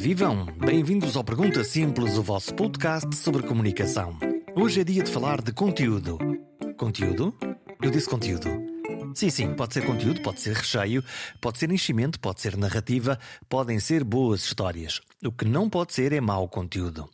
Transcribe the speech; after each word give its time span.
vivam! 0.00 0.46
Bem-vindos 0.56 1.14
ao 1.14 1.22
Pergunta 1.22 1.62
Simples, 1.62 2.16
o 2.16 2.22
vosso 2.22 2.54
podcast 2.54 3.14
sobre 3.14 3.42
comunicação. 3.42 4.18
Hoje 4.56 4.80
é 4.80 4.84
dia 4.84 5.02
de 5.02 5.10
falar 5.10 5.42
de 5.42 5.52
conteúdo. 5.52 6.16
Conteúdo? 6.78 7.36
Eu 7.82 7.90
disse 7.90 8.08
conteúdo. 8.08 8.48
Sim, 9.14 9.28
sim, 9.28 9.54
pode 9.54 9.74
ser 9.74 9.84
conteúdo, 9.84 10.22
pode 10.22 10.40
ser 10.40 10.56
recheio, 10.56 11.04
pode 11.38 11.58
ser 11.58 11.70
enchimento, 11.70 12.18
pode 12.18 12.40
ser 12.40 12.56
narrativa, 12.56 13.18
podem 13.46 13.78
ser 13.78 14.02
boas 14.02 14.42
histórias. 14.42 15.02
O 15.22 15.30
que 15.30 15.44
não 15.44 15.68
pode 15.68 15.92
ser 15.92 16.14
é 16.14 16.20
mau 16.20 16.48
conteúdo. 16.48 17.06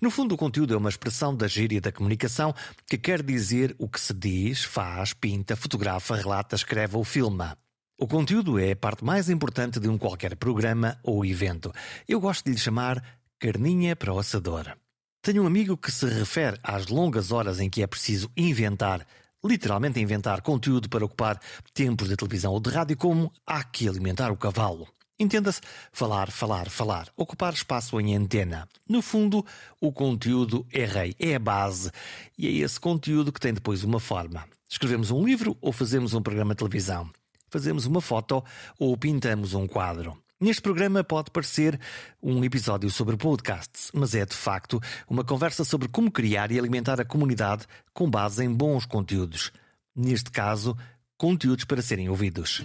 No 0.00 0.10
fundo, 0.10 0.34
o 0.34 0.38
conteúdo 0.38 0.74
é 0.74 0.76
uma 0.76 0.88
expressão 0.88 1.36
da 1.36 1.46
gíria 1.46 1.80
da 1.80 1.92
comunicação 1.92 2.52
que 2.88 2.98
quer 2.98 3.22
dizer 3.22 3.76
o 3.78 3.88
que 3.88 4.00
se 4.00 4.12
diz, 4.12 4.64
faz, 4.64 5.12
pinta, 5.12 5.54
fotografa, 5.54 6.16
relata, 6.16 6.56
escreve 6.56 6.96
ou 6.96 7.04
filma. 7.04 7.56
O 8.04 8.06
conteúdo 8.06 8.58
é 8.58 8.72
a 8.72 8.76
parte 8.76 9.02
mais 9.02 9.30
importante 9.30 9.80
de 9.80 9.88
um 9.88 9.96
qualquer 9.96 10.36
programa 10.36 10.98
ou 11.02 11.24
evento. 11.24 11.72
Eu 12.06 12.20
gosto 12.20 12.44
de 12.44 12.50
lhe 12.50 12.58
chamar 12.58 13.02
carninha 13.38 13.96
para 13.96 14.12
o 14.12 14.18
assador. 14.18 14.76
Tenho 15.22 15.42
um 15.42 15.46
amigo 15.46 15.74
que 15.74 15.90
se 15.90 16.04
refere 16.04 16.58
às 16.62 16.88
longas 16.88 17.32
horas 17.32 17.60
em 17.60 17.70
que 17.70 17.82
é 17.82 17.86
preciso 17.86 18.30
inventar, 18.36 19.06
literalmente 19.42 20.00
inventar 20.00 20.42
conteúdo 20.42 20.86
para 20.86 21.02
ocupar 21.02 21.40
tempos 21.72 22.10
de 22.10 22.14
televisão 22.14 22.52
ou 22.52 22.60
de 22.60 22.68
rádio, 22.68 22.94
como 22.94 23.32
há 23.46 23.64
que 23.64 23.88
alimentar 23.88 24.30
o 24.30 24.36
cavalo. 24.36 24.86
Entenda-se 25.18 25.62
falar, 25.90 26.30
falar, 26.30 26.68
falar, 26.68 27.08
ocupar 27.16 27.54
espaço 27.54 27.98
em 27.98 28.14
antena. 28.14 28.68
No 28.86 29.00
fundo, 29.00 29.42
o 29.80 29.90
conteúdo 29.90 30.66
é 30.70 30.84
rei, 30.84 31.16
é 31.18 31.36
a 31.36 31.38
base. 31.38 31.90
E 32.36 32.48
é 32.48 32.50
esse 32.50 32.78
conteúdo 32.78 33.32
que 33.32 33.40
tem 33.40 33.54
depois 33.54 33.82
uma 33.82 33.98
forma. 33.98 34.44
Escrevemos 34.68 35.10
um 35.10 35.24
livro 35.24 35.56
ou 35.58 35.72
fazemos 35.72 36.12
um 36.12 36.20
programa 36.20 36.52
de 36.52 36.58
televisão 36.58 37.10
fazemos 37.54 37.86
uma 37.86 38.00
foto 38.00 38.42
ou 38.80 38.96
pintamos 38.96 39.54
um 39.54 39.64
quadro. 39.64 40.18
Neste 40.40 40.60
programa 40.60 41.04
pode 41.04 41.30
parecer 41.30 41.78
um 42.20 42.42
episódio 42.42 42.90
sobre 42.90 43.16
podcasts, 43.16 43.92
mas 43.94 44.12
é 44.12 44.26
de 44.26 44.34
facto 44.34 44.80
uma 45.08 45.22
conversa 45.22 45.64
sobre 45.64 45.86
como 45.86 46.10
criar 46.10 46.50
e 46.50 46.58
alimentar 46.58 47.00
a 47.00 47.04
comunidade 47.04 47.64
com 47.92 48.10
base 48.10 48.44
em 48.44 48.52
bons 48.52 48.84
conteúdos. 48.84 49.52
Neste 49.94 50.32
caso, 50.32 50.76
conteúdos 51.16 51.64
para 51.64 51.80
serem 51.80 52.08
ouvidos. 52.08 52.64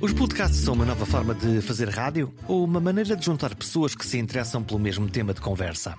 Os 0.00 0.14
podcasts 0.14 0.60
são 0.60 0.72
uma 0.72 0.86
nova 0.86 1.04
forma 1.04 1.34
de 1.34 1.60
fazer 1.60 1.90
rádio 1.90 2.32
ou 2.48 2.64
uma 2.64 2.80
maneira 2.80 3.14
de 3.14 3.22
juntar 3.22 3.54
pessoas 3.54 3.94
que 3.94 4.06
se 4.06 4.16
interessam 4.16 4.62
pelo 4.62 4.80
mesmo 4.80 5.06
tema 5.10 5.34
de 5.34 5.42
conversa? 5.42 5.94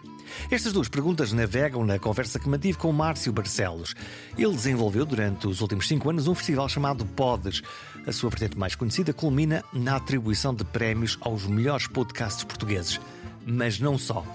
Estas 0.49 0.73
duas 0.73 0.89
perguntas 0.89 1.31
navegam 1.31 1.85
na 1.85 1.99
conversa 1.99 2.39
que 2.39 2.49
mantive 2.49 2.79
com 2.79 2.91
Márcio 2.91 3.31
Barcelos. 3.31 3.93
Ele 4.35 4.55
desenvolveu 4.55 5.05
durante 5.05 5.45
os 5.45 5.61
últimos 5.61 5.87
cinco 5.87 6.09
anos 6.09 6.27
um 6.27 6.33
festival 6.33 6.67
chamado 6.67 7.05
Pods. 7.05 7.61
A 8.07 8.11
sua 8.11 8.31
vertente 8.31 8.57
mais 8.57 8.73
conhecida 8.73 9.13
culmina 9.13 9.63
na 9.71 9.97
atribuição 9.97 10.51
de 10.51 10.63
prémios 10.63 11.15
aos 11.21 11.45
melhores 11.45 11.85
podcasts 11.85 12.43
portugueses. 12.43 12.99
Mas 13.45 13.79
não 13.79 13.99
só. 13.99 14.25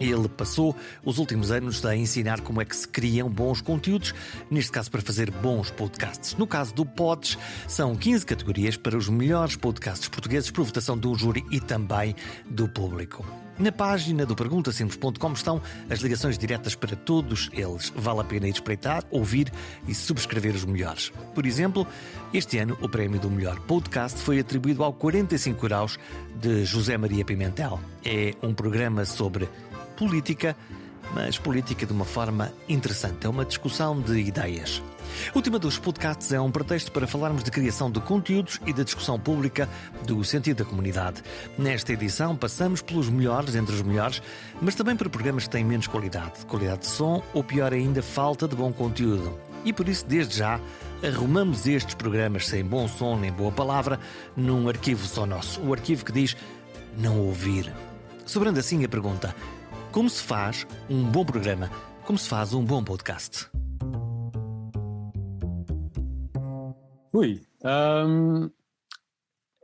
Ele 0.00 0.28
passou 0.28 0.74
os 1.04 1.18
últimos 1.18 1.50
anos 1.50 1.84
a 1.84 1.96
ensinar 1.96 2.40
como 2.40 2.60
é 2.60 2.64
que 2.64 2.76
se 2.76 2.86
criam 2.86 3.28
bons 3.28 3.60
conteúdos, 3.60 4.14
neste 4.50 4.72
caso 4.72 4.90
para 4.90 5.00
fazer 5.00 5.30
bons 5.30 5.70
podcasts. 5.70 6.34
No 6.36 6.46
caso 6.46 6.74
do 6.74 6.84
Pods, 6.84 7.38
são 7.66 7.94
15 7.96 8.24
categorias 8.26 8.76
para 8.76 8.96
os 8.96 9.08
melhores 9.08 9.56
podcasts 9.56 10.08
portugueses 10.08 10.50
por 10.50 10.64
votação 10.64 10.96
do 10.96 11.14
júri 11.14 11.44
e 11.50 11.60
também 11.60 12.14
do 12.48 12.68
público. 12.68 13.24
Na 13.58 13.72
página 13.72 14.24
do 14.24 14.36
perguntasimples.com 14.36 15.32
estão 15.32 15.60
as 15.90 15.98
ligações 15.98 16.38
diretas 16.38 16.76
para 16.76 16.94
todos 16.94 17.50
eles. 17.52 17.92
Vale 17.96 18.20
a 18.20 18.24
pena 18.24 18.46
ir 18.46 18.52
espreitar, 18.52 19.02
ouvir 19.10 19.52
e 19.88 19.94
subscrever 19.94 20.54
os 20.54 20.64
melhores. 20.64 21.12
Por 21.34 21.44
exemplo, 21.44 21.84
este 22.32 22.58
ano 22.58 22.78
o 22.80 22.88
prémio 22.88 23.18
do 23.18 23.28
melhor 23.28 23.58
podcast 23.60 24.20
foi 24.20 24.38
atribuído 24.38 24.84
ao 24.84 24.92
45 24.92 25.60
graus 25.60 25.98
de 26.40 26.64
José 26.64 26.96
Maria 26.96 27.24
Pimentel. 27.24 27.80
É 28.04 28.32
um 28.44 28.54
programa 28.54 29.04
sobre 29.04 29.48
política, 29.98 30.56
mas 31.12 31.38
política 31.38 31.84
de 31.84 31.92
uma 31.92 32.04
forma 32.04 32.52
interessante. 32.68 33.26
É 33.26 33.28
uma 33.28 33.44
discussão 33.44 34.00
de 34.00 34.16
ideias. 34.20 34.80
O 35.34 35.42
tema 35.42 35.58
dos 35.58 35.76
podcasts 35.76 36.32
é 36.32 36.40
um 36.40 36.52
pretexto 36.52 36.92
para 36.92 37.06
falarmos 37.06 37.42
de 37.42 37.50
criação 37.50 37.90
de 37.90 37.98
conteúdos 38.00 38.60
e 38.64 38.72
da 38.72 38.84
discussão 38.84 39.18
pública 39.18 39.68
do 40.06 40.22
sentido 40.22 40.58
da 40.58 40.64
comunidade. 40.64 41.22
Nesta 41.58 41.92
edição, 41.92 42.36
passamos 42.36 42.80
pelos 42.80 43.08
melhores 43.08 43.56
entre 43.56 43.74
os 43.74 43.82
melhores, 43.82 44.22
mas 44.60 44.76
também 44.76 44.94
por 44.94 45.08
programas 45.08 45.44
que 45.44 45.50
têm 45.50 45.64
menos 45.64 45.88
qualidade, 45.88 46.46
qualidade 46.46 46.82
de 46.82 46.86
som 46.86 47.20
ou, 47.34 47.42
pior 47.42 47.72
ainda, 47.72 48.00
falta 48.00 48.46
de 48.46 48.54
bom 48.54 48.72
conteúdo. 48.72 49.36
E 49.64 49.72
por 49.72 49.88
isso, 49.88 50.06
desde 50.06 50.36
já, 50.36 50.60
arrumamos 51.02 51.66
estes 51.66 51.96
programas 51.96 52.46
sem 52.46 52.64
bom 52.64 52.86
som 52.86 53.16
nem 53.18 53.32
boa 53.32 53.50
palavra 53.50 53.98
num 54.36 54.68
arquivo 54.68 55.04
só 55.06 55.26
nosso. 55.26 55.60
O 55.60 55.72
arquivo 55.72 56.04
que 56.04 56.12
diz 56.12 56.36
não 56.96 57.18
ouvir. 57.18 57.72
Sobrando 58.24 58.60
assim 58.60 58.84
a 58.84 58.88
pergunta: 58.88 59.34
como 59.98 60.08
se 60.08 60.22
faz 60.22 60.64
um 60.88 61.10
bom 61.10 61.24
programa? 61.24 61.68
Como 62.06 62.16
se 62.16 62.28
faz 62.28 62.54
um 62.54 62.64
bom 62.64 62.84
podcast? 62.84 63.50
Ui, 67.12 67.42
hum, 68.06 68.48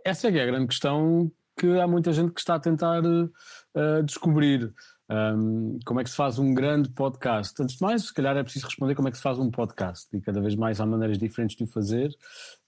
essa 0.04 0.26
é, 0.26 0.36
é 0.36 0.42
a 0.42 0.46
grande 0.46 0.66
questão 0.66 1.30
que 1.56 1.78
há 1.78 1.86
muita 1.86 2.12
gente 2.12 2.32
que 2.32 2.40
está 2.40 2.56
a 2.56 2.58
tentar 2.58 3.04
uh, 3.04 4.02
descobrir. 4.04 4.74
Um, 5.10 5.78
como 5.84 6.00
é 6.00 6.04
que 6.04 6.10
se 6.10 6.16
faz 6.16 6.38
um 6.38 6.54
grande 6.54 6.88
podcast? 6.88 7.60
Antes 7.62 7.76
de 7.76 7.82
mais, 7.82 8.06
se 8.06 8.14
calhar 8.14 8.36
é 8.36 8.42
preciso 8.42 8.66
responder 8.66 8.94
como 8.94 9.08
é 9.08 9.10
que 9.10 9.16
se 9.16 9.22
faz 9.22 9.38
um 9.38 9.50
podcast, 9.50 10.08
e 10.16 10.20
cada 10.20 10.40
vez 10.40 10.54
mais 10.54 10.80
há 10.80 10.86
maneiras 10.86 11.18
diferentes 11.18 11.56
de 11.56 11.64
o 11.64 11.66
fazer, 11.66 12.10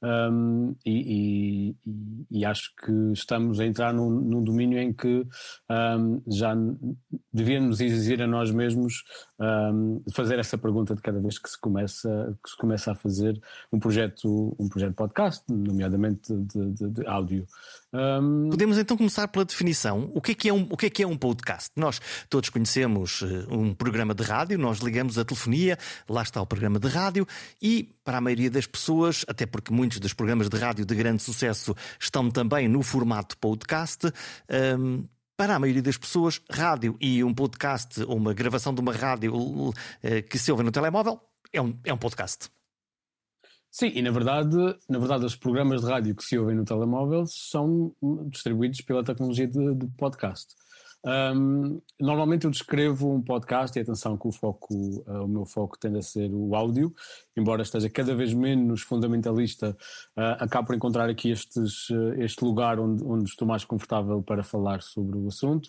um, 0.03 0.75
e, 0.85 1.75
e, 1.81 2.39
e, 2.39 2.45
acho 2.45 2.75
que 2.77 2.93
estamos 3.13 3.59
a 3.59 3.65
entrar 3.65 3.95
num, 3.95 4.11
num 4.11 4.45
domínio 4.45 4.79
em 4.79 4.93
que 4.93 5.27
um, 5.71 6.23
já 6.27 6.55
devíamos 7.33 7.81
exigir 7.81 8.23
a 8.23 8.27
nós 8.27 8.51
mesmos 8.51 9.03
fazer 10.13 10.39
essa 10.39 10.57
pergunta 10.57 10.95
de 10.95 11.03
cada 11.03 11.21
vez 11.21 11.39
que 11.39 11.49
se 11.49 11.61
começa, 11.61 12.37
que 12.43 12.51
se 12.51 12.57
começa 12.57 12.93
a 12.93 12.95
fazer 12.95 13.41
um 13.73 13.79
projeto, 13.79 14.57
um 14.59 14.69
projeto 14.69 14.95
podcast, 14.95 15.45
nomeadamente 15.49 16.35
de, 16.35 16.73
de, 16.73 16.91
de 16.91 17.07
áudio. 17.07 17.47
Podemos 18.51 18.79
então 18.79 18.97
começar 18.97 19.29
pela 19.29 19.45
definição. 19.45 20.11
O 20.15 20.21
que 20.21 20.33
é 20.33 20.35
que 20.35 20.49
é 20.49 20.53
um, 20.53 20.67
o 20.71 20.77
que 20.77 20.87
é 20.87 20.91
que 20.91 21.03
é 21.03 21.07
um 21.07 21.17
podcast? 21.17 21.71
Nós 21.77 22.01
todos 22.29 22.51
conhecemos 22.51 23.23
eh, 23.23 23.47
um 23.49 23.73
programa 23.73 24.15
de 24.15 24.23
rádio, 24.23 24.59
nós 24.59 24.79
ligamos 24.79 25.19
a 25.19 25.25
telefonia, 25.25 25.79
lá 26.09 26.23
está 26.23 26.41
o 26.41 26.47
programa 26.47 26.79
de 26.79 26.89
rádio, 26.89 27.27
e 27.63 27.95
para 28.05 28.19
a 28.19 28.21
maioria 28.21 28.51
das 28.51 28.67
pessoas, 28.67 29.25
até 29.29 29.47
porque 29.47 29.73
muitos 29.73 29.99
dos 29.99 30.13
programas 30.13 30.49
de 30.49 30.59
rádio 30.59 30.85
de 30.85 30.95
grande 30.95 31.23
sucesso 31.23 31.75
estão 31.99 32.31
também 32.31 32.69
no 32.69 32.83
formato 32.83 33.39
podcast, 33.39 34.13
um, 34.79 35.07
para 35.37 35.55
a 35.55 35.59
maioria 35.59 35.83
das 35.83 35.97
pessoas, 35.97 36.41
rádio 36.51 36.97
e 37.01 37.23
um 37.23 37.33
podcast 37.33 38.03
ou 38.05 38.17
uma 38.17 38.35
gravação 38.35 38.75
de 38.75 38.81
uma 38.81 38.93
rádio 38.93 39.35
uh, 39.35 39.73
que 40.29 40.39
se 40.39 40.51
ouve 40.51 40.65
no 40.65 40.73
telemóvel 40.73 41.21
é 41.53 41.61
um, 41.61 41.79
é 41.85 41.93
um 41.93 41.99
podcast. 41.99 42.56
Sim, 43.79 43.93
e 43.95 44.01
na 44.01 44.11
verdade, 44.11 44.57
na 44.89 44.99
verdade, 44.99 45.27
os 45.27 45.37
programas 45.37 45.83
de 45.83 45.87
rádio 45.87 46.17
que 46.17 46.25
se 46.25 46.39
ouvem 46.39 46.57
no 46.57 46.65
telemóvel 46.65 47.27
são 47.27 47.95
distribuídos 48.31 48.81
pela 48.81 49.05
tecnologia 49.05 49.47
de, 49.47 49.75
de 49.75 49.87
podcast. 49.99 50.55
Um, 51.05 51.83
normalmente 52.01 52.47
eu 52.47 52.51
descrevo 52.51 53.13
um 53.13 53.21
podcast 53.21 53.79
e 53.79 53.83
atenção 53.83 54.17
que 54.17 54.27
o 54.27 54.33
foco, 54.33 54.75
uh, 55.07 55.25
o 55.25 55.29
meu 55.29 55.45
foco 55.45 55.79
tende 55.79 55.99
a 55.99 56.03
ser 56.03 56.31
o 56.33 56.55
áudio, 56.55 56.91
embora 57.37 57.61
esteja 57.61 57.91
cada 57.91 58.15
vez 58.15 58.33
menos 58.33 58.81
fundamentalista, 58.81 59.77
uh, 60.17 60.43
acabo 60.43 60.69
por 60.69 60.75
encontrar 60.75 61.11
aqui 61.11 61.31
estes, 61.31 61.91
uh, 61.91 62.15
este 62.17 62.43
lugar 62.43 62.81
onde, 62.81 63.05
onde 63.05 63.29
estou 63.29 63.47
mais 63.47 63.63
confortável 63.63 64.22
para 64.22 64.43
falar 64.43 64.81
sobre 64.81 65.19
o 65.19 65.29
assunto 65.29 65.69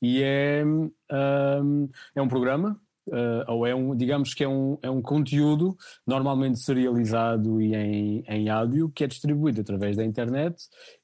e 0.00 0.22
é, 0.22 0.64
um, 0.64 0.92
é 2.14 2.22
um 2.22 2.28
programa 2.28 2.80
uh, 3.08 3.44
ou 3.52 3.66
é 3.66 3.74
um, 3.74 3.94
digamos 3.94 4.34
que 4.34 4.44
é 4.44 4.48
um, 4.48 4.78
é 4.82 4.90
um 4.90 5.02
conteúdo 5.02 5.76
normalmente 6.06 6.58
serializado 6.58 7.60
e 7.60 7.74
em, 7.74 8.24
em 8.28 8.48
áudio 8.48 8.90
que 8.90 9.04
é 9.04 9.06
distribuído 9.06 9.60
através 9.60 9.96
da 9.96 10.04
internet 10.04 10.56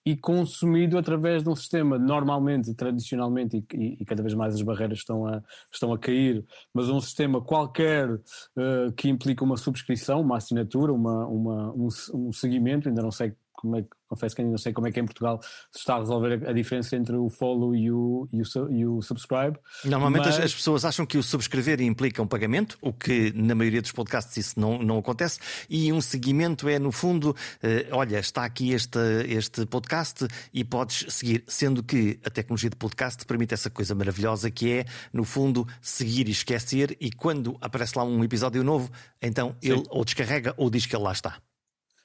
e 0.06 0.16
consumido 0.16 0.98
através 0.98 1.42
de 1.42 1.48
um 1.48 1.56
sistema 1.56 1.98
normalmente, 1.98 2.74
tradicionalmente, 2.74 3.64
e, 3.72 3.96
e 4.00 4.04
cada 4.04 4.22
vez 4.22 4.34
mais 4.34 4.54
as 4.54 4.62
barreiras 4.62 4.98
estão 4.98 5.26
a, 5.26 5.42
estão 5.72 5.92
a 5.92 5.98
cair, 5.98 6.44
mas 6.72 6.88
um 6.88 7.00
sistema 7.00 7.40
qualquer 7.40 8.10
uh, 8.10 8.92
que 8.96 9.08
implica 9.08 9.42
uma 9.42 9.56
subscrição, 9.56 10.20
uma 10.20 10.36
assinatura, 10.36 10.92
uma, 10.92 11.26
uma, 11.26 11.72
um, 11.72 11.88
um 12.14 12.32
seguimento, 12.32 12.88
ainda 12.88 13.02
não 13.02 13.10
sei 13.10 13.34
como 13.54 13.76
é 13.76 13.82
que 13.82 13.88
confesso 14.14 14.34
que 14.34 14.42
ainda 14.42 14.52
não 14.52 14.58
sei 14.58 14.72
como 14.72 14.86
é 14.86 14.92
que 14.92 15.00
em 15.00 15.04
Portugal 15.04 15.40
se 15.72 15.80
está 15.80 15.96
a 15.96 15.98
resolver 15.98 16.48
a, 16.48 16.52
diferença 16.52 16.96
entre 16.96 17.16
o 17.16 17.28
follow 17.28 17.74
e 17.74 17.90
o, 17.90 18.28
e 18.32 18.40
o, 18.40 18.70
e 18.70 18.86
o 18.86 19.02
subscribe. 19.02 19.58
Normalmente 19.84 20.26
mas... 20.26 20.38
as, 20.38 20.44
as, 20.44 20.54
pessoas 20.54 20.84
acham 20.84 21.04
que 21.04 21.18
o 21.18 21.22
subscrever 21.22 21.80
implica 21.80 22.22
um 22.22 22.26
pagamento, 22.26 22.78
o 22.80 22.92
que 22.92 23.32
na 23.34 23.54
maioria 23.54 23.82
dos 23.82 23.92
podcasts 23.92 24.36
isso 24.36 24.58
não, 24.58 24.78
não 24.78 24.98
acontece, 24.98 25.40
e 25.68 25.92
um 25.92 26.00
seguimento 26.00 26.68
é, 26.68 26.78
no 26.78 26.92
fundo, 26.92 27.34
eh, 27.62 27.88
olha, 27.90 28.18
está 28.18 28.44
aqui 28.44 28.72
este, 28.72 28.98
este 29.28 29.66
podcast 29.66 30.26
e 30.52 30.64
podes 30.64 31.12
seguir, 31.12 31.44
sendo 31.46 31.82
que 31.82 32.20
a 32.24 32.30
tecnologia 32.30 32.70
de 32.70 32.76
podcast 32.76 33.24
permite 33.26 33.54
essa 33.54 33.70
coisa 33.70 33.94
maravilhosa 33.94 34.50
que 34.50 34.72
é, 34.72 34.84
no 35.12 35.24
fundo, 35.24 35.66
seguir 35.80 36.28
e 36.28 36.32
esquecer, 36.32 36.96
e 37.00 37.10
quando 37.10 37.56
aparece 37.60 37.98
lá 37.98 38.04
um 38.04 38.22
episódio 38.22 38.62
novo, 38.62 38.90
então 39.20 39.56
Sim. 39.60 39.72
ele 39.72 39.82
ou 39.90 40.04
descarrega 40.04 40.54
ou 40.56 40.70
diz 40.70 40.86
que 40.86 40.94
ele 40.94 41.02
lá 41.02 41.12
está. 41.12 41.38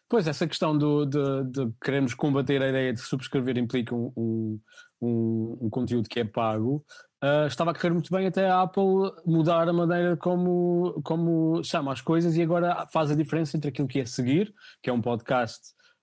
Pois, 0.09 0.27
essa 0.27 0.47
questão 0.47 0.75
do, 0.75 1.05
de, 1.05 1.43
de 1.51 1.71
queremos 1.83 2.15
combater 2.15 2.59
a 2.63 2.69
ideia 2.69 2.91
de 2.91 2.99
subscrever 2.99 3.59
implica 3.59 3.93
um, 3.93 4.59
um, 4.99 5.57
um, 5.61 5.69
conteúdo 5.69 6.09
que 6.09 6.19
é 6.19 6.23
pago, 6.25 6.83
uh, 7.23 7.45
estava 7.45 7.69
a 7.69 7.75
correr 7.75 7.91
muito 7.91 8.11
bem 8.11 8.25
até 8.25 8.49
a 8.49 8.63
Apple 8.63 9.11
mudar 9.23 9.69
a 9.69 9.73
maneira 9.73 10.17
como, 10.17 10.99
como 11.03 11.63
chama 11.63 11.93
as 11.93 12.01
coisas 12.01 12.35
e 12.35 12.41
agora 12.41 12.87
faz 12.91 13.11
a 13.11 13.15
diferença 13.15 13.55
entre 13.55 13.69
aquilo 13.69 13.87
que 13.87 13.99
é 13.99 14.05
seguir, 14.05 14.51
que 14.81 14.89
é 14.89 14.93
um 14.93 14.99
podcast 14.99 15.59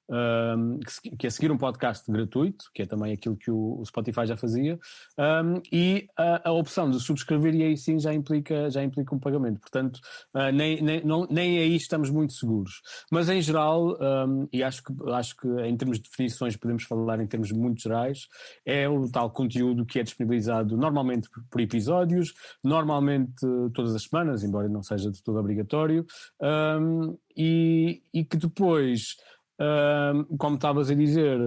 um, 0.08 0.78
que 1.18 1.26
é 1.26 1.30
seguir 1.30 1.50
um 1.50 1.58
podcast 1.58 2.10
gratuito, 2.10 2.66
que 2.72 2.82
é 2.82 2.86
também 2.86 3.12
aquilo 3.12 3.36
que 3.36 3.50
o, 3.50 3.82
Spotify 3.84 4.26
já 4.26 4.36
fazia, 4.36 4.78
um, 5.18 5.60
e 5.72 6.08
a, 6.16 6.48
a, 6.48 6.52
opção 6.52 6.90
de 6.90 7.00
subscrever 7.00 7.54
e 7.54 7.62
aí 7.62 7.76
sim 7.76 7.98
já 7.98 8.12
implica, 8.14 8.70
já 8.70 8.82
implica 8.82 9.14
um 9.14 9.18
pagamento. 9.18 9.60
Portanto, 9.60 10.00
uh, 10.34 10.52
nem, 10.52 10.80
nem, 10.82 11.04
não, 11.04 11.26
nem 11.30 11.58
aí 11.58 11.76
estamos 11.76 12.10
muito 12.10 12.32
seguros. 12.32 12.80
Mas 13.10 13.28
em 13.28 13.40
geral, 13.40 13.96
um, 14.28 14.48
e 14.52 14.62
acho 14.62 14.82
que, 14.82 14.92
acho 15.10 15.36
que 15.36 15.48
em 15.48 15.76
termos 15.76 15.98
de 15.98 16.08
definições 16.08 16.56
podemos 16.56 16.84
falar 16.84 17.20
em 17.20 17.26
termos 17.26 17.50
muito 17.52 17.82
gerais, 17.82 18.28
é 18.64 18.88
o 18.88 19.08
tal 19.10 19.30
conteúdo 19.30 19.84
que 19.84 19.98
é 19.98 20.02
disponibilizado 20.02 20.76
normalmente 20.76 21.28
por 21.50 21.60
episódios, 21.60 22.32
normalmente 22.62 23.34
todas 23.74 23.94
as 23.94 24.04
semanas, 24.04 24.42
embora 24.42 24.68
não 24.68 24.82
seja 24.82 25.10
de 25.10 25.22
todo 25.22 25.38
obrigatório, 25.38 26.06
e, 27.36 28.02
e 28.12 28.24
que 28.24 28.36
depois 28.36 29.16
como 30.38 30.56
estavas 30.56 30.90
a 30.90 30.94
dizer, 30.94 31.38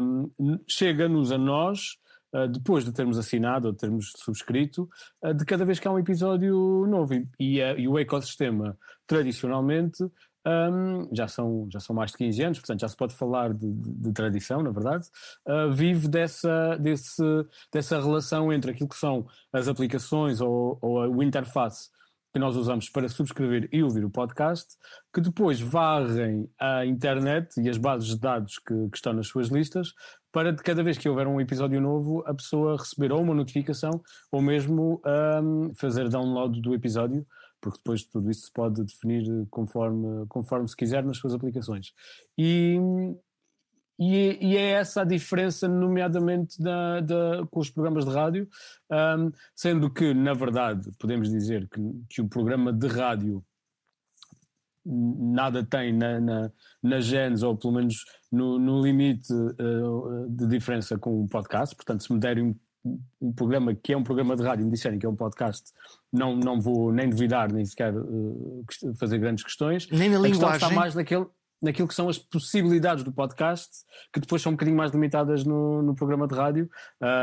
um, 0.00 0.30
chega-nos 0.68 1.32
a 1.32 1.38
nós, 1.38 1.96
uh, 2.32 2.48
depois 2.48 2.84
de 2.84 2.92
termos 2.92 3.18
assinado 3.18 3.68
ou 3.68 3.72
de 3.72 3.78
termos 3.78 4.12
subscrito, 4.16 4.88
uh, 5.22 5.34
de 5.34 5.44
cada 5.44 5.64
vez 5.64 5.78
que 5.78 5.88
há 5.88 5.90
um 5.90 5.98
episódio 5.98 6.86
novo. 6.86 7.14
E, 7.14 7.24
e, 7.38 7.62
uh, 7.62 7.78
e 7.78 7.88
o 7.88 7.98
ecossistema, 7.98 8.78
tradicionalmente, 9.06 10.04
um, 10.46 11.08
já, 11.12 11.26
são, 11.26 11.66
já 11.68 11.80
são 11.80 11.94
mais 11.94 12.12
de 12.12 12.18
15 12.18 12.42
anos, 12.42 12.58
portanto 12.60 12.80
já 12.80 12.88
se 12.88 12.96
pode 12.96 13.14
falar 13.14 13.52
de, 13.52 13.72
de, 13.72 13.92
de 13.92 14.12
tradição, 14.12 14.62
na 14.62 14.70
verdade, 14.70 15.08
uh, 15.44 15.72
vive 15.72 16.06
dessa, 16.06 16.76
desse, 16.76 17.22
dessa 17.72 18.00
relação 18.00 18.52
entre 18.52 18.70
aquilo 18.70 18.88
que 18.88 18.96
são 18.96 19.26
as 19.52 19.66
aplicações 19.66 20.40
ou, 20.40 20.78
ou 20.80 21.20
a 21.20 21.24
interface 21.24 21.90
que 22.36 22.40
nós 22.40 22.54
usamos 22.54 22.90
para 22.90 23.08
subscrever 23.08 23.66
e 23.72 23.82
ouvir 23.82 24.04
o 24.04 24.10
podcast, 24.10 24.76
que 25.10 25.22
depois 25.22 25.58
varrem 25.58 26.46
a 26.60 26.84
internet 26.84 27.58
e 27.58 27.66
as 27.66 27.78
bases 27.78 28.08
de 28.08 28.20
dados 28.20 28.58
que, 28.58 28.74
que 28.90 28.96
estão 28.96 29.14
nas 29.14 29.26
suas 29.26 29.48
listas, 29.48 29.94
para 30.30 30.52
de 30.52 30.62
cada 30.62 30.82
vez 30.82 30.98
que 30.98 31.08
houver 31.08 31.26
um 31.26 31.40
episódio 31.40 31.80
novo, 31.80 32.22
a 32.26 32.34
pessoa 32.34 32.76
receber 32.76 33.10
ou 33.10 33.22
uma 33.22 33.32
notificação 33.32 34.02
ou 34.30 34.42
mesmo 34.42 35.00
um, 35.42 35.72
fazer 35.76 36.10
download 36.10 36.60
do 36.60 36.74
episódio, 36.74 37.26
porque 37.58 37.78
depois 37.78 38.04
tudo 38.04 38.30
isso 38.30 38.42
se 38.42 38.52
pode 38.52 38.84
definir 38.84 39.24
conforme, 39.48 40.26
conforme 40.28 40.68
se 40.68 40.76
quiser 40.76 41.06
nas 41.06 41.16
suas 41.16 41.32
aplicações. 41.32 41.94
E, 42.36 42.78
e, 43.98 44.38
e, 44.40 44.56
é 44.56 44.72
essa 44.72 45.02
a 45.02 45.04
diferença, 45.04 45.66
nomeadamente 45.66 46.60
da, 46.62 47.00
da, 47.00 47.46
com 47.50 47.60
os 47.60 47.70
programas 47.70 48.04
de 48.04 48.10
rádio, 48.10 48.48
um, 48.90 49.32
sendo 49.54 49.90
que, 49.90 50.12
na 50.12 50.34
verdade, 50.34 50.90
podemos 50.98 51.30
dizer 51.30 51.66
que, 51.68 51.80
que 52.08 52.20
o 52.20 52.28
programa 52.28 52.72
de 52.72 52.86
rádio 52.86 53.42
nada 54.86 55.64
tem 55.64 55.92
na, 55.92 56.20
na, 56.20 56.52
na 56.82 57.00
genes, 57.00 57.42
ou 57.42 57.56
pelo 57.56 57.74
menos 57.74 58.04
no, 58.30 58.58
no 58.58 58.80
limite 58.80 59.32
uh, 59.32 60.28
de 60.28 60.46
diferença 60.46 60.96
com 60.96 61.22
o 61.22 61.28
podcast. 61.28 61.74
Portanto, 61.74 62.04
se 62.04 62.12
me 62.12 62.20
derem 62.20 62.44
um, 62.84 63.00
um, 63.20 63.32
programa 63.32 63.74
que 63.74 63.92
é 63.92 63.96
um 63.96 64.04
programa 64.04 64.36
de 64.36 64.44
rádio 64.44 64.62
e 64.62 64.66
me 64.66 64.72
disserem 64.72 64.98
que 64.98 65.06
é 65.06 65.08
um 65.08 65.16
podcast, 65.16 65.72
não, 66.12 66.36
não 66.36 66.60
vou 66.60 66.92
nem 66.92 67.10
duvidar, 67.10 67.52
nem 67.52 67.64
sequer 67.64 67.94
uh, 67.96 68.64
fazer 68.96 69.18
grandes 69.18 69.42
questões. 69.42 69.88
Nem 69.90 70.08
na 70.08 70.18
a 70.18 70.20
linguagem. 70.20 70.56
está 70.56 70.70
mais 70.70 70.94
naquele 70.94 71.26
naquilo 71.62 71.88
que 71.88 71.94
são 71.94 72.08
as 72.08 72.18
possibilidades 72.18 73.02
do 73.02 73.12
podcast, 73.12 73.84
que 74.12 74.20
depois 74.20 74.42
são 74.42 74.52
um 74.52 74.54
bocadinho 74.54 74.76
mais 74.76 74.92
limitadas 74.92 75.44
no, 75.44 75.82
no 75.82 75.94
programa 75.94 76.28
de 76.28 76.34
rádio, 76.34 76.68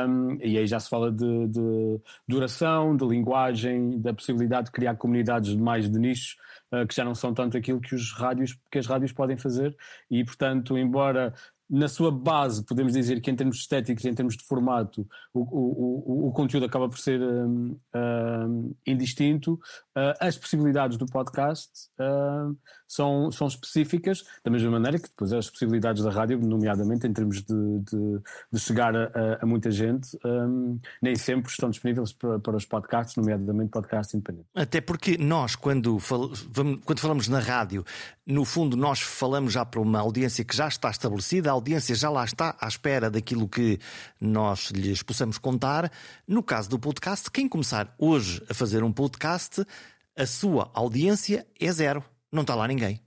um, 0.07 0.35
e 0.41 0.57
aí 0.57 0.65
já 0.67 0.79
se 0.79 0.89
fala 0.89 1.11
de, 1.11 1.47
de, 1.47 1.99
duração, 2.27 2.95
de 2.95 3.05
linguagem, 3.05 3.99
da 4.01 4.13
possibilidade 4.13 4.65
de 4.65 4.71
criar 4.71 4.95
comunidades 4.95 5.55
mais 5.55 5.89
de 5.89 5.99
nicho, 5.99 6.35
uh, 6.73 6.87
que 6.87 6.95
já 6.95 7.05
não 7.05 7.15
são 7.15 7.33
tanto 7.33 7.57
aquilo 7.57 7.79
que, 7.79 7.93
os 7.93 8.11
rádios, 8.13 8.57
que 8.71 8.79
as 8.79 8.87
rádios 8.87 9.11
podem 9.11 9.37
fazer, 9.37 9.75
e 10.09 10.23
portanto, 10.23 10.77
embora 10.77 11.33
na 11.73 11.87
sua 11.87 12.11
base, 12.11 12.63
podemos 12.63 12.93
dizer 12.93 13.19
que 13.19 13.31
em 13.31 13.35
termos 13.35 13.57
estéticos, 13.57 14.05
em 14.05 14.13
termos 14.13 14.37
de 14.37 14.43
formato, 14.43 15.07
o, 15.33 15.39
o, 15.39 16.27
o, 16.27 16.31
conteúdo 16.31 16.67
acaba 16.67 16.87
por 16.87 16.99
ser 16.99 17.19
um, 17.19 17.75
um, 17.95 18.75
indistinto. 18.85 19.53
Uh, 19.97 20.13
as 20.19 20.37
possibilidades 20.37 20.97
do 20.97 21.07
podcast 21.07 21.71
uh, 21.99 22.55
são, 22.87 23.31
são 23.31 23.47
específicas, 23.47 24.23
da 24.43 24.51
mesma 24.51 24.69
maneira 24.69 24.99
que 24.99 25.07
depois 25.07 25.33
as 25.33 25.49
possibilidades 25.49 26.03
da 26.03 26.11
rádio, 26.11 26.39
nomeadamente 26.39 27.07
em 27.07 27.13
termos 27.13 27.41
de, 27.41 27.79
de, 27.79 28.21
de 28.51 28.59
chegar 28.59 28.95
a, 28.95 29.39
a, 29.41 29.45
muita 29.45 29.71
gente, 29.71 30.15
um, 30.23 30.79
nem 31.01 31.15
sempre 31.15 31.49
estão 31.49 31.71
disponíveis 31.71 32.13
para, 32.13 32.37
para, 32.37 32.55
os 32.55 32.65
podcasts, 32.65 33.15
nomeadamente 33.15 33.71
podcasts 33.71 34.13
independentes. 34.13 34.47
Até 34.53 34.79
porque 34.79 35.17
nós, 35.17 35.55
quando, 35.55 35.97
fal 35.97 36.29
quando 36.85 36.99
falamos 36.99 37.27
na 37.27 37.39
rádio, 37.39 37.83
no 38.27 38.45
fundo 38.45 38.77
nós 38.77 39.01
falamos 39.01 39.53
já 39.53 39.65
para 39.65 39.81
uma 39.81 39.99
audiência 39.99 40.45
que 40.45 40.55
já 40.55 40.67
está 40.67 40.91
estabelecida, 40.91 41.49
audiência 41.63 41.95
já 41.95 42.09
lá 42.09 42.25
está 42.25 42.57
à 42.59 42.67
espera 42.67 43.09
daquilo 43.09 43.47
que 43.47 43.79
nós 44.19 44.69
lhes 44.71 45.01
possamos 45.01 45.37
contar. 45.37 45.89
No 46.27 46.43
caso 46.43 46.69
do 46.69 46.77
podcast, 46.77 47.31
quem 47.31 47.47
começar 47.47 47.95
hoje 47.97 48.43
a 48.49 48.53
fazer 48.53 48.83
um 48.83 48.91
podcast, 48.91 49.65
a 50.13 50.25
sua 50.25 50.69
audiência 50.73 51.47
é 51.57 51.71
zero 51.71 52.03
não 52.29 52.41
está 52.41 52.53
lá 52.53 52.67
ninguém. 52.67 52.99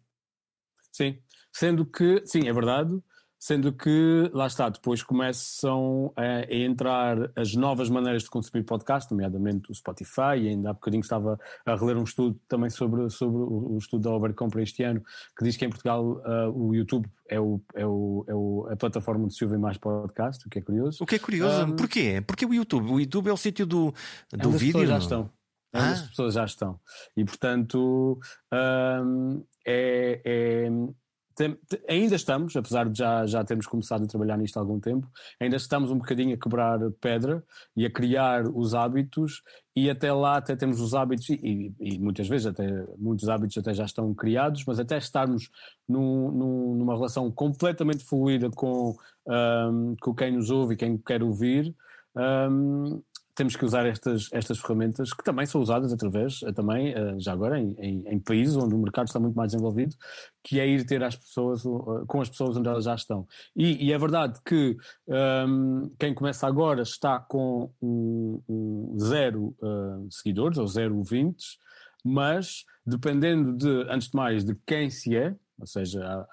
Sim, 0.90 1.18
sendo 1.52 1.84
que, 1.84 2.22
sim, 2.24 2.48
é 2.48 2.52
verdade, 2.52 2.98
sendo 3.46 3.72
que, 3.72 4.28
lá 4.34 4.48
está, 4.48 4.68
depois 4.68 5.04
começam 5.04 6.12
a, 6.16 6.52
a, 6.52 6.52
entrar 6.52 7.30
as 7.36 7.54
novas 7.54 7.88
maneiras 7.88 8.24
de 8.24 8.28
consumir 8.28 8.64
podcast, 8.64 9.08
nomeadamente 9.12 9.70
o 9.70 9.74
Spotify, 9.74 10.36
e 10.36 10.48
ainda 10.48 10.70
há 10.70 10.72
bocadinho 10.72 11.00
estava 11.00 11.38
a 11.64 11.76
reler 11.76 11.96
um 11.96 12.02
estudo 12.02 12.36
também 12.48 12.70
sobre, 12.70 13.08
sobre 13.08 13.36
o, 13.38 13.78
estudo 13.78 14.02
da 14.02 14.10
Overcompra 14.10 14.60
este 14.60 14.82
ano, 14.82 15.00
que 15.38 15.44
diz 15.44 15.56
que 15.56 15.64
em 15.64 15.68
Portugal 15.68 16.04
uh, 16.04 16.50
o 16.60 16.74
YouTube 16.74 17.08
é, 17.28 17.38
o, 17.38 17.60
é, 17.76 17.86
o, 17.86 18.24
é 18.26 18.34
o, 18.34 18.66
a 18.68 18.74
plataforma 18.74 19.26
onde 19.26 19.34
se 19.36 19.44
ouve 19.44 19.56
mais 19.56 19.78
podcast, 19.78 20.44
o 20.44 20.50
que 20.50 20.58
é 20.58 20.62
curioso. 20.62 21.04
O 21.04 21.06
que 21.06 21.14
é 21.14 21.18
curioso, 21.20 21.66
um, 21.66 21.76
porquê? 21.76 22.20
Porque 22.26 22.44
o 22.44 22.52
YouTube, 22.52 22.90
o 22.90 22.98
YouTube 22.98 23.28
é 23.28 23.32
o 23.32 23.36
sítio 23.36 23.64
do, 23.64 23.94
do 24.32 24.54
é 24.56 24.58
vídeo. 24.58 24.84
já 24.88 24.98
estão. 24.98 25.30
Ah. 25.72 25.90
As 25.90 26.02
pessoas 26.02 26.34
já 26.34 26.44
estão. 26.44 26.80
E 27.16 27.24
portanto 27.24 28.18
um, 28.52 29.44
é, 29.64 30.20
é 30.24 30.68
tem, 31.36 31.56
ainda 31.86 32.16
estamos, 32.16 32.56
apesar 32.56 32.88
de 32.88 32.98
já, 32.98 33.26
já 33.26 33.44
termos 33.44 33.66
começado 33.66 34.04
a 34.04 34.06
trabalhar 34.06 34.38
nisto 34.38 34.56
há 34.56 34.60
algum 34.60 34.80
tempo, 34.80 35.06
ainda 35.38 35.56
estamos 35.56 35.90
um 35.90 35.98
bocadinho 35.98 36.34
a 36.34 36.38
quebrar 36.38 36.80
pedra 37.00 37.44
e 37.76 37.84
a 37.84 37.90
criar 37.90 38.48
os 38.48 38.74
hábitos 38.74 39.42
e 39.74 39.90
até 39.90 40.10
lá 40.10 40.38
até 40.38 40.56
temos 40.56 40.80
os 40.80 40.94
hábitos 40.94 41.28
e, 41.28 41.74
e 41.78 41.98
muitas 41.98 42.26
vezes 42.26 42.46
até 42.46 42.66
muitos 42.96 43.28
hábitos 43.28 43.58
até 43.58 43.74
já 43.74 43.84
estão 43.84 44.14
criados, 44.14 44.64
mas 44.66 44.80
até 44.80 44.96
estarmos 44.96 45.50
num, 45.86 46.30
num, 46.30 46.74
numa 46.74 46.94
relação 46.94 47.30
completamente 47.30 48.02
fluida 48.02 48.48
com, 48.50 48.96
um, 49.28 49.92
com 50.00 50.14
quem 50.14 50.32
nos 50.32 50.50
ouve 50.50 50.72
e 50.72 50.76
quem 50.78 50.96
quer 50.96 51.22
ouvir, 51.22 51.74
um, 52.16 53.02
temos 53.36 53.54
que 53.54 53.64
usar 53.64 53.86
estas, 53.86 54.28
estas 54.32 54.58
ferramentas 54.58 55.12
que 55.12 55.22
também 55.22 55.44
são 55.44 55.60
usadas 55.60 55.92
através, 55.92 56.42
eh, 56.42 56.52
também, 56.52 56.92
eh, 56.94 57.16
já 57.18 57.32
agora, 57.32 57.60
em, 57.60 57.76
em, 57.78 58.08
em, 58.08 58.18
países 58.18 58.56
onde 58.56 58.74
o 58.74 58.78
mercado 58.78 59.06
está 59.06 59.20
muito 59.20 59.34
mais 59.34 59.52
desenvolvido, 59.52 59.94
que 60.42 60.58
é 60.58 60.66
ir 60.66 60.86
ter 60.86 61.02
as 61.04 61.14
pessoas, 61.14 61.64
eh, 61.64 62.04
com 62.06 62.20
as 62.22 62.30
pessoas 62.30 62.56
onde 62.56 62.66
elas 62.66 62.84
já 62.84 62.94
estão. 62.94 63.26
E, 63.54 63.86
e 63.86 63.92
é 63.92 63.98
verdade 63.98 64.40
que 64.44 64.76
um, 65.06 65.14
ehm, 65.14 65.90
quem 65.98 66.14
começa 66.14 66.46
agora 66.46 66.80
está 66.80 67.20
com 67.20 67.70
um, 67.80 68.42
um 68.48 68.96
zero 68.98 69.54
uh, 69.60 70.08
seguidores 70.10 70.56
ou 70.56 70.66
zero 70.66 70.96
ouvintes, 70.96 71.58
mas 72.02 72.64
dependendo 72.86 73.52
de, 73.52 73.90
antes 73.90 74.08
de 74.08 74.16
mais, 74.16 74.44
de 74.44 74.54
quem 74.66 74.88
se 74.88 75.14
é, 75.14 75.36
ou 75.58 75.66
seja, 75.66 76.26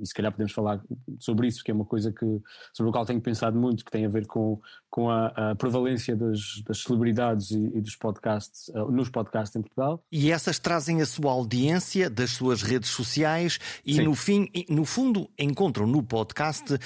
e 0.00 0.06
se 0.06 0.14
calhar 0.14 0.32
podemos 0.32 0.52
falar 0.52 0.82
sobre 1.18 1.46
isso, 1.46 1.62
que 1.62 1.70
é 1.70 1.74
uma 1.74 1.84
coisa 1.84 2.12
que, 2.12 2.40
sobre 2.72 2.90
o 2.90 2.92
qual 2.92 3.04
tenho 3.04 3.20
pensado 3.20 3.58
muito, 3.58 3.84
que 3.84 3.90
tem 3.90 4.06
a 4.06 4.08
ver 4.08 4.26
com, 4.26 4.60
com 4.90 5.10
a, 5.10 5.50
a 5.50 5.54
prevalência 5.54 6.16
das, 6.16 6.62
das 6.66 6.82
celebridades 6.82 7.50
e, 7.50 7.72
e, 7.74 7.80
dos 7.80 7.94
podcasts, 7.96 8.68
uh, 8.68 8.90
nos 8.90 9.08
podcasts 9.08 9.54
em 9.54 9.60
Portugal. 9.60 10.02
E 10.10 10.30
essas 10.32 10.58
trazem 10.58 11.02
a 11.02 11.06
sua 11.06 11.30
audiência 11.30 12.08
das 12.08 12.30
suas 12.30 12.62
redes 12.62 12.90
sociais 12.90 13.58
e 13.84 13.94
Sim. 13.94 14.02
no 14.02 14.14
fim, 14.14 14.48
no 14.68 14.84
fundo, 14.84 15.28
encontram 15.38 15.86
no 15.86 16.02
podcast 16.02 16.74
uh, 16.74 16.78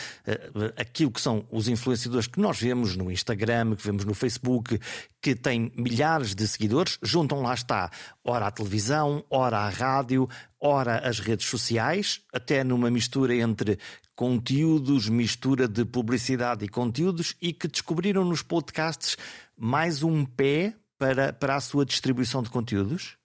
aquilo 0.77 1.11
que 1.11 1.21
são 1.21 1.45
os 1.51 1.69
influenciadores 1.69 2.27
que 2.27 2.41
nós 2.41 2.61
vemos 2.61 2.97
no 2.97 3.11
Instagram, 3.11 3.77
que 3.77 3.85
vemos 3.85 4.05
no 4.05 4.15
Facebook, 4.15 4.79
que 5.21 5.37
têm 5.37 5.73
milhares 5.77 6.35
de 6.35 6.47
seguidores, 6.49 6.99
juntam 7.01 7.41
lá 7.43 7.55
está, 7.55 7.91
ora 8.25 8.49
a 8.49 8.51
televisão, 8.51 9.25
ora 9.31 9.59
a 9.59 9.69
rádio, 9.69 10.29
ora 10.61 10.99
as 10.99 11.21
redes 11.21 11.47
sociais, 11.47 12.21
até 12.33 12.65
numa 12.65 12.91
mistura 12.91 13.35
entre 13.37 13.79
conteúdos, 14.23 15.09
mistura 15.09 15.67
de 15.67 15.85
publicidade 15.85 16.65
e 16.65 16.69
conteúdos, 16.69 17.35
e 17.43 17.53
que 17.53 17.67
descobriram 17.67 18.25
nos 18.25 18.41
podcasts 18.41 19.17
mais 19.59 20.05
um 20.05 20.25
pé 20.25 20.77
para, 20.97 21.33
para 21.33 21.57
a 21.57 21.61
sua 21.61 21.85
distribuição 21.85 22.41
de 22.41 22.49
conteúdos? 22.49 23.17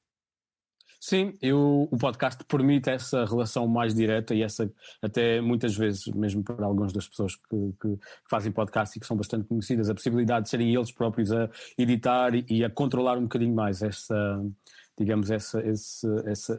Sim, 1.00 1.38
eu, 1.40 1.88
o 1.92 1.98
podcast 2.00 2.44
permite 2.46 2.90
essa 2.90 3.24
relação 3.26 3.68
mais 3.68 3.94
direta 3.94 4.34
e 4.34 4.42
essa, 4.42 4.68
até 5.00 5.40
muitas 5.40 5.78
vezes, 5.78 6.08
mesmo 6.08 6.44
para 6.44 6.66
algumas 6.66 6.92
das 6.92 7.08
pessoas 7.08 7.36
que, 7.36 7.74
que, 7.80 7.96
que, 7.98 8.00
fazem 8.28 8.52
podcast 8.52 8.98
e 8.98 9.00
que 9.00 9.06
são 9.06 9.16
bastante 9.16 9.48
conhecidas, 9.48 9.92
a 9.92 9.94
possibilidade 9.94 10.46
de 10.46 10.50
serem 10.50 10.74
eles 10.74 10.92
próprios 10.92 11.32
a 11.32 11.48
editar 11.78 12.32
e, 12.34 12.66
a 12.66 12.72
controlar 12.72 13.20
um 13.20 13.24
bocadinho 13.24 13.54
mais 13.54 13.84
essa, 13.84 14.44
digamos, 14.98 15.30
essa, 15.30 15.66
esse, 15.66 16.08
esse, 16.26 16.58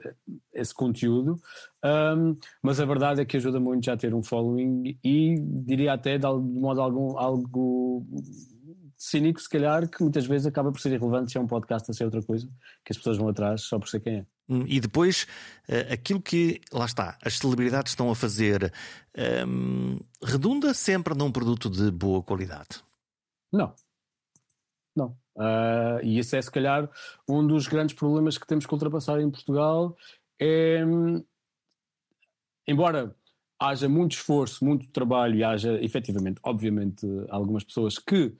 esse 0.54 0.74
conteúdo. 0.74 1.40
Um, 1.84 2.36
mas 2.62 2.80
a 2.80 2.84
verdade 2.84 3.20
é 3.20 3.24
que 3.24 3.36
ajuda 3.36 3.58
muito 3.58 3.84
já 3.84 3.94
a 3.94 3.96
ter 3.96 4.14
um 4.14 4.22
following 4.22 4.98
e 5.02 5.34
diria 5.38 5.94
até 5.94 6.18
de, 6.18 6.26
de 6.26 6.60
modo 6.60 6.80
algum, 6.80 7.18
algo 7.18 8.06
cínico, 8.96 9.40
se 9.40 9.48
calhar, 9.48 9.88
que 9.88 10.02
muitas 10.02 10.26
vezes 10.26 10.46
acaba 10.46 10.72
por 10.72 10.80
ser 10.80 10.90
irrelevante 10.90 11.32
se 11.32 11.38
é 11.38 11.40
um 11.40 11.46
podcast 11.46 11.90
a 11.90 11.94
ser 11.94 12.04
outra 12.04 12.22
coisa, 12.22 12.48
que 12.84 12.92
as 12.92 12.96
pessoas 12.96 13.16
vão 13.16 13.28
atrás 13.28 13.62
só 13.62 13.78
por 13.78 13.88
ser 13.88 14.00
quem 14.00 14.16
é. 14.18 14.26
Hum, 14.48 14.64
e 14.66 14.80
depois, 14.80 15.26
eh, 15.68 15.92
aquilo 15.92 16.22
que, 16.22 16.60
lá 16.72 16.86
está, 16.86 17.18
as 17.22 17.38
celebridades 17.38 17.92
estão 17.92 18.10
a 18.10 18.14
fazer, 18.14 18.72
um, 19.46 19.98
redunda 20.22 20.72
sempre 20.72 21.14
num 21.14 21.30
produto 21.30 21.68
de 21.68 21.90
boa 21.90 22.22
qualidade? 22.22 22.82
Não. 23.52 23.74
Uh, 25.38 26.02
e 26.02 26.18
esse 26.18 26.36
é, 26.36 26.42
se 26.42 26.50
calhar, 26.50 26.90
um 27.28 27.46
dos 27.46 27.68
grandes 27.68 27.94
problemas 27.94 28.36
que 28.36 28.46
temos 28.46 28.66
que 28.66 28.72
ultrapassar 28.72 29.20
em 29.20 29.30
Portugal. 29.30 29.96
É, 30.40 30.82
embora 32.66 33.14
haja 33.58 33.88
muito 33.88 34.12
esforço, 34.12 34.64
muito 34.64 34.88
trabalho 34.90 35.36
e 35.36 35.44
haja, 35.44 35.82
efetivamente, 35.82 36.40
obviamente, 36.42 37.06
algumas 37.28 37.64
pessoas 37.64 37.98
que 37.98 38.36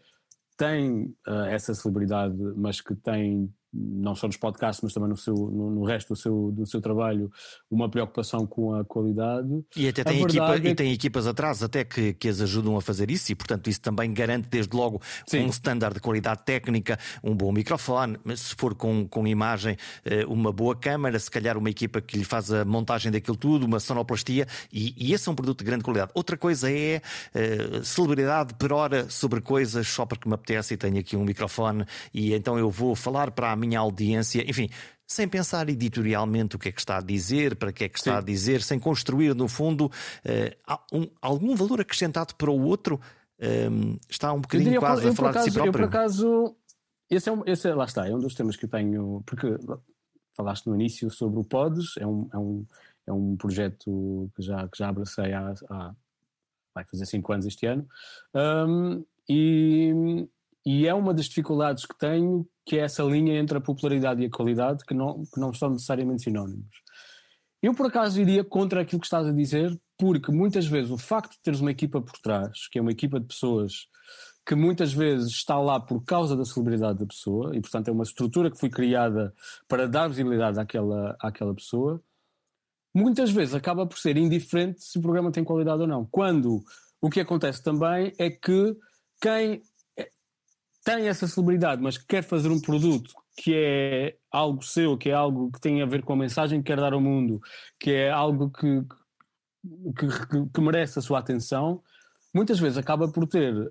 têm 0.57 1.15
uh, 1.27 1.45
essa 1.49 1.75
celebridade, 1.75 2.37
mas 2.57 2.81
que 2.81 2.95
têm 2.95 3.53
não 3.73 4.15
só 4.15 4.27
nos 4.27 4.37
podcasts, 4.37 4.83
mas 4.83 4.93
também 4.93 5.09
no, 5.09 5.17
seu, 5.17 5.35
no, 5.35 5.71
no, 5.71 5.85
resto 5.85 6.15
do 6.15 6.17
seu, 6.17 6.51
do 6.53 6.67
seu 6.67 6.81
trabalho, 6.81 7.31
uma 7.71 7.89
preocupação 7.89 8.47
com 8.47 8.75
a 8.75 8.85
qualidade. 8.85 9.49
E 9.77 9.89
até 9.89 10.03
tem, 10.03 10.23
equipa, 10.23 10.55
é 10.55 10.61
que... 10.61 10.69
e 10.69 10.75
tem 10.75 10.93
equipas 10.93 11.27
atrás 11.27 11.63
até 11.63 11.85
que, 11.85 12.15
que 12.15 12.29
as 12.29 12.41
ajudam 12.41 12.77
a 12.77 12.81
fazer 12.81 13.11
isso, 13.11 13.31
e 13.33 13.35
portanto 13.35 13.69
isso 13.69 13.81
também 13.81 14.13
garante 14.13 14.49
desde 14.49 14.75
logo 14.75 15.01
Sim. 15.27 15.45
um 15.45 15.49
standard 15.49 15.95
de 15.95 16.01
qualidade 16.01 16.43
técnica, 16.45 16.99
um 17.23 17.35
bom 17.35 17.53
microfone, 17.53 18.19
mas 18.25 18.41
se 18.41 18.55
for 18.55 18.75
com, 18.75 19.07
com 19.07 19.27
imagem, 19.27 19.77
eh, 20.05 20.25
uma 20.27 20.53
boa 20.53 20.75
câmara, 20.75 21.19
se 21.19 21.31
calhar 21.31 21.57
uma 21.59 21.71
equipa 21.71 22.01
que 22.01 22.17
lhe 22.17 22.25
faz 22.25 22.51
a 22.51 22.65
montagem 22.65 23.13
daquilo 23.13 23.37
tudo, 23.37 23.67
uma 23.67 23.81
sonoplastia, 23.81 24.47
e, 24.73 24.95
e 24.97 25.13
esse 25.13 25.29
é 25.29 25.33
um 25.33 25.35
produto 25.35 25.59
de 25.59 25.65
grande 25.65 25.85
qualidade. 25.85 26.11
Outra 26.15 26.37
coisa 26.37 26.71
é 26.71 27.03
uh, 27.35 27.85
celebridade 27.85 28.55
per 28.55 28.73
hora 28.73 29.11
sobre 29.11 29.41
coisas 29.41 29.87
só 29.89 30.07
porque 30.07 30.29
me 30.29 30.35
apetece 30.35 30.75
e 30.75 30.77
tenho 30.77 30.99
aqui 30.99 31.17
um 31.17 31.25
microfone, 31.25 31.85
e 32.15 32.33
então 32.33 32.59
eu 32.59 32.71
vou 32.71 32.95
falar 32.95 33.31
para 33.31 33.53
a 33.53 33.58
minha 33.59 33.79
audiência, 33.81 34.49
enfim, 34.49 34.69
sem 35.07 35.27
pensar 35.29 35.69
editorialmente 35.69 36.57
o 36.57 36.59
que 36.59 36.69
é 36.69 36.73
que 36.73 36.81
está 36.81 36.99
a 36.99 37.01
dizer, 37.01 37.57
para 37.57 37.73
que 37.73 37.85
é 37.85 37.89
que 37.89 37.99
está 37.99 38.13
Sim. 38.13 38.19
a 38.19 38.21
dizer, 38.21 38.63
sem 38.63 38.79
construir, 38.79 39.35
no 39.35 39.49
fundo, 39.49 39.91
um, 40.93 41.09
algum 41.21 41.57
valor 41.57 41.81
acrescentado 41.81 42.35
para 42.35 42.51
o 42.51 42.63
outro, 42.63 43.01
um, 43.41 43.99
está 44.09 44.33
um 44.33 44.41
bocadinho 44.41 44.71
diria, 44.71 44.81
quase 44.81 45.05
eu, 45.05 45.13
a 45.13 45.15
falar 45.15 45.31
acaso, 45.31 45.45
de 45.47 45.51
si 45.51 45.55
próprio. 45.55 45.85
Eu, 45.85 45.89
por 45.89 45.97
acaso, 45.97 46.57
esse 47.09 47.29
é, 47.29 47.33
um, 47.33 47.43
esse 47.47 47.69
é, 47.69 47.75
lá 47.75 47.85
está, 47.85 48.07
é 48.07 48.15
um 48.15 48.19
dos 48.19 48.35
temas 48.35 48.57
que 48.57 48.67
eu 48.67 48.69
tenho, 48.69 49.23
porque 49.25 49.57
falaste 50.37 50.67
no 50.67 50.75
início 50.75 51.11
sobre 51.11 51.41
o 51.41 51.45
Pods, 51.45 51.97
é 51.99 52.07
um, 52.07 52.29
é 52.33 52.39
um, 52.39 52.67
é 53.07 53.13
um 53.13 53.37
projeto 53.37 54.31
que 54.37 54.43
já, 54.43 54.69
que 54.69 54.79
já 54.79 54.89
abracei 54.89 55.33
há, 55.33 55.55
há 55.71 55.95
vai 56.75 56.85
fazer 56.85 57.07
5 57.07 57.33
anos 57.33 57.47
este 57.47 57.67
ano, 57.67 57.87
um, 58.35 59.05
e, 59.29 60.29
e 60.71 60.87
é 60.87 60.93
uma 60.93 61.15
das 61.15 61.25
dificuldades 61.25 61.87
que 61.87 61.97
tenho 61.97 62.47
que 62.67 62.77
é 62.77 62.81
essa 62.81 63.03
linha 63.03 63.39
entre 63.39 63.57
a 63.57 63.61
popularidade 63.61 64.23
e 64.23 64.27
a 64.27 64.31
qualidade 64.31 64.85
que 64.85 64.93
não, 64.93 65.23
que 65.25 65.41
não 65.41 65.55
são 65.55 65.71
necessariamente 65.71 66.25
sinónimos. 66.25 66.83
Eu, 67.63 67.73
por 67.73 67.87
acaso, 67.87 68.21
iria 68.21 68.45
contra 68.45 68.83
aquilo 68.83 69.01
que 69.01 69.07
estás 69.07 69.27
a 69.27 69.33
dizer, 69.33 69.75
porque 69.97 70.31
muitas 70.31 70.67
vezes 70.67 70.91
o 70.91 70.99
facto 70.99 71.33
de 71.33 71.41
teres 71.41 71.61
uma 71.61 71.71
equipa 71.71 72.03
por 72.03 72.19
trás, 72.19 72.69
que 72.69 72.79
é 72.79 72.83
uma 72.83 72.93
equipa 72.93 73.19
de 73.19 73.25
pessoas 73.25 73.87
que 74.47 74.55
muitas 74.55 74.93
vezes 74.93 75.31
está 75.31 75.59
lá 75.59 75.81
por 75.81 76.05
causa 76.05 76.37
da 76.37 76.45
celebridade 76.45 76.99
da 76.99 77.07
pessoa, 77.07 77.57
e 77.57 77.63
portanto 77.63 77.89
é 77.89 77.91
uma 77.91 78.05
estrutura 78.05 78.51
que 78.51 78.59
foi 78.59 78.69
criada 78.69 79.35
para 79.67 79.89
dar 79.89 80.09
visibilidade 80.09 80.61
àquela, 80.61 81.17
àquela 81.19 81.55
pessoa, 81.55 82.03
muitas 82.95 83.31
vezes 83.31 83.55
acaba 83.55 83.87
por 83.87 83.99
ser 83.99 84.19
indiferente 84.19 84.85
se 84.85 84.99
o 84.99 85.03
programa 85.03 85.33
tem 85.33 85.43
qualidade 85.43 85.81
ou 85.81 85.89
não. 85.89 86.05
Quando 86.05 86.63
o 87.01 87.09
que 87.09 87.21
acontece 87.21 87.63
também 87.63 88.13
é 88.19 88.29
que 88.29 88.77
quem 89.19 89.63
tem 90.89 91.07
essa 91.07 91.29
celebridade, 91.29 91.83
mas 91.83 91.99
quer 91.99 92.23
fazer 92.23 92.49
um 92.49 92.59
produto 92.59 93.13
que 93.37 93.55
é 93.55 94.17
algo 94.33 94.65
seu, 94.65 94.97
que 94.97 95.11
é 95.11 95.13
algo 95.13 95.53
que 95.53 95.61
tem 95.61 95.83
a 95.83 95.87
ver 95.87 96.03
com 96.03 96.15
a 96.15 96.17
mensagem 96.17 96.63
que 96.63 96.67
quer 96.67 96.81
dar 96.81 96.95
ao 96.95 97.01
mundo, 97.01 97.43
que 97.79 97.93
é 97.93 98.11
algo 98.11 98.51
que, 98.51 98.83
que, 99.99 100.07
que 100.53 100.61
merece 100.63 100.99
a 100.99 101.03
sua 101.03 101.19
atenção, 101.19 101.83
muitas 102.35 102.59
vezes 102.59 102.79
acaba 102.79 103.07
por 103.07 103.27
ter 103.27 103.71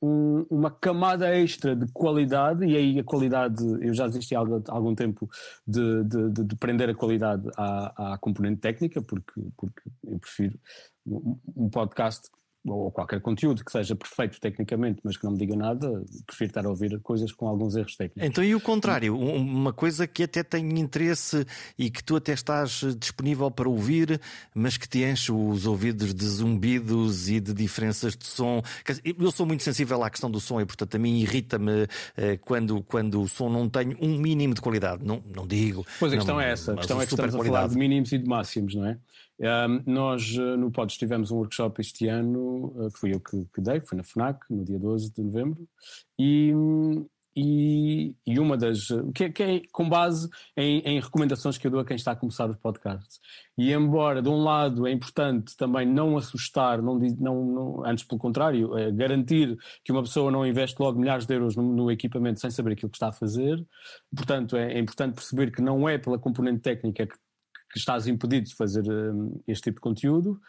um, 0.00 0.46
uma 0.48 0.70
camada 0.70 1.28
extra 1.36 1.76
de 1.76 1.86
qualidade, 1.92 2.64
e 2.64 2.74
aí 2.74 2.98
a 2.98 3.04
qualidade, 3.04 3.62
eu 3.82 3.92
já 3.92 4.06
desisti 4.06 4.34
há 4.34 4.40
algum 4.68 4.94
tempo 4.94 5.28
de, 5.66 6.04
de, 6.04 6.30
de, 6.30 6.44
de 6.44 6.56
prender 6.56 6.88
a 6.88 6.94
qualidade 6.94 7.46
à, 7.54 8.14
à, 8.14 8.18
componente 8.18 8.62
técnica, 8.62 9.02
porque, 9.02 9.42
porque 9.58 9.82
eu 10.04 10.18
prefiro 10.18 10.58
um 11.06 11.68
podcast 11.68 12.30
ou 12.66 12.90
qualquer 12.90 13.20
conteúdo 13.20 13.64
que 13.64 13.70
seja 13.70 13.94
perfeito 13.94 14.40
tecnicamente, 14.40 15.00
mas 15.04 15.16
que 15.16 15.24
não 15.24 15.32
me 15.32 15.38
diga 15.38 15.54
nada, 15.54 16.02
prefiro 16.26 16.50
estar 16.50 16.64
a 16.64 16.68
ouvir 16.68 16.98
coisas 17.00 17.30
com 17.32 17.46
alguns 17.46 17.76
erros 17.76 17.94
técnicos. 17.96 18.22
Então, 18.28 18.42
e 18.42 18.54
o 18.54 18.60
contrário, 18.60 19.18
uma 19.18 19.72
coisa 19.72 20.06
que 20.06 20.22
até 20.22 20.42
tem 20.42 20.78
interesse 20.78 21.46
e 21.78 21.90
que 21.90 22.02
tu 22.02 22.16
até 22.16 22.32
estás 22.32 22.82
disponível 22.98 23.50
para 23.50 23.68
ouvir, 23.68 24.20
mas 24.54 24.76
que 24.76 24.88
te 24.88 25.04
enche 25.04 25.30
os 25.30 25.66
ouvidos 25.66 26.14
de 26.14 26.26
zumbidos 26.26 27.28
e 27.28 27.38
de 27.38 27.52
diferenças 27.52 28.16
de 28.16 28.26
som. 28.26 28.62
Eu 29.18 29.30
sou 29.30 29.44
muito 29.44 29.62
sensível 29.62 30.02
à 30.02 30.08
questão 30.08 30.30
do 30.30 30.40
som 30.40 30.60
e, 30.60 30.64
portanto, 30.64 30.94
a 30.94 30.98
mim 30.98 31.18
irrita-me 31.18 31.86
eh, 32.16 32.38
quando, 32.38 32.82
quando 32.82 33.20
o 33.20 33.28
som 33.28 33.50
não 33.50 33.68
tem 33.68 33.96
um 34.00 34.18
mínimo 34.18 34.54
de 34.54 34.60
qualidade. 34.60 35.04
Não, 35.04 35.22
não 35.34 35.46
digo. 35.46 35.84
Pois 35.98 36.12
a 36.12 36.16
não, 36.16 36.22
questão 36.22 36.40
é 36.40 36.50
essa. 36.50 36.72
A 36.72 36.76
questão 36.76 37.00
é 37.00 37.06
que 37.06 37.12
estamos 37.12 37.34
a 37.34 37.44
falar 37.44 37.68
de 37.68 37.76
mínimos 37.76 38.12
e 38.12 38.18
de 38.18 38.26
máximos, 38.26 38.74
não 38.74 38.86
é? 38.86 38.98
Nós 39.86 40.36
eh, 40.36 40.56
no 40.56 40.70
Podes 40.70 40.96
tivemos 40.96 41.30
um 41.30 41.36
workshop 41.36 41.80
este 41.80 42.08
ano, 42.08 42.72
uh, 42.76 42.90
que 42.90 42.98
fui 42.98 43.14
eu 43.14 43.20
que, 43.20 43.44
que 43.52 43.60
dei, 43.60 43.80
que 43.80 43.86
foi 43.86 43.98
na 43.98 44.04
FNAC, 44.04 44.40
no 44.48 44.64
dia 44.64 44.78
12 44.78 45.12
de 45.12 45.22
novembro, 45.22 45.68
e, 46.18 46.52
e, 47.36 48.14
e 48.26 48.38
uma 48.38 48.56
das. 48.56 48.88
Que, 49.14 49.30
que, 49.30 49.42
é 49.42 49.62
com 49.72 49.88
base 49.88 50.30
em, 50.56 50.78
em, 50.80 51.00
recomendações 51.00 51.58
que 51.58 51.66
eu 51.66 51.70
dou 51.70 51.80
a 51.80 51.84
quem 51.84 51.96
está 51.96 52.12
a 52.12 52.16
começar 52.16 52.48
os 52.48 52.56
podcasts. 52.56 53.20
E 53.58 53.72
embora, 53.72 54.22
de 54.22 54.28
um 54.28 54.42
lado, 54.42 54.86
é 54.86 54.92
importante 54.92 55.56
também 55.56 55.86
não 55.86 56.16
assustar, 56.16 56.80
não, 56.80 56.98
não, 56.98 57.44
não 57.44 57.86
antes 57.86 58.04
pelo 58.04 58.20
contrário, 58.20 58.76
é 58.78 58.90
garantir 58.90 59.56
que 59.84 59.92
uma 59.92 60.02
pessoa 60.02 60.30
não 60.30 60.46
investe 60.46 60.80
logo 60.80 60.98
milhares 60.98 61.26
de 61.26 61.34
euros 61.34 61.56
no, 61.56 61.62
no 61.62 61.90
equipamento 61.90 62.40
sem 62.40 62.50
saber 62.50 62.72
aquilo 62.72 62.90
que 62.90 62.96
está 62.96 63.08
a 63.08 63.12
fazer. 63.12 63.64
Portanto, 64.14 64.56
é, 64.56 64.74
é 64.74 64.78
importante 64.78 65.14
perceber 65.14 65.50
que 65.52 65.60
não 65.60 65.88
é 65.88 65.98
pela 65.98 66.18
componente 66.18 66.60
técnica 66.60 67.06
que 67.06 67.16
que 67.74 67.80
estás 67.80 68.06
impedido 68.06 68.46
de 68.46 68.54
fazer 68.54 68.88
um, 68.88 69.42
este 69.48 69.64
tipo 69.64 69.78
de 69.78 69.80
conteúdo. 69.80 70.40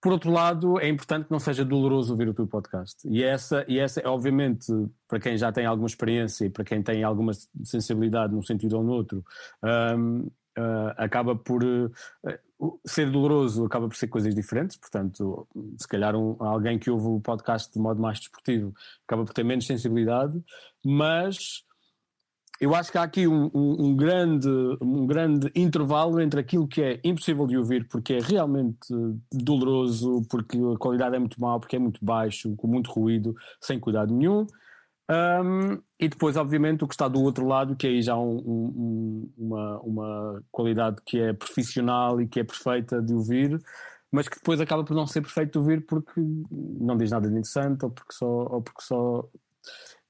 Por 0.00 0.12
outro 0.12 0.30
lado, 0.30 0.80
é 0.80 0.88
importante 0.88 1.26
que 1.26 1.30
não 1.30 1.38
seja 1.38 1.62
doloroso 1.62 2.12
ouvir 2.12 2.26
o 2.26 2.32
teu 2.32 2.46
podcast. 2.46 3.06
E 3.06 3.22
essa, 3.22 3.62
e 3.68 3.78
essa 3.78 4.00
é, 4.00 4.08
obviamente, 4.08 4.72
para 5.06 5.20
quem 5.20 5.36
já 5.36 5.52
tem 5.52 5.66
alguma 5.66 5.86
experiência 5.86 6.46
e 6.46 6.50
para 6.50 6.64
quem 6.64 6.82
tem 6.82 7.04
alguma 7.04 7.32
sensibilidade 7.62 8.32
num 8.32 8.42
sentido 8.42 8.78
ou 8.78 8.82
no 8.82 8.92
outro, 8.92 9.22
um, 9.62 10.20
uh, 10.58 10.94
acaba 10.96 11.36
por 11.36 11.62
uh, 11.62 12.80
ser 12.86 13.10
doloroso, 13.10 13.66
acaba 13.66 13.86
por 13.88 13.96
ser 13.96 14.08
coisas 14.08 14.34
diferentes. 14.34 14.78
Portanto, 14.78 15.46
se 15.76 15.86
calhar 15.86 16.16
um, 16.16 16.34
alguém 16.42 16.78
que 16.78 16.90
ouve 16.90 17.06
o 17.06 17.20
podcast 17.20 17.70
de 17.70 17.78
modo 17.78 18.00
mais 18.00 18.18
desportivo 18.18 18.72
acaba 19.06 19.26
por 19.26 19.34
ter 19.34 19.44
menos 19.44 19.66
sensibilidade, 19.66 20.42
mas 20.82 21.62
eu 22.60 22.74
acho 22.74 22.92
que 22.92 22.98
há 22.98 23.02
aqui 23.02 23.26
um, 23.26 23.50
um, 23.54 23.86
um, 23.86 23.96
grande, 23.96 24.48
um 24.82 25.06
grande 25.06 25.50
intervalo 25.54 26.20
entre 26.20 26.40
aquilo 26.40 26.68
que 26.68 26.82
é 26.82 27.00
impossível 27.02 27.46
de 27.46 27.56
ouvir, 27.56 27.88
porque 27.88 28.14
é 28.14 28.18
realmente 28.20 28.86
doloroso, 29.32 30.26
porque 30.28 30.58
a 30.58 30.78
qualidade 30.78 31.16
é 31.16 31.18
muito 31.18 31.40
má, 31.40 31.58
porque 31.58 31.76
é 31.76 31.78
muito 31.78 32.04
baixo, 32.04 32.54
com 32.56 32.66
muito 32.66 32.90
ruído, 32.90 33.34
sem 33.60 33.80
cuidado 33.80 34.14
nenhum. 34.14 34.46
Um, 35.10 35.82
e 35.98 36.08
depois, 36.08 36.36
obviamente, 36.36 36.84
o 36.84 36.86
que 36.86 36.94
está 36.94 37.08
do 37.08 37.22
outro 37.22 37.46
lado, 37.46 37.74
que 37.74 37.86
aí 37.86 38.02
já 38.02 38.16
um, 38.16 39.32
uma, 39.36 39.80
uma 39.80 40.44
qualidade 40.52 40.98
que 41.04 41.18
é 41.18 41.32
profissional 41.32 42.20
e 42.20 42.28
que 42.28 42.40
é 42.40 42.44
perfeita 42.44 43.00
de 43.00 43.14
ouvir, 43.14 43.58
mas 44.12 44.28
que 44.28 44.36
depois 44.36 44.60
acaba 44.60 44.84
por 44.84 44.94
não 44.94 45.06
ser 45.06 45.22
perfeito 45.22 45.52
de 45.52 45.58
ouvir 45.58 45.86
porque 45.86 46.20
não 46.50 46.96
diz 46.96 47.10
nada 47.10 47.26
de 47.26 47.32
interessante 47.32 47.84
ou 47.84 47.90
porque 47.90 48.12
só, 48.12 48.26
ou 48.26 48.62
porque 48.62 48.82
só 48.82 49.26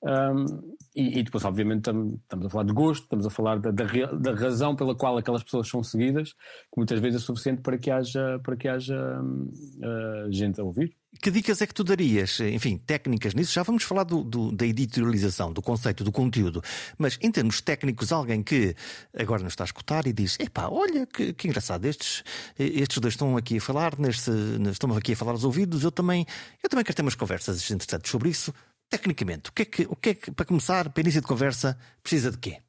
um, 0.02 0.76
e, 0.94 1.20
e, 1.20 1.22
depois, 1.22 1.44
obviamente, 1.44 1.88
estamos 1.88 2.46
a 2.46 2.50
falar 2.50 2.64
de 2.64 2.72
gosto, 2.72 3.02
estamos 3.02 3.26
a 3.26 3.30
falar 3.30 3.58
da, 3.60 3.70
da, 3.70 3.84
da, 3.84 4.34
razão 4.34 4.74
pela 4.74 4.94
qual 4.94 5.16
aquelas 5.16 5.42
pessoas 5.42 5.68
são 5.68 5.84
seguidas, 5.84 6.32
que 6.32 6.76
muitas 6.78 6.98
vezes 6.98 7.22
é 7.22 7.24
suficiente 7.24 7.60
para 7.60 7.78
que 7.78 7.90
haja, 7.90 8.40
para 8.42 8.56
que 8.56 8.66
haja 8.66 9.20
uh, 9.22 10.32
gente 10.32 10.60
a 10.60 10.64
ouvir. 10.64 10.96
Que 11.22 11.30
dicas 11.30 11.60
é 11.60 11.66
que 11.66 11.74
tu 11.74 11.84
darias? 11.84 12.40
Enfim, 12.40 12.78
técnicas 12.78 13.34
nisso, 13.34 13.52
já 13.52 13.62
vamos 13.62 13.82
falar 13.82 14.04
do, 14.04 14.24
do, 14.24 14.52
da 14.52 14.64
editorialização, 14.64 15.52
do 15.52 15.60
conceito, 15.60 16.02
do 16.02 16.10
conteúdo, 16.10 16.62
mas 16.96 17.18
em 17.20 17.30
termos 17.30 17.60
técnicos, 17.60 18.10
alguém 18.10 18.42
que 18.42 18.74
agora 19.16 19.42
nos 19.42 19.52
está 19.52 19.64
a 19.64 19.66
escutar 19.66 20.06
e 20.06 20.12
diz: 20.12 20.38
epá, 20.40 20.68
olha 20.68 21.06
que, 21.06 21.32
que 21.32 21.46
engraçado, 21.46 21.84
estes, 21.84 22.24
estes 22.58 22.98
dois 22.98 23.14
estão 23.14 23.36
aqui 23.36 23.58
a 23.58 23.60
falar, 23.60 23.98
neste, 23.98 24.30
estão 24.70 24.92
aqui 24.96 25.12
a 25.12 25.16
falar 25.16 25.32
aos 25.32 25.44
ouvidos, 25.44 25.84
eu 25.84 25.92
também, 25.92 26.24
eu 26.62 26.68
também 26.68 26.84
quero 26.84 26.96
ter 26.96 27.02
umas 27.02 27.16
conversas 27.16 27.70
interessantes 27.70 28.10
sobre 28.10 28.30
isso 28.30 28.52
Tecnicamente, 28.90 29.50
o 29.50 29.52
que, 29.52 29.62
é 29.62 29.64
que, 29.64 29.82
o 29.84 29.96
que 29.96 30.10
é 30.10 30.14
que, 30.14 30.30
para 30.32 30.44
começar, 30.44 30.90
para 30.90 31.00
início 31.00 31.20
de 31.20 31.26
conversa, 31.26 31.78
precisa 32.02 32.30
de 32.30 32.38
quê? 32.38 32.60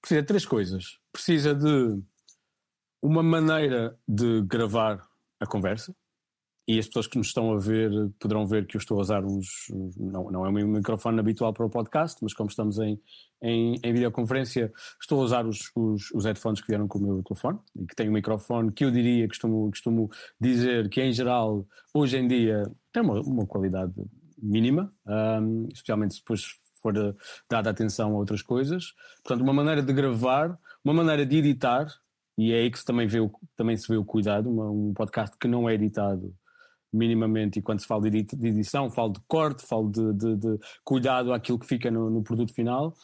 Precisa 0.00 0.20
de 0.20 0.26
três 0.28 0.44
coisas. 0.44 0.98
Precisa 1.10 1.54
de 1.54 2.02
uma 3.02 3.22
maneira 3.22 3.98
de 4.06 4.42
gravar 4.42 5.08
a 5.40 5.46
conversa, 5.46 5.94
e 6.70 6.78
as 6.78 6.86
pessoas 6.86 7.08
que 7.08 7.18
nos 7.18 7.26
estão 7.26 7.52
a 7.52 7.58
ver 7.58 7.90
poderão 8.20 8.46
ver 8.46 8.64
que 8.64 8.76
eu 8.76 8.78
estou 8.78 8.98
a 8.98 9.00
usar 9.00 9.24
uns. 9.24 9.66
Não, 9.96 10.30
não 10.30 10.46
é 10.46 10.48
o 10.48 10.52
meu 10.52 10.68
microfone 10.68 11.18
habitual 11.18 11.52
para 11.52 11.66
o 11.66 11.70
podcast, 11.70 12.16
mas 12.22 12.32
como 12.32 12.48
estamos 12.48 12.78
em, 12.78 13.00
em, 13.42 13.74
em 13.82 13.92
videoconferência, 13.92 14.72
estou 15.00 15.20
a 15.20 15.24
usar 15.24 15.46
os, 15.46 15.68
os, 15.74 16.12
os, 16.12 16.24
headphones 16.24 16.60
que 16.60 16.68
vieram 16.68 16.86
com 16.86 17.00
o 17.00 17.02
meu 17.02 17.22
telefone 17.24 17.58
e 17.74 17.84
que 17.86 17.96
tem 17.96 18.08
um 18.08 18.12
microfone 18.12 18.70
que 18.70 18.84
eu 18.84 18.90
diria, 18.92 19.26
costumo, 19.26 19.68
costumo 19.68 20.10
dizer 20.40 20.88
que 20.88 21.02
em 21.02 21.12
geral, 21.12 21.66
hoje 21.92 22.18
em 22.18 22.28
dia, 22.28 22.70
tem 22.92 23.02
uma, 23.02 23.20
uma 23.20 23.46
qualidade 23.46 23.92
mínima, 24.42 24.92
um, 25.06 25.64
especialmente 25.72 26.14
se 26.14 26.20
depois 26.20 26.42
for 26.80 26.96
eh, 26.96 27.14
dada 27.48 27.70
atenção 27.70 28.12
a 28.12 28.18
outras 28.18 28.42
coisas. 28.42 28.94
Portanto, 29.22 29.42
uma 29.42 29.52
maneira 29.52 29.82
de 29.82 29.92
gravar, 29.92 30.58
uma 30.84 30.94
maneira 30.94 31.24
de 31.24 31.36
editar, 31.36 31.86
e 32.36 32.52
é 32.52 32.60
aí 32.60 32.70
que 32.70 32.78
se 32.78 32.84
também, 32.84 33.06
vê 33.06 33.20
o, 33.20 33.30
também 33.56 33.76
se 33.76 33.86
vê 33.86 33.96
o 33.96 34.04
cuidado, 34.04 34.50
uma, 34.50 34.70
um 34.70 34.92
podcast 34.94 35.36
que 35.38 35.46
não 35.46 35.68
é 35.68 35.74
editado 35.74 36.34
minimamente, 36.92 37.58
e 37.58 37.62
quando 37.62 37.80
se 37.80 37.86
fala 37.86 38.10
de 38.10 38.18
edição, 38.18 38.90
falo 38.90 39.12
de 39.12 39.20
corte, 39.28 39.64
falo 39.64 39.90
de, 39.90 40.12
de, 40.14 40.36
de 40.36 40.58
cuidado 40.82 41.32
àquilo 41.32 41.58
que 41.58 41.66
fica 41.66 41.90
no, 41.90 42.10
no, 42.10 42.22
produto 42.22 42.52
final, 42.52 42.94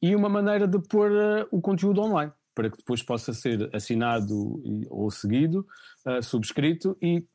e 0.00 0.16
uma 0.16 0.30
maneira 0.30 0.66
de 0.66 0.78
pôr 0.78 1.10
uh, 1.10 1.46
o 1.50 1.60
conteúdo 1.60 2.00
online, 2.00 2.32
para 2.54 2.70
que 2.70 2.78
depois 2.78 3.02
possa 3.02 3.34
ser 3.34 3.68
assinado 3.74 4.62
ou 4.88 5.10
seguido, 5.10 5.66
uh, 6.06 6.22
subscrito 6.22 6.96
e 7.02 7.26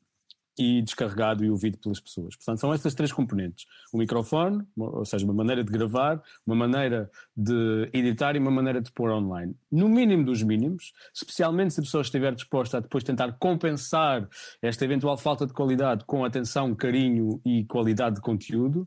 e 0.60 0.82
descarregado 0.82 1.46
e 1.46 1.50
ouvido 1.50 1.78
pelas 1.78 2.01
pessoas. 2.01 2.36
Portanto, 2.36 2.60
são 2.60 2.74
essas 2.74 2.94
três 2.94 3.13
componentes: 3.13 3.66
o 3.94 3.98
microfone, 3.98 4.62
ou 4.78 5.06
seja, 5.06 5.24
uma 5.24 5.34
maneira 5.34 5.63
de 5.63 5.72
gravar, 5.72 6.22
uma 6.46 6.56
maneira 6.56 7.10
de 7.36 7.89
editar 7.94 8.36
e 8.36 8.39
uma 8.39 8.51
maneira 8.51 8.82
de 8.82 8.92
pôr 8.92 9.10
online. 9.10 9.56
No 9.72 9.88
mínimo 9.88 10.25
dos 10.25 10.44
mínimos, 10.44 10.92
especialmente 11.13 11.74
se 11.74 11.80
a 11.80 11.84
pessoa 11.84 12.01
estiver 12.01 12.36
disposta 12.36 12.78
a 12.78 12.80
depois 12.82 13.06
tentar 13.06 13.32
compensar 13.39 14.28
esta 14.62 14.84
eventual 14.84 15.18
falta 15.18 15.48
de 15.48 15.54
qualidade 15.54 16.04
com 16.06 16.25
atenção, 16.25 16.75
carinho 16.75 17.39
e 17.46 17.63
qualidade 17.63 18.16
de 18.16 18.22
conteúdo. 18.22 18.86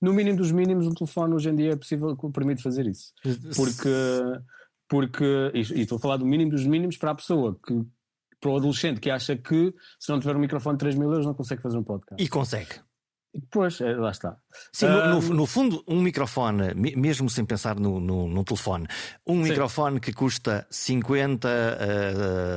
No 0.00 0.12
mínimo 0.12 0.36
dos 0.36 0.52
mínimos, 0.52 0.86
o 0.86 0.94
telefone 0.94 1.32
hoje 1.32 1.48
em 1.48 1.56
dia 1.56 1.72
é 1.72 1.76
possível, 1.76 2.14
permite 2.30 2.62
fazer 2.62 2.86
isso. 2.86 3.14
Porque, 3.56 3.88
porque 4.86 5.50
e 5.54 5.60
estou 5.80 5.96
a 5.96 6.00
falar 6.00 6.18
do 6.18 6.26
mínimo 6.26 6.50
dos 6.50 6.66
mínimos 6.66 6.98
para 6.98 7.12
a 7.12 7.14
pessoa 7.14 7.58
que 7.66 7.82
para 8.44 8.52
o 8.52 8.56
adolescente 8.58 9.00
que 9.00 9.10
acha 9.10 9.34
que 9.34 9.74
se 9.98 10.12
não 10.12 10.20
tiver 10.20 10.36
um 10.36 10.38
microfone 10.38 10.76
de 10.76 10.80
3 10.80 10.96
mil 10.96 11.08
euros 11.08 11.24
não 11.24 11.32
consegue 11.32 11.62
fazer 11.62 11.78
um 11.78 11.82
podcast. 11.82 12.22
E 12.22 12.28
consegue. 12.28 12.74
Pois, 13.50 13.80
é, 13.80 13.96
lá 13.96 14.10
está. 14.10 14.36
Sim, 14.72 14.86
no, 14.86 15.20
no, 15.20 15.34
no, 15.34 15.46
fundo, 15.46 15.84
um 15.86 16.00
microfone, 16.00 16.74
mesmo 16.74 17.28
sem 17.30 17.44
pensar 17.44 17.78
no, 17.78 18.00
no, 18.00 18.44
telefone, 18.44 18.86
um 19.26 19.42
Sim. 19.42 19.50
microfone 19.50 20.00
que 20.00 20.12
custa 20.12 20.66
50, 20.70 21.48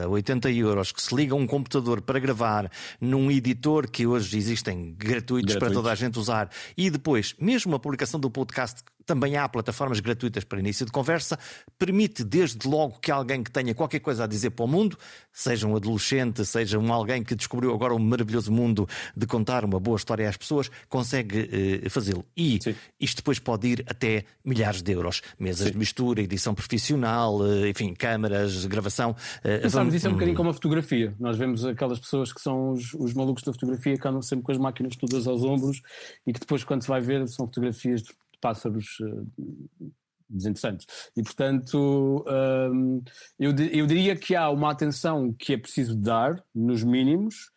uh, 0.06 0.10
80 0.10 0.52
euros, 0.52 0.92
que 0.92 1.02
se 1.02 1.16
liga 1.16 1.34
a 1.34 1.38
um 1.38 1.48
computador 1.48 2.02
para 2.02 2.20
gravar 2.20 2.72
num 3.00 3.32
editor 3.32 3.90
que 3.90 4.06
hoje 4.06 4.38
existem 4.38 4.94
gratuitos, 4.98 5.54
gratuitos. 5.54 5.56
para 5.58 5.72
toda 5.72 5.92
a 5.92 5.96
gente 5.96 6.18
usar, 6.20 6.50
e 6.76 6.90
depois, 6.90 7.36
mesmo 7.40 7.76
a 7.76 7.80
publicação 7.80 8.20
do 8.20 8.30
podcast 8.30 8.84
também 9.08 9.38
há 9.38 9.48
plataformas 9.48 10.02
gratuitas 10.02 10.44
para 10.44 10.60
início 10.60 10.86
de 10.86 10.92
conversa, 10.92 11.40
permite 11.80 12.26
desde 12.26 12.68
logo 12.68 13.00
que 13.00 13.10
alguém 13.10 13.42
que 13.42 13.50
tenha 13.50 13.74
qualquer 13.74 14.02
coisa 14.02 14.26
a 14.26 14.28
dizer 14.28 14.50
para 14.50 14.66
o 14.66 14.68
mundo, 14.68 14.98
seja 15.32 15.66
um 15.66 15.76
adolescente, 15.76 16.46
seja 16.46 16.78
um 16.78 16.92
alguém 16.92 17.24
que 17.24 17.34
descobriu 17.34 17.74
agora 17.74 17.96
um 17.96 18.00
maravilhoso 18.00 18.52
mundo 18.52 18.88
de 19.16 19.26
contar 19.26 19.64
uma 19.64 19.80
boa 19.80 19.96
história 19.96 20.28
às 20.28 20.36
pessoas, 20.36 20.70
consegue 20.90 21.40
uh, 21.40 21.87
fazê-lo. 21.90 22.26
E 22.36 22.60
Sim. 22.62 22.76
isto 23.00 23.18
depois 23.18 23.40
pode 23.40 23.68
ir 23.68 23.86
até 23.88 24.26
milhares 24.44 24.82
de 24.82 24.92
euros. 24.92 25.22
Mesas 25.40 25.68
Sim. 25.68 25.74
de 25.74 25.78
mistura, 25.78 26.22
edição 26.22 26.54
profissional, 26.54 27.40
uh, 27.40 27.68
enfim, 27.68 27.94
câmaras, 27.94 28.66
gravação. 28.66 29.12
Uh, 29.12 29.62
Pensamos 29.62 29.74
vamos... 29.74 29.94
isso 29.94 30.08
é 30.08 30.10
um 30.10 30.14
bocadinho 30.14 30.38
como 30.38 30.50
a 30.50 30.54
fotografia. 30.54 31.16
Nós 31.20 31.38
vemos 31.38 31.66
aquelas 31.66 32.00
pessoas 32.00 32.32
que 32.34 32.42
são 32.42 32.72
os, 32.72 32.94
os 32.94 33.14
malucos 33.14 33.44
da 33.44 33.54
fotografia 33.54 33.98
que 33.98 34.08
andam 34.08 34.22
sempre 34.22 34.46
com 34.46 34.52
as 34.52 34.58
máquinas 34.58 34.96
todas 34.96 35.28
aos 35.28 35.44
ombros 35.44 35.82
e 36.26 36.34
que 36.34 36.40
depois, 36.40 36.64
quando 36.64 36.82
se 36.82 36.88
vai 36.88 37.02
ver, 37.02 37.28
são 37.28 37.46
fotografias 37.46 38.02
de 38.04 38.12
pássaros 38.42 39.00
uh, 39.02 39.92
desinteressantes. 40.30 40.86
E, 41.16 41.24
portanto, 41.24 42.24
um, 42.28 43.02
eu, 43.40 43.52
eu 43.72 43.88
diria 43.88 44.16
que 44.16 44.36
há 44.36 44.50
uma 44.50 44.72
atenção 44.72 45.34
que 45.34 45.54
é 45.54 45.58
preciso 45.58 45.96
dar, 45.96 46.44
nos 46.54 46.84
mínimos, 46.84 47.52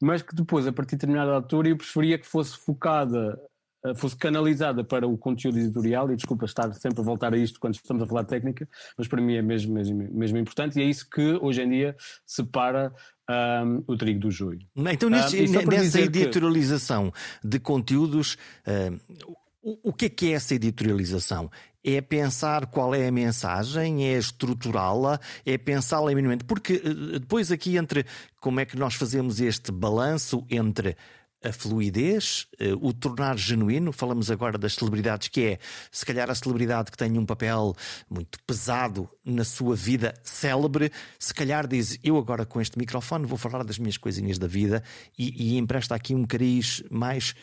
mas 0.00 0.22
que 0.22 0.34
depois, 0.34 0.66
a 0.66 0.72
partir 0.72 0.92
de 0.92 0.96
determinada 0.96 1.32
altura, 1.32 1.68
eu 1.68 1.76
preferia 1.76 2.18
que 2.18 2.26
fosse 2.26 2.56
focada 2.58 3.40
eh, 3.40 3.48
fosse 3.96 4.16
canalizada 4.16 4.82
para 4.82 5.06
o 5.06 5.16
conteúdo 5.18 5.58
editorial, 5.58 6.10
e 6.12 6.16
desculpa 6.16 6.44
estar 6.44 6.72
sempre 6.74 7.00
a 7.00 7.04
voltar 7.04 7.34
a 7.34 7.36
isto 7.36 7.60
quando 7.60 7.74
estamos 7.74 8.02
a 8.02 8.06
falar 8.06 8.22
de 8.22 8.28
técnica, 8.28 8.68
mas 8.96 9.06
para 9.08 9.20
mim 9.20 9.34
é 9.34 9.42
mesmo, 9.42 9.74
mesmo, 9.74 10.08
mesmo 10.12 10.38
importante, 10.38 10.78
e 10.78 10.82
é 10.82 10.86
isso 10.86 11.08
que 11.08 11.38
hoje 11.40 11.62
em 11.62 11.68
dia 11.68 11.96
separa 12.26 12.92
um, 13.28 13.82
o 13.86 13.96
trigo 13.96 14.20
do 14.20 14.30
joio. 14.30 14.60
Então, 14.76 15.10
nesse, 15.10 15.46
nessa 15.66 16.00
editorialização 16.00 17.10
que... 17.10 17.48
de 17.48 17.58
conteúdos, 17.58 18.36
uh, 18.66 19.36
o, 19.82 19.92
que 19.92 20.06
é 20.06 20.08
que 20.08 20.32
é 20.32 20.32
essa 20.32 20.54
editorialização? 20.54 21.50
É 21.82 22.00
pensar 22.00 22.66
qual 22.66 22.94
é 22.94 23.08
a 23.08 23.12
mensagem, 23.12 24.06
é 24.06 24.16
estruturá-la, 24.16 25.18
é 25.44 25.56
pensá-la 25.58 26.08
minimamente. 26.08 26.44
Porque 26.44 26.82
eh, 26.84 27.18
depois 27.18 27.50
aqui 27.52 27.76
entre 27.76 28.06
como 28.40 28.60
é 28.60 28.64
que 28.64 28.76
nós 28.76 28.94
fazemos 28.94 29.40
este 29.40 29.70
balanço 29.70 30.46
entre 30.50 30.96
a 31.44 31.52
fluidez, 31.52 32.46
eh, 32.58 32.72
o 32.80 32.92
tornar 32.92 33.36
genuíno. 33.36 33.92
Falamos 33.92 34.30
agora 34.30 34.56
das 34.56 34.74
celebridades, 34.74 35.28
que 35.28 35.42
é 35.42 35.58
se 35.92 36.04
calhar 36.04 36.30
a 36.30 36.34
celebridade 36.34 36.90
que 36.90 36.96
tem 36.96 37.18
um 37.18 37.26
papel 37.26 37.76
muito 38.08 38.38
pesado 38.46 39.08
na 39.24 39.44
sua 39.44 39.76
vida 39.76 40.14
célebre, 40.22 40.90
se 41.18 41.34
calhar 41.34 41.66
diz: 41.66 41.98
Eu 42.02 42.16
agora 42.16 42.46
com 42.46 42.60
este 42.60 42.78
microfone 42.78 43.26
vou 43.26 43.38
falar 43.38 43.62
das 43.62 43.78
minhas 43.78 43.98
coisinhas 43.98 44.38
da 44.38 44.46
vida 44.46 44.82
e, 45.18 45.54
e 45.54 45.58
empresta 45.58 45.94
aqui 45.94 46.14
um 46.14 46.24
cariz 46.24 46.82
mais 46.90 47.34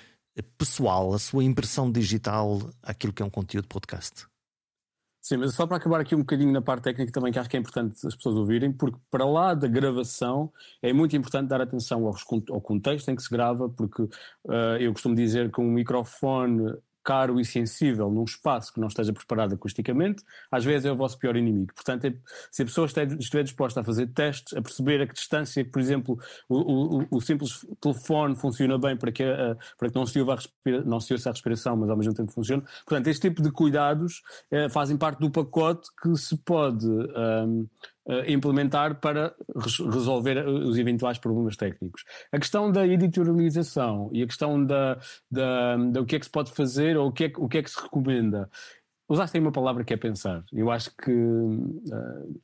pessoal, 0.58 1.14
a 1.14 1.20
sua 1.20 1.44
impressão 1.44 1.92
digital 1.92 2.62
àquilo 2.82 3.14
que 3.14 3.22
é 3.22 3.26
um 3.26 3.30
conteúdo 3.30 3.68
podcast? 3.68 4.31
Sim, 5.22 5.38
mas 5.38 5.54
só 5.54 5.68
para 5.68 5.78
acabar 5.78 6.02
aqui 6.02 6.16
um 6.16 6.20
bocadinho 6.20 6.52
na 6.52 6.64
parte 6.64 6.84
técnica 6.86 7.12
também 7.12 7.32
que 7.32 7.38
acho 7.38 7.48
que 7.48 7.56
é 7.56 7.60
importante 7.60 8.08
as 8.08 8.16
pessoas 8.16 8.36
ouvirem, 8.38 8.74
porque 8.74 8.98
para 9.10 9.24
lá 9.24 9.54
da 9.54 9.68
gravação 9.68 10.52
é 10.82 10.92
muito 10.92 11.16
importante 11.16 11.48
dar 11.48 11.62
atenção 11.62 12.08
ao, 12.08 12.62
contexto 12.62 13.10
em 13.10 13.16
que 13.16 13.22
se 13.22 13.30
grava, 13.30 13.70
porque 13.70 14.02
uh, 14.02 14.78
eu 14.80 14.92
costumo 14.92 15.14
dizer 15.14 15.52
que 15.52 15.62
um 15.62 15.70
microfone 15.70 16.74
caro 17.04 17.40
e 17.40 17.46
sensível 17.46 18.10
num 18.10 18.24
espaço 18.24 18.74
que 18.74 18.80
não 18.80 18.88
esteja 18.88 19.14
preparado 19.14 19.54
acusticamente, 19.56 20.24
às 20.52 20.64
vezes 20.64 20.86
é 20.86 20.92
o 20.92 20.96
vosso 20.96 21.18
pior 21.18 21.36
inimigo. 21.36 21.74
Portanto, 21.74 22.06
é, 22.06 22.14
se 22.52 22.62
a 22.62 22.66
pessoa 22.66 22.88
estiver 22.88 23.44
disposta 23.44 23.82
a 23.82 23.84
fazer 23.84 24.08
testes, 24.08 24.56
a 24.56 24.62
perceber 24.62 25.02
a 25.02 25.08
que 25.08 25.14
distância, 25.14 25.64
por 25.66 25.80
exemplo, 25.80 26.20
o, 26.48 27.02
o, 27.02 27.08
o 27.12 27.22
simples 27.22 27.66
telefone 27.80 28.36
funciona 28.36 28.78
bem 28.78 28.96
para 28.96 29.12
que, 29.12 29.24
uh, 29.24 29.58
para 29.78 29.90
que 29.90 29.96
não, 29.96 30.06
se 30.06 30.20
ouça 30.20 30.50
não 30.86 31.00
se 31.00 31.14
ouça 31.14 31.30
a 31.30 31.32
respiração, 31.32 31.76
mas 31.76 31.90
ao 31.90 31.98
mesmo 31.98 32.14
tempo 32.14 32.32
funciona. 32.32 32.64
Portanto, 32.86 33.08
este 33.08 33.30
tipo 33.30 33.42
de 33.42 33.52
cuidados 33.52 34.22
uh, 34.52 34.70
fazem 34.70 34.98
parte 34.98 35.20
do 35.20 35.32
pacote 35.32 35.90
que 36.02 36.16
se 36.16 36.38
pode. 36.38 36.88
Uh, 36.88 37.70
implementar 38.28 39.00
para 39.00 39.34
resolver 39.56 40.48
os 40.48 40.78
eventuais 40.78 41.20
problemas 41.20 41.56
técnicos. 41.56 42.04
A 42.32 42.40
questão 42.40 42.72
da 42.72 42.86
editorialização 42.88 44.10
e 44.12 44.24
a 44.24 44.28
questão 44.28 44.64
da, 44.64 44.98
da, 45.30 45.78
da 45.78 46.02
o 46.02 46.06
que 46.06 46.16
é 46.16 46.20
que 46.20 46.26
se 46.26 46.32
pode 46.32 46.52
fazer 46.52 46.98
ou 46.98 47.10
o 47.10 47.12
que 47.12 47.26
é, 47.26 47.32
o 47.38 47.48
que, 47.48 47.58
é 47.60 47.64
que 47.64 47.70
se 47.70 47.82
recomenda 47.82 48.50
usaste 49.12 49.38
aí 49.38 49.44
uma 49.44 49.52
palavra 49.52 49.84
que 49.84 49.94
é 49.94 49.98
pensar. 49.98 50.44
Eu 50.54 50.72
acho 50.72 50.96
que 50.96 51.12
uh, 51.12 52.42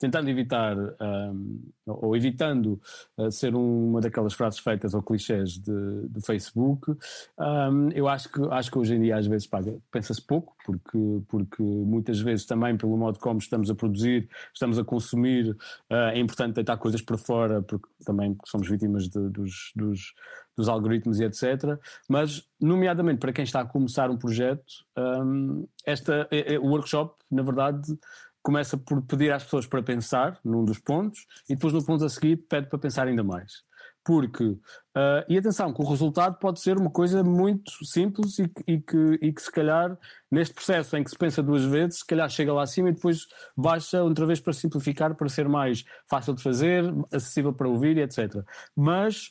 tentando 0.00 0.30
evitar 0.30 0.76
um, 0.78 1.60
ou 1.86 2.16
evitando 2.16 2.80
uh, 3.18 3.30
ser 3.30 3.54
uma 3.54 4.00
daquelas 4.00 4.32
frases 4.32 4.58
feitas 4.58 4.94
ou 4.94 5.02
clichês 5.02 5.58
de, 5.58 6.08
Facebook, 6.24 6.90
um, 7.38 7.90
eu 7.90 8.08
acho 8.08 8.30
que, 8.30 8.40
acho 8.50 8.70
que 8.70 8.78
hoje 8.78 8.94
em 8.94 9.00
dia 9.02 9.18
às 9.18 9.26
vezes 9.26 9.48
pensa-se 9.90 10.22
pouco, 10.22 10.56
porque, 10.64 10.98
porque 11.28 11.62
muitas 11.62 12.18
vezes 12.18 12.46
também 12.46 12.76
pelo 12.76 12.96
modo 12.96 13.18
como 13.18 13.38
estamos 13.38 13.70
a 13.70 13.74
produzir, 13.74 14.28
estamos 14.54 14.78
a 14.78 14.84
consumir, 14.84 15.50
uh, 15.50 15.94
é 16.12 16.18
importante 16.18 16.54
deitar 16.54 16.78
coisas 16.78 17.02
para 17.02 17.18
fora, 17.18 17.60
porque 17.60 17.88
também 18.04 18.36
somos 18.46 18.68
vítimas 18.68 19.06
de, 19.06 19.28
dos, 19.28 19.70
dos, 19.76 20.14
dos, 20.56 20.68
algoritmos 20.68 21.20
e 21.20 21.24
etc. 21.24 21.78
Mas, 22.08 22.42
nomeadamente 22.58 23.18
para 23.18 23.34
quem 23.34 23.44
está 23.44 23.60
a 23.60 23.66
começar 23.66 24.10
um 24.10 24.16
projeto, 24.16 24.64
um, 24.96 25.68
esta, 25.84 26.26
é, 26.30 26.54
é, 26.54 26.58
o 26.58 26.68
workshop, 26.68 27.14
na 27.30 27.42
verdade, 27.42 27.98
começa 28.42 28.76
por 28.76 29.02
pedir 29.02 29.32
às 29.32 29.44
pessoas 29.44 29.66
para 29.66 29.82
pensar 29.82 30.38
num 30.44 30.64
dos 30.64 30.78
pontos 30.78 31.26
e 31.48 31.54
depois 31.54 31.72
no 31.72 31.84
ponto 31.84 32.04
a 32.04 32.08
seguir 32.08 32.36
pede 32.36 32.68
para 32.68 32.78
pensar 32.78 33.06
ainda 33.06 33.24
mais. 33.24 33.62
Porque, 34.02 34.44
uh, 34.44 35.24
e 35.28 35.36
atenção, 35.36 35.74
que 35.74 35.82
o 35.82 35.84
resultado 35.84 36.38
pode 36.38 36.58
ser 36.60 36.78
uma 36.78 36.90
coisa 36.90 37.22
muito 37.22 37.84
simples 37.84 38.38
e, 38.38 38.50
e, 38.66 38.80
que, 38.80 39.18
e 39.20 39.32
que 39.32 39.42
se 39.42 39.52
calhar 39.52 39.96
neste 40.30 40.54
processo 40.54 40.96
em 40.96 41.04
que 41.04 41.10
se 41.10 41.18
pensa 41.18 41.42
duas 41.42 41.64
vezes, 41.64 41.98
se 41.98 42.06
calhar 42.06 42.28
chega 42.30 42.52
lá 42.52 42.62
acima 42.62 42.88
e 42.88 42.94
depois 42.94 43.26
baixa 43.54 44.02
outra 44.02 44.24
vez 44.24 44.40
para 44.40 44.54
simplificar, 44.54 45.14
para 45.14 45.28
ser 45.28 45.48
mais 45.48 45.84
fácil 46.08 46.34
de 46.34 46.42
fazer, 46.42 46.84
acessível 47.12 47.52
para 47.52 47.68
ouvir 47.68 47.98
e 47.98 48.00
etc. 48.00 48.42
Mas 48.74 49.28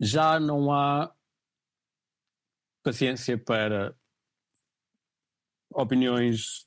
já 0.00 0.40
não 0.40 0.72
há 0.72 1.12
paciência 2.82 3.38
para 3.38 3.94
opiniões 5.74 6.64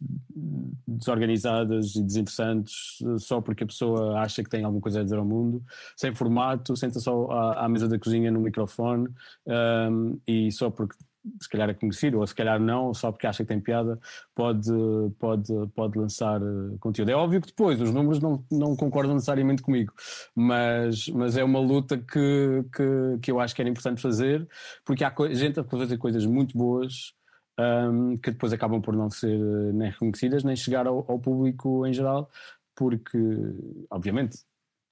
desorganizadas 0.87 1.95
e 1.95 2.03
desinteressantes 2.03 2.99
só 3.19 3.41
porque 3.41 3.63
a 3.63 3.67
pessoa 3.67 4.19
acha 4.19 4.43
que 4.43 4.49
tem 4.49 4.63
alguma 4.63 4.81
coisa 4.81 5.01
a 5.01 5.03
dizer 5.03 5.17
ao 5.17 5.25
mundo, 5.25 5.63
sem 5.95 6.13
formato, 6.13 6.75
senta 6.75 6.99
só 6.99 7.29
à, 7.31 7.65
à 7.65 7.69
mesa 7.69 7.87
da 7.87 7.99
cozinha 7.99 8.31
no 8.31 8.39
microfone 8.39 9.07
um, 9.45 10.19
e 10.27 10.51
só 10.51 10.69
porque 10.69 10.95
se 11.41 11.49
calhar 11.49 11.69
é 11.69 11.73
conhecido, 11.73 12.19
ou 12.19 12.27
se 12.27 12.35
calhar 12.35 12.59
não, 12.59 12.93
só 12.93 13.11
porque 13.11 13.27
acha 13.27 13.43
que 13.43 13.47
tem 13.47 13.59
piada, 13.59 13.99
pode, 14.33 14.71
pode, 15.19 15.51
pode 15.73 15.97
lançar 15.97 16.41
uh, 16.41 16.77
conteúdo. 16.79 17.09
É 17.09 17.15
óbvio 17.15 17.41
que 17.41 17.47
depois 17.47 17.81
os 17.81 17.91
números 17.91 18.19
não, 18.19 18.43
não 18.51 18.75
concordam 18.75 19.15
necessariamente 19.15 19.61
comigo, 19.61 19.93
mas, 20.35 21.07
mas 21.09 21.35
é 21.37 21.43
uma 21.43 21.59
luta 21.59 21.97
que, 21.97 22.63
que, 22.75 23.19
que 23.21 23.31
eu 23.31 23.39
acho 23.39 23.55
que 23.55 23.61
era 23.61 23.69
importante 23.69 24.01
fazer, 24.01 24.47
porque 24.85 25.03
há 25.03 25.13
gente 25.31 25.59
a 25.59 25.63
fazer 25.63 25.97
coisas 25.97 26.25
muito 26.25 26.57
boas 26.57 27.13
um, 27.59 28.17
que 28.17 28.31
depois 28.31 28.53
acabam 28.53 28.81
por 28.81 28.95
não 28.95 29.09
ser 29.09 29.39
eh, 29.39 29.71
nem 29.73 29.89
reconhecidas, 29.91 30.43
nem 30.43 30.55
chegar 30.55 30.87
ao, 30.87 31.09
ao 31.09 31.19
público 31.19 31.85
em 31.85 31.93
geral, 31.93 32.29
porque, 32.75 33.17
obviamente, 33.89 34.39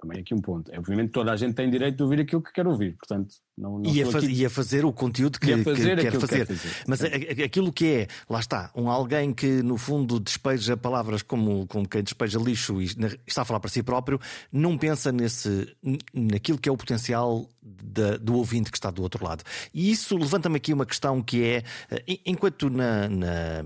também 0.04 0.20
aqui 0.20 0.34
um 0.34 0.42
ponto. 0.42 0.70
É, 0.72 0.78
obviamente 0.78 1.12
toda 1.12 1.32
a 1.32 1.36
gente 1.38 1.54
tem 1.54 1.70
direito 1.70 1.96
de 1.96 2.04
ouvir 2.04 2.20
aquilo 2.20 2.42
que 2.42 2.52
quer 2.52 2.68
ouvir, 2.68 2.98
portanto, 2.98 3.36
não, 3.58 3.80
não 3.80 3.89
e, 3.89 4.04
a 4.04 4.06
faz, 4.06 4.24
e 4.26 4.46
a 4.46 4.50
fazer 4.50 4.84
o 4.84 4.92
conteúdo 4.92 5.39
que, 5.39 5.48
que 5.48 5.56
quer 5.56 5.63
fazer. 5.63 6.12
Que 6.12 6.20
fazer. 6.20 6.48
Mas 6.86 7.02
aquilo 7.04 7.72
que 7.72 7.86
é, 7.86 8.08
lá 8.30 8.39
está, 8.39 8.70
um 8.76 8.89
alguém 8.89 9.34
que 9.34 9.63
no 9.63 9.78
fundo 9.78 10.20
despeja 10.20 10.76
palavras 10.76 11.22
como, 11.22 11.66
como 11.68 11.88
quem 11.88 12.04
despeja 12.04 12.38
lixo 12.38 12.82
e 12.82 12.86
está 13.26 13.44
a 13.44 13.46
falar 13.46 13.62
para 13.62 13.70
si 13.70 13.82
próprio, 13.82 14.20
não 14.52 14.78
pensa 14.78 15.12
nesse, 15.12 15.74
naquilo 16.13 16.58
que 16.58 16.68
é 16.68 16.72
o 16.72 16.78
potencial 16.78 17.48
da, 17.62 18.18
do 18.18 18.36
ouvinte 18.36 18.70
que 18.70 18.78
está 18.78 18.92
do 18.92 19.02
outro 19.02 19.24
lado. 19.24 19.44
E 19.74 19.89
isso 19.89 20.18
levanta-me 20.18 20.58
aqui 20.58 20.74
uma 20.74 20.86
questão 20.86 21.22
que 21.22 21.44
é, 21.44 21.63
eh, 21.89 22.20
enquanto 22.26 22.70
na, 22.70 23.08
na 23.08 23.66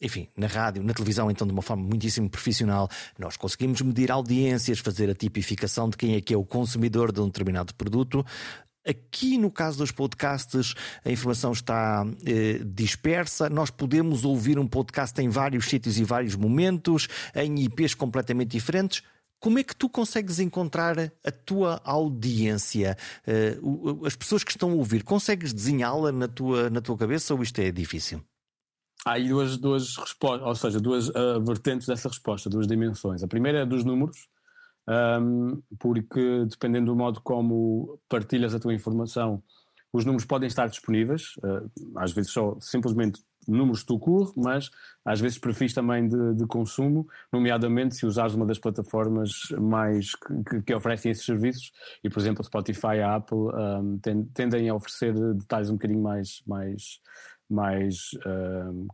enfim, 0.00 0.28
na 0.36 0.46
rádio, 0.46 0.82
na 0.82 0.92
televisão, 0.92 1.30
então 1.30 1.46
de 1.46 1.52
uma 1.52 1.62
forma 1.62 1.82
muitíssimo 1.82 2.28
profissional, 2.28 2.88
nós 3.18 3.36
conseguimos 3.36 3.80
medir 3.80 4.10
audiências, 4.10 4.78
fazer 4.78 5.08
a 5.08 5.14
tipificação 5.14 5.88
de 5.88 5.96
quem 5.96 6.14
é 6.14 6.20
que 6.20 6.34
é 6.34 6.36
o 6.36 6.44
consumidor 6.44 7.12
de 7.12 7.20
um 7.20 7.26
determinado 7.26 7.74
produto. 7.74 8.24
Aqui 8.86 9.36
no 9.36 9.50
caso 9.50 9.78
dos 9.78 9.90
podcasts, 9.90 10.74
a 11.04 11.10
informação 11.10 11.50
está 11.50 12.06
eh, 12.24 12.60
dispersa. 12.64 13.50
Nós 13.50 13.68
podemos 13.68 14.24
ouvir 14.24 14.60
um 14.60 14.66
podcast 14.66 15.20
em 15.20 15.28
vários 15.28 15.66
sítios 15.66 15.98
e 15.98 16.04
vários 16.04 16.36
momentos, 16.36 17.08
em 17.34 17.64
IPs 17.64 17.94
completamente 17.94 18.50
diferentes. 18.50 19.02
Como 19.40 19.58
é 19.58 19.64
que 19.64 19.74
tu 19.74 19.88
consegues 19.88 20.38
encontrar 20.38 20.98
a 20.98 21.30
tua 21.30 21.80
audiência? 21.84 22.96
Uh, 23.26 24.06
as 24.06 24.16
pessoas 24.16 24.42
que 24.42 24.50
estão 24.50 24.70
a 24.70 24.74
ouvir, 24.74 25.02
consegues 25.02 25.52
desenhá-la 25.52 26.10
na 26.10 26.26
tua, 26.26 26.70
na 26.70 26.80
tua 26.80 26.96
cabeça 26.96 27.34
ou 27.34 27.42
isto 27.42 27.58
é 27.60 27.70
difícil? 27.70 28.22
Há 29.06 29.12
aí 29.12 29.28
duas, 29.28 29.56
duas 29.56 29.96
respostas, 29.96 30.48
ou 30.48 30.54
seja, 30.56 30.80
duas 30.80 31.08
uh, 31.10 31.40
vertentes 31.40 31.86
dessa 31.86 32.08
resposta, 32.08 32.50
duas 32.50 32.66
dimensões. 32.66 33.22
A 33.22 33.28
primeira 33.28 33.60
é 33.60 33.64
dos 33.64 33.84
números, 33.84 34.26
um, 35.22 35.62
porque 35.78 36.44
dependendo 36.46 36.86
do 36.86 36.96
modo 36.96 37.20
como 37.20 38.00
partilhas 38.08 38.52
a 38.52 38.58
tua 38.58 38.74
informação, 38.74 39.40
os 39.92 40.04
números 40.04 40.24
podem 40.24 40.48
estar 40.48 40.66
disponíveis, 40.66 41.36
uh, 41.36 41.70
às 41.94 42.10
vezes 42.10 42.32
só 42.32 42.56
simplesmente 42.60 43.20
números 43.46 43.84
do 43.84 43.96
curso, 43.96 44.34
mas 44.36 44.72
às 45.04 45.20
vezes 45.20 45.38
perfis 45.38 45.72
também 45.72 46.08
de, 46.08 46.34
de, 46.34 46.44
consumo, 46.44 47.06
nomeadamente 47.32 47.94
se 47.94 48.04
usares 48.04 48.34
uma 48.34 48.44
das 48.44 48.58
plataformas 48.58 49.30
mais 49.60 50.16
que, 50.50 50.62
que, 50.62 50.74
oferecem 50.74 51.12
esses 51.12 51.24
serviços, 51.24 51.70
e 52.02 52.10
por 52.10 52.18
exemplo 52.18 52.42
Spotify 52.42 52.98
a 53.04 53.14
Apple 53.14 53.38
um, 53.38 54.00
tendem 54.34 54.68
a 54.68 54.74
oferecer 54.74 55.14
detalhes 55.34 55.70
um 55.70 55.74
bocadinho 55.74 56.02
mais, 56.02 56.42
mais 56.44 56.98
mais 57.48 58.10
uh, 58.24 58.86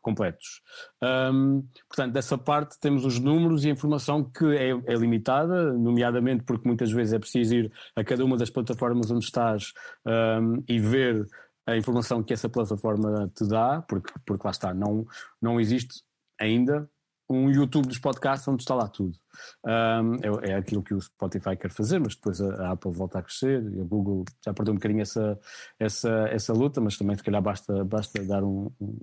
completos. 0.00 0.62
Um, 1.02 1.66
portanto, 1.88 2.12
dessa 2.12 2.38
parte 2.38 2.78
temos 2.80 3.04
os 3.04 3.18
números 3.18 3.64
e 3.64 3.68
a 3.68 3.72
informação 3.72 4.24
que 4.24 4.44
é, 4.56 4.70
é, 4.70 4.94
limitada, 4.94 5.72
nomeadamente 5.72 6.44
porque 6.44 6.66
muitas 6.66 6.90
vezes 6.90 7.12
é 7.12 7.18
preciso 7.18 7.54
ir 7.54 7.72
a 7.94 8.02
cada 8.02 8.24
uma 8.24 8.36
das 8.36 8.50
plataformas 8.50 9.10
onde 9.10 9.24
estás 9.24 9.72
um, 10.06 10.62
e 10.68 10.78
ver 10.78 11.26
a 11.66 11.76
informação 11.76 12.22
que 12.22 12.32
essa 12.32 12.48
plataforma 12.48 13.30
te 13.34 13.46
dá, 13.46 13.82
porque, 13.82 14.12
porque 14.24 14.46
lá 14.46 14.50
está, 14.50 14.72
não, 14.72 15.06
não 15.40 15.60
existe 15.60 16.02
ainda 16.38 16.88
um 17.28 17.50
YouTube 17.50 17.88
dos 17.88 17.98
podcasts 17.98 18.48
onde 18.48 18.62
está 18.62 18.74
lá 18.74 18.88
tudo. 18.88 19.16
Um, 19.64 20.14
é, 20.16 20.50
é, 20.50 20.54
aquilo 20.54 20.82
que 20.82 20.94
o 20.94 21.00
Spotify 21.00 21.56
quer 21.56 21.70
fazer, 21.70 21.98
mas 21.98 22.14
depois 22.14 22.40
a, 22.40 22.66
a, 22.66 22.72
Apple 22.72 22.90
volta 22.90 23.18
a 23.18 23.22
crescer 23.22 23.62
e 23.72 23.80
a 23.80 23.84
Google 23.84 24.24
já 24.44 24.54
perdeu 24.54 24.72
um 24.72 24.76
bocadinho 24.76 25.02
essa, 25.02 25.38
essa, 25.78 26.10
essa 26.30 26.52
luta, 26.52 26.80
mas 26.80 26.96
também 26.96 27.16
se 27.16 27.22
calhar 27.22 27.42
basta, 27.42 27.84
basta 27.84 28.24
dar 28.24 28.42
um, 28.42 28.70
um 28.80 28.96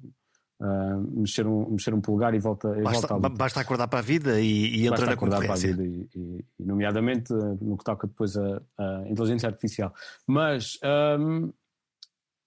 Uh, 0.58 1.20
mexer, 1.20 1.46
um, 1.46 1.70
mexer 1.72 1.94
um 1.94 2.00
polegar 2.00 2.34
e 2.34 2.40
volta, 2.40 2.70
basta, 2.82 3.08
volta 3.08 3.28
basta 3.28 3.60
acordar 3.60 3.90
para 3.90 4.00
a 4.00 4.02
vida 4.02 4.40
e, 4.40 4.84
e 4.84 4.88
entrar 4.88 5.06
na 5.06 5.18
concorrência. 5.18 5.76
Para 5.76 5.84
a 5.84 5.86
vida 5.86 5.86
e, 5.86 6.10
e, 6.16 6.46
e, 6.58 6.64
nomeadamente 6.64 7.34
no 7.34 7.78
que 7.78 7.84
toca 7.84 8.08
depois 8.08 8.38
a, 8.38 8.62
a 8.78 9.04
inteligência 9.10 9.50
artificial. 9.50 9.94
Mas, 10.26 10.80
um, 11.20 11.52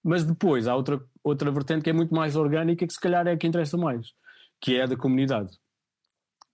mas 0.03 0.23
depois 0.23 0.67
há 0.67 0.75
outra, 0.75 0.99
outra 1.23 1.51
vertente 1.51 1.83
que 1.83 1.91
é 1.91 1.93
muito 1.93 2.11
mais 2.11 2.35
orgânica 2.35 2.87
que 2.87 2.93
se 2.93 2.99
calhar 2.99 3.27
é 3.27 3.33
a 3.33 3.37
que 3.37 3.45
interessa 3.45 3.77
mais, 3.77 4.07
que 4.59 4.75
é 4.75 4.85
a 4.85 4.87
da 4.87 4.97
comunidade 4.97 5.51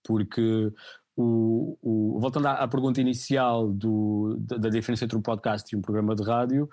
porque 0.05 0.71
o, 1.15 1.77
o, 1.81 2.19
voltando 2.19 2.47
à, 2.47 2.53
à, 2.53 2.67
pergunta 2.67 3.01
inicial 3.01 3.71
do, 3.71 4.35
da, 4.39 4.57
da, 4.57 4.69
diferença 4.69 5.05
entre 5.05 5.17
um 5.17 5.21
podcast 5.21 5.73
e 5.73 5.77
um 5.77 5.81
programa 5.81 6.15
de 6.15 6.23
rádio, 6.23 6.69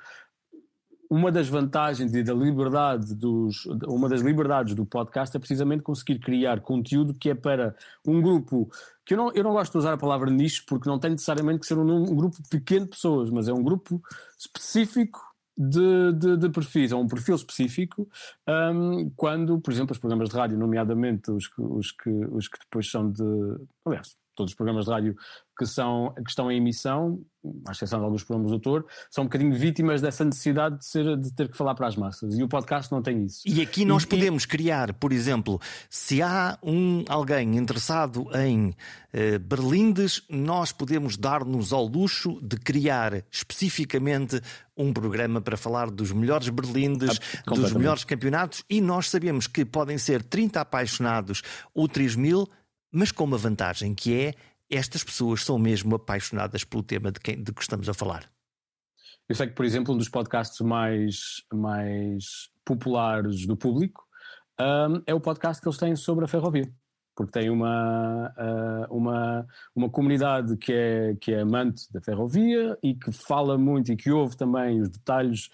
uma 1.08 1.30
das 1.30 1.46
vantagens 1.48 2.14
e 2.14 2.22
da 2.22 2.32
liberdade 2.32 3.14
dos, 3.14 3.66
uma 3.86 4.08
das 4.08 4.22
liberdades 4.22 4.74
do 4.74 4.86
podcast 4.86 5.36
é 5.36 5.38
precisamente 5.38 5.82
conseguir 5.82 6.18
criar 6.18 6.60
conteúdo 6.60 7.12
que 7.12 7.28
é 7.28 7.34
para 7.34 7.76
um 8.06 8.20
grupo 8.20 8.70
que 9.04 9.14
eu 9.14 9.18
não, 9.18 9.32
eu 9.32 9.44
não 9.44 9.52
gosto 9.52 9.72
de 9.72 9.78
usar 9.78 9.92
a 9.92 9.98
palavra 9.98 10.30
nicho 10.30 10.64
porque 10.66 10.88
não 10.88 10.98
tem 10.98 11.10
necessariamente 11.10 11.60
que 11.60 11.66
ser 11.66 11.76
um, 11.76 12.02
um 12.02 12.16
grupo 12.16 12.36
pequeno 12.48 12.86
de 12.86 12.92
pessoas, 12.92 13.30
mas 13.30 13.46
é 13.46 13.52
um 13.52 13.62
grupo 13.62 14.02
específico 14.38 15.20
de, 15.56 16.12
de, 16.12 16.36
de, 16.36 16.48
perfis, 16.50 16.92
a 16.92 16.96
um 16.96 17.06
perfil 17.06 17.34
específico, 17.34 18.08
um, 18.48 19.10
quando, 19.16 19.60
por 19.60 19.72
exemplo, 19.72 19.92
os 19.92 19.98
programas 19.98 20.30
de 20.30 20.36
rádio, 20.36 20.58
nomeadamente 20.58 21.30
os 21.30 21.46
que, 21.46 21.60
os 21.60 21.92
que, 21.92 22.10
os 22.10 22.48
que 22.48 22.58
depois 22.58 22.90
são 22.90 23.10
de. 23.10 23.22
Aliás, 23.84 24.16
todos 24.34 24.52
os 24.52 24.56
programas 24.56 24.86
de 24.86 24.90
rádio 24.90 25.16
que, 25.62 25.66
são, 25.66 26.12
que 26.14 26.28
estão 26.28 26.50
em 26.50 26.56
emissão, 26.56 27.20
à 27.66 27.72
exceção 27.72 27.98
de 27.98 28.04
alguns 28.04 28.24
programas 28.24 28.50
do 28.50 28.54
autor, 28.54 28.86
são 29.10 29.22
um 29.22 29.26
bocadinho 29.26 29.54
vítimas 29.54 30.00
dessa 30.00 30.24
necessidade 30.24 30.78
de, 30.78 30.84
ser, 30.84 31.16
de 31.16 31.32
ter 31.32 31.48
que 31.48 31.56
falar 31.56 31.74
para 31.74 31.86
as 31.86 31.96
massas. 31.96 32.36
E 32.36 32.42
o 32.42 32.48
podcast 32.48 32.90
não 32.90 33.00
tem 33.00 33.24
isso. 33.24 33.42
E 33.46 33.60
aqui 33.60 33.84
nós 33.84 34.02
e, 34.02 34.06
podemos 34.06 34.44
criar, 34.44 34.92
por 34.94 35.12
exemplo, 35.12 35.60
se 35.88 36.20
há 36.20 36.58
um, 36.62 37.04
alguém 37.08 37.56
interessado 37.56 38.28
em 38.34 38.74
eh, 39.12 39.38
berlindes, 39.38 40.22
nós 40.28 40.72
podemos 40.72 41.16
dar-nos 41.16 41.72
ao 41.72 41.86
luxo 41.86 42.40
de 42.42 42.56
criar 42.56 43.24
especificamente 43.30 44.40
um 44.76 44.92
programa 44.92 45.40
para 45.40 45.56
falar 45.56 45.90
dos 45.90 46.10
melhores 46.12 46.48
berlindes, 46.48 47.20
ah, 47.46 47.54
dos 47.54 47.72
melhores 47.72 48.04
campeonatos, 48.04 48.64
e 48.68 48.80
nós 48.80 49.08
sabemos 49.08 49.46
que 49.46 49.64
podem 49.64 49.98
ser 49.98 50.22
30 50.22 50.60
apaixonados 50.60 51.42
ou 51.74 51.86
3 51.86 52.16
mil 52.16 52.48
mas 52.92 53.10
com 53.10 53.24
uma 53.24 53.38
vantagem 53.38 53.94
que 53.94 54.14
é 54.14 54.34
estas 54.72 55.04
pessoas 55.04 55.44
são 55.44 55.58
mesmo 55.58 55.94
apaixonadas 55.94 56.64
pelo 56.64 56.82
tema 56.82 57.12
de, 57.12 57.20
quem, 57.20 57.42
de 57.42 57.52
que 57.52 57.62
estamos 57.62 57.88
a 57.88 57.94
falar. 57.94 58.30
Eu 59.28 59.34
sei 59.34 59.46
que, 59.46 59.54
por 59.54 59.64
exemplo, 59.64 59.94
um 59.94 59.98
dos 59.98 60.08
podcasts 60.08 60.60
mais, 60.60 61.44
mais 61.52 62.50
populares 62.64 63.46
do 63.46 63.56
público 63.56 64.02
um, 64.60 65.02
é 65.06 65.14
o 65.14 65.20
podcast 65.20 65.60
que 65.60 65.68
eles 65.68 65.78
têm 65.78 65.96
sobre 65.96 66.24
a 66.24 66.28
ferrovia 66.28 66.70
porque 67.14 67.32
tem 67.32 67.50
uma, 67.50 68.32
uma, 68.90 69.46
uma 69.74 69.90
comunidade 69.90 70.56
que 70.56 70.72
é, 70.72 71.14
que 71.20 71.32
é 71.32 71.40
amante 71.40 71.92
da 71.92 72.00
ferrovia 72.00 72.78
e 72.82 72.94
que 72.94 73.12
fala 73.12 73.58
muito 73.58 73.92
e 73.92 73.96
que 73.96 74.10
ouve 74.10 74.36
também 74.36 74.80
os 74.80 74.88
detalhes 74.88 75.50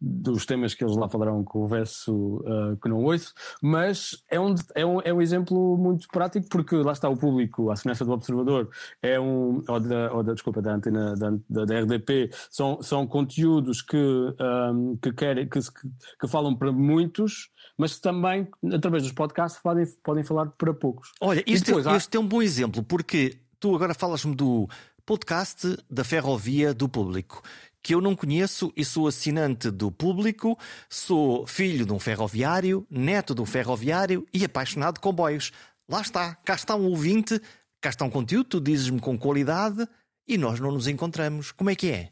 dos 0.00 0.46
temas 0.46 0.72
que 0.72 0.82
eles 0.82 0.96
lá 0.96 1.08
falarão 1.08 1.44
que 1.44 1.58
o 1.58 1.66
verso 1.66 2.36
uh, 2.38 2.76
que 2.82 2.88
não 2.88 3.04
ouço, 3.04 3.34
mas 3.60 4.24
é 4.30 4.40
um, 4.40 4.54
é, 4.74 4.86
um, 4.86 5.00
é 5.02 5.12
um 5.12 5.20
exemplo 5.20 5.76
muito 5.76 6.08
prático 6.08 6.48
porque 6.48 6.74
lá 6.76 6.92
está 6.92 7.08
o 7.08 7.16
público, 7.16 7.70
a 7.70 7.76
semelhança 7.76 8.04
do 8.04 8.12
observador, 8.12 8.70
é 9.02 9.20
um, 9.20 9.62
ou 9.68 9.80
da, 9.80 10.12
ou 10.12 10.22
da 10.22 10.32
desculpa, 10.32 10.62
da 10.62 10.74
antena 10.74 11.14
da, 11.14 11.30
da, 11.48 11.64
da 11.66 11.80
RDP, 11.80 12.30
são, 12.50 12.80
são 12.82 13.06
conteúdos 13.06 13.82
que, 13.82 13.96
um, 13.96 14.96
que, 14.96 15.12
querem, 15.12 15.46
que, 15.48 15.60
que 15.60 16.28
falam 16.28 16.56
para 16.56 16.72
muitos, 16.72 17.50
mas 17.76 17.98
também 17.98 18.48
através 18.72 19.02
dos 19.02 19.12
podcasts 19.12 19.60
podem, 19.62 19.84
podem 20.02 20.24
falar 20.24 20.46
para 20.46 20.72
poucos. 20.72 21.12
Olha, 21.20 21.44
isto, 21.46 21.66
depois, 21.66 21.86
há... 21.86 21.98
é 22.10 22.18
um 22.18 22.26
bom 22.26 22.40
exemplo 22.40 22.82
porque 22.82 23.38
tu 23.58 23.74
agora 23.74 23.92
falas-me 23.92 24.34
do 24.34 24.66
podcast 25.04 25.76
da 25.90 26.04
ferrovia 26.04 26.72
do 26.72 26.88
público 26.88 27.42
que 27.82 27.94
eu 27.94 28.00
não 28.00 28.14
conheço 28.14 28.72
e 28.76 28.84
sou 28.84 29.06
assinante 29.06 29.70
do 29.70 29.90
público, 29.90 30.58
sou 30.88 31.46
filho 31.46 31.86
de 31.86 31.92
um 31.92 31.98
ferroviário, 31.98 32.86
neto 32.90 33.34
de 33.34 33.40
um 33.40 33.46
ferroviário 33.46 34.26
e 34.32 34.44
apaixonado 34.44 34.94
de 34.94 35.00
comboios. 35.00 35.52
Lá 35.88 36.00
está, 36.00 36.34
cá 36.44 36.54
está 36.54 36.76
um 36.76 36.86
ouvinte, 36.86 37.40
cá 37.80 37.90
está 37.90 38.04
um 38.04 38.10
conteúdo, 38.10 38.44
tu 38.44 38.60
dizes-me 38.60 39.00
com 39.00 39.18
qualidade 39.18 39.86
e 40.28 40.36
nós 40.36 40.60
não 40.60 40.72
nos 40.72 40.86
encontramos. 40.86 41.52
Como 41.52 41.70
é 41.70 41.74
que 41.74 41.90
é? 41.90 42.10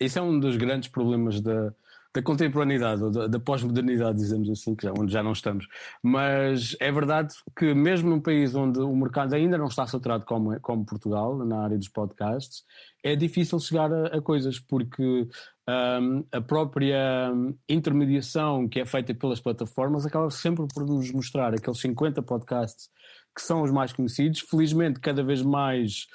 Esse 0.00 0.18
é 0.18 0.22
um 0.22 0.38
dos 0.38 0.56
grandes 0.56 0.88
problemas 0.88 1.40
da, 1.40 1.74
da 2.14 2.22
contemporaneidade, 2.22 3.02
ou 3.02 3.10
da, 3.10 3.26
da 3.26 3.38
pós-modernidade, 3.38 4.18
dizemos 4.18 4.48
assim, 4.50 4.74
que 4.74 4.84
já, 4.84 4.92
onde 4.98 5.12
já 5.12 5.22
não 5.22 5.32
estamos. 5.32 5.66
Mas 6.02 6.76
é 6.80 6.90
verdade 6.90 7.34
que, 7.56 7.74
mesmo 7.74 8.08
num 8.08 8.20
país 8.20 8.54
onde 8.54 8.78
o 8.80 8.94
mercado 8.96 9.34
ainda 9.34 9.58
não 9.58 9.66
está 9.66 9.86
saturado 9.86 10.24
como, 10.24 10.58
como 10.60 10.86
Portugal, 10.86 11.36
na 11.44 11.62
área 11.64 11.76
dos 11.76 11.88
podcasts, 11.88 12.64
é 13.02 13.14
difícil 13.14 13.60
chegar 13.60 13.92
a, 13.92 14.06
a 14.18 14.22
coisas, 14.22 14.58
porque 14.58 15.28
um, 15.68 16.24
a 16.32 16.40
própria 16.40 17.30
intermediação 17.68 18.66
que 18.66 18.80
é 18.80 18.86
feita 18.86 19.14
pelas 19.14 19.40
plataformas 19.40 20.06
acaba 20.06 20.30
sempre 20.30 20.66
por 20.72 20.86
nos 20.86 21.12
mostrar 21.12 21.54
aqueles 21.54 21.78
50 21.78 22.22
podcasts 22.22 22.88
que 23.38 23.42
são 23.44 23.62
os 23.62 23.70
mais 23.70 23.92
conhecidos. 23.92 24.40
Felizmente, 24.40 24.98
cada 24.98 25.22
vez 25.22 25.42
mais 25.42 26.08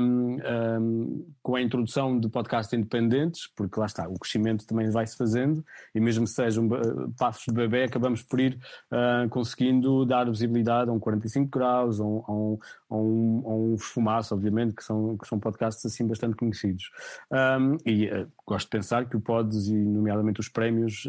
um, 0.00 0.38
um, 0.80 1.26
com 1.40 1.54
a 1.54 1.62
introdução 1.62 2.18
de 2.18 2.28
podcasts 2.28 2.76
independentes, 2.76 3.46
porque 3.54 3.78
lá 3.78 3.86
está, 3.86 4.08
o 4.08 4.18
crescimento 4.18 4.66
também 4.66 4.90
vai 4.90 5.06
se 5.06 5.16
fazendo, 5.16 5.64
e 5.94 6.00
mesmo 6.00 6.24
que 6.24 6.32
sejam 6.32 6.66
uh, 6.66 7.14
passos 7.16 7.44
de 7.46 7.54
bebê, 7.54 7.84
acabamos 7.84 8.22
por 8.22 8.40
ir 8.40 8.58
uh, 8.90 9.28
conseguindo 9.28 10.04
dar 10.04 10.28
visibilidade 10.28 10.90
a 10.90 10.92
um 10.92 10.98
45 10.98 11.48
graus, 11.48 12.00
a 12.00 12.04
um, 12.04 12.58
a 12.90 12.96
um, 12.96 13.42
a 13.44 13.54
um, 13.54 13.76
um 13.96 14.06
obviamente, 14.32 14.74
que 14.74 14.84
são, 14.84 15.16
que 15.16 15.26
são 15.26 15.38
podcasts 15.38 15.84
assim 15.84 16.06
bastante 16.06 16.36
conhecidos. 16.36 16.90
Um, 17.30 17.76
e 17.84 18.06
uh, 18.06 18.30
gosto 18.46 18.66
de 18.66 18.70
pensar 18.70 19.08
que 19.08 19.16
o 19.16 19.20
Pods, 19.20 19.68
e 19.68 19.74
nomeadamente 19.74 20.40
os 20.40 20.48
prémios, 20.48 21.06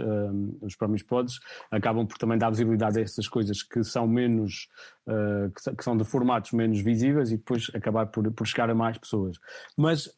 os 0.61 0.75
prémios 0.75 1.03
Pods, 1.03 1.39
acabam 1.71 2.05
por 2.05 2.17
também 2.17 2.37
dar 2.37 2.49
visibilidade 2.49 2.99
a 2.99 3.01
essas 3.01 3.27
coisas 3.27 3.63
que 3.63 3.83
são 3.83 4.07
menos 4.07 4.67
uh, 5.07 5.75
que, 5.75 5.83
são 5.83 5.95
de 5.95 6.03
formatos 6.03 6.51
menos 6.51 6.79
visíveis 6.79 7.31
e 7.31 7.37
depois 7.37 7.69
acabar 7.73 8.07
por, 8.07 8.31
por 8.31 8.45
chegar 8.45 8.69
a 8.69 8.75
mais 8.75 8.97
pessoas. 8.97 9.37
Mas 9.77 10.09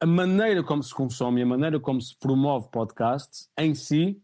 a 0.00 0.06
maneira 0.06 0.62
como 0.62 0.82
se 0.82 0.94
consome, 0.94 1.42
a 1.42 1.46
maneira 1.46 1.80
como 1.80 2.00
se 2.00 2.16
promove 2.18 2.68
podcast 2.70 3.48
em 3.56 3.74
si 3.74 4.20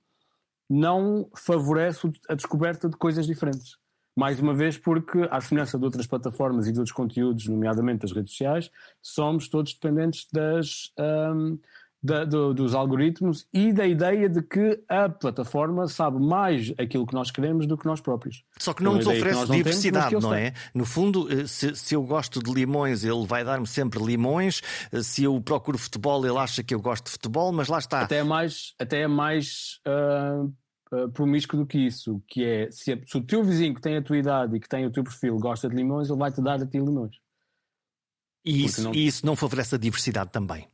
não 0.68 1.28
favorece 1.34 2.12
a 2.28 2.34
descoberta 2.34 2.88
de 2.88 2.96
coisas 2.96 3.26
diferentes. 3.26 3.79
Mais 4.20 4.38
uma 4.38 4.52
vez, 4.52 4.76
porque, 4.76 5.26
à 5.30 5.40
semelhança 5.40 5.78
de 5.78 5.84
outras 5.86 6.06
plataformas 6.06 6.68
e 6.68 6.72
de 6.72 6.78
outros 6.78 6.94
conteúdos, 6.94 7.48
nomeadamente 7.48 8.00
das 8.00 8.12
redes 8.12 8.32
sociais, 8.32 8.70
somos 9.00 9.48
todos 9.48 9.72
dependentes 9.72 10.26
das, 10.30 10.92
um, 10.98 11.58
da, 12.02 12.26
do, 12.26 12.52
dos 12.52 12.74
algoritmos 12.74 13.48
e 13.50 13.72
da 13.72 13.86
ideia 13.86 14.28
de 14.28 14.42
que 14.42 14.78
a 14.90 15.08
plataforma 15.08 15.88
sabe 15.88 16.20
mais 16.20 16.70
aquilo 16.76 17.06
que 17.06 17.14
nós 17.14 17.30
queremos 17.30 17.66
do 17.66 17.78
que 17.78 17.86
nós 17.86 17.98
próprios. 18.02 18.44
Só 18.58 18.74
que 18.74 18.82
não 18.82 18.96
nos 18.96 19.06
oferece 19.06 19.48
não 19.48 19.56
diversidade, 19.56 20.10
temos, 20.10 20.24
não 20.24 20.34
é? 20.34 20.52
No 20.74 20.84
fundo, 20.84 21.26
eh, 21.32 21.46
se, 21.46 21.74
se, 21.74 21.94
eu 21.94 22.02
gosto 22.02 22.42
de 22.42 22.52
limões, 22.52 23.02
ele 23.02 23.24
vai 23.26 23.42
dar-me 23.42 23.66
sempre 23.66 24.04
limões. 24.04 24.60
Eh, 24.92 25.02
se 25.02 25.24
eu 25.24 25.40
procuro 25.40 25.78
futebol, 25.78 26.22
ele 26.26 26.36
acha 26.36 26.62
que 26.62 26.74
eu 26.74 26.80
gosto 26.82 27.06
de 27.06 27.12
futebol, 27.12 27.52
mas 27.52 27.68
lá 27.68 27.78
está. 27.78 28.02
Até 28.02 28.18
é 28.18 28.22
mais, 28.22 28.74
até 28.78 29.00
é 29.00 29.08
mais 29.08 29.80
uh, 29.88 30.52
uh, 30.92 31.08
promíscuo 31.10 31.58
do 31.58 31.66
que 31.66 31.78
isso, 31.78 32.22
que 32.26 32.44
é 32.44 32.70
se, 32.70 33.00
se 33.04 33.16
o 33.16 33.22
teu 33.22 33.44
vizinho 33.44 33.74
que 33.74 33.80
tem 33.80 33.96
a 33.96 34.02
tua 34.02 34.18
idade 34.18 34.56
e 34.56 34.60
que 34.60 34.68
tem 34.68 34.86
o 34.86 34.90
teu 34.90 35.04
perfil 35.04 35.36
gosta 35.38 35.68
de 35.68 35.76
limões, 35.76 36.08
ele 36.08 36.18
vai-te 36.18 36.40
dar 36.40 36.60
a 36.60 36.66
ti 36.66 36.78
limões. 36.78 37.16
E 38.44 38.64
isso 38.64 38.82
não... 38.82 38.94
e 38.94 39.06
isso 39.06 39.24
não 39.24 39.36
favorece 39.36 39.74
a 39.74 39.78
diversidade 39.78 40.30
também. 40.30 40.68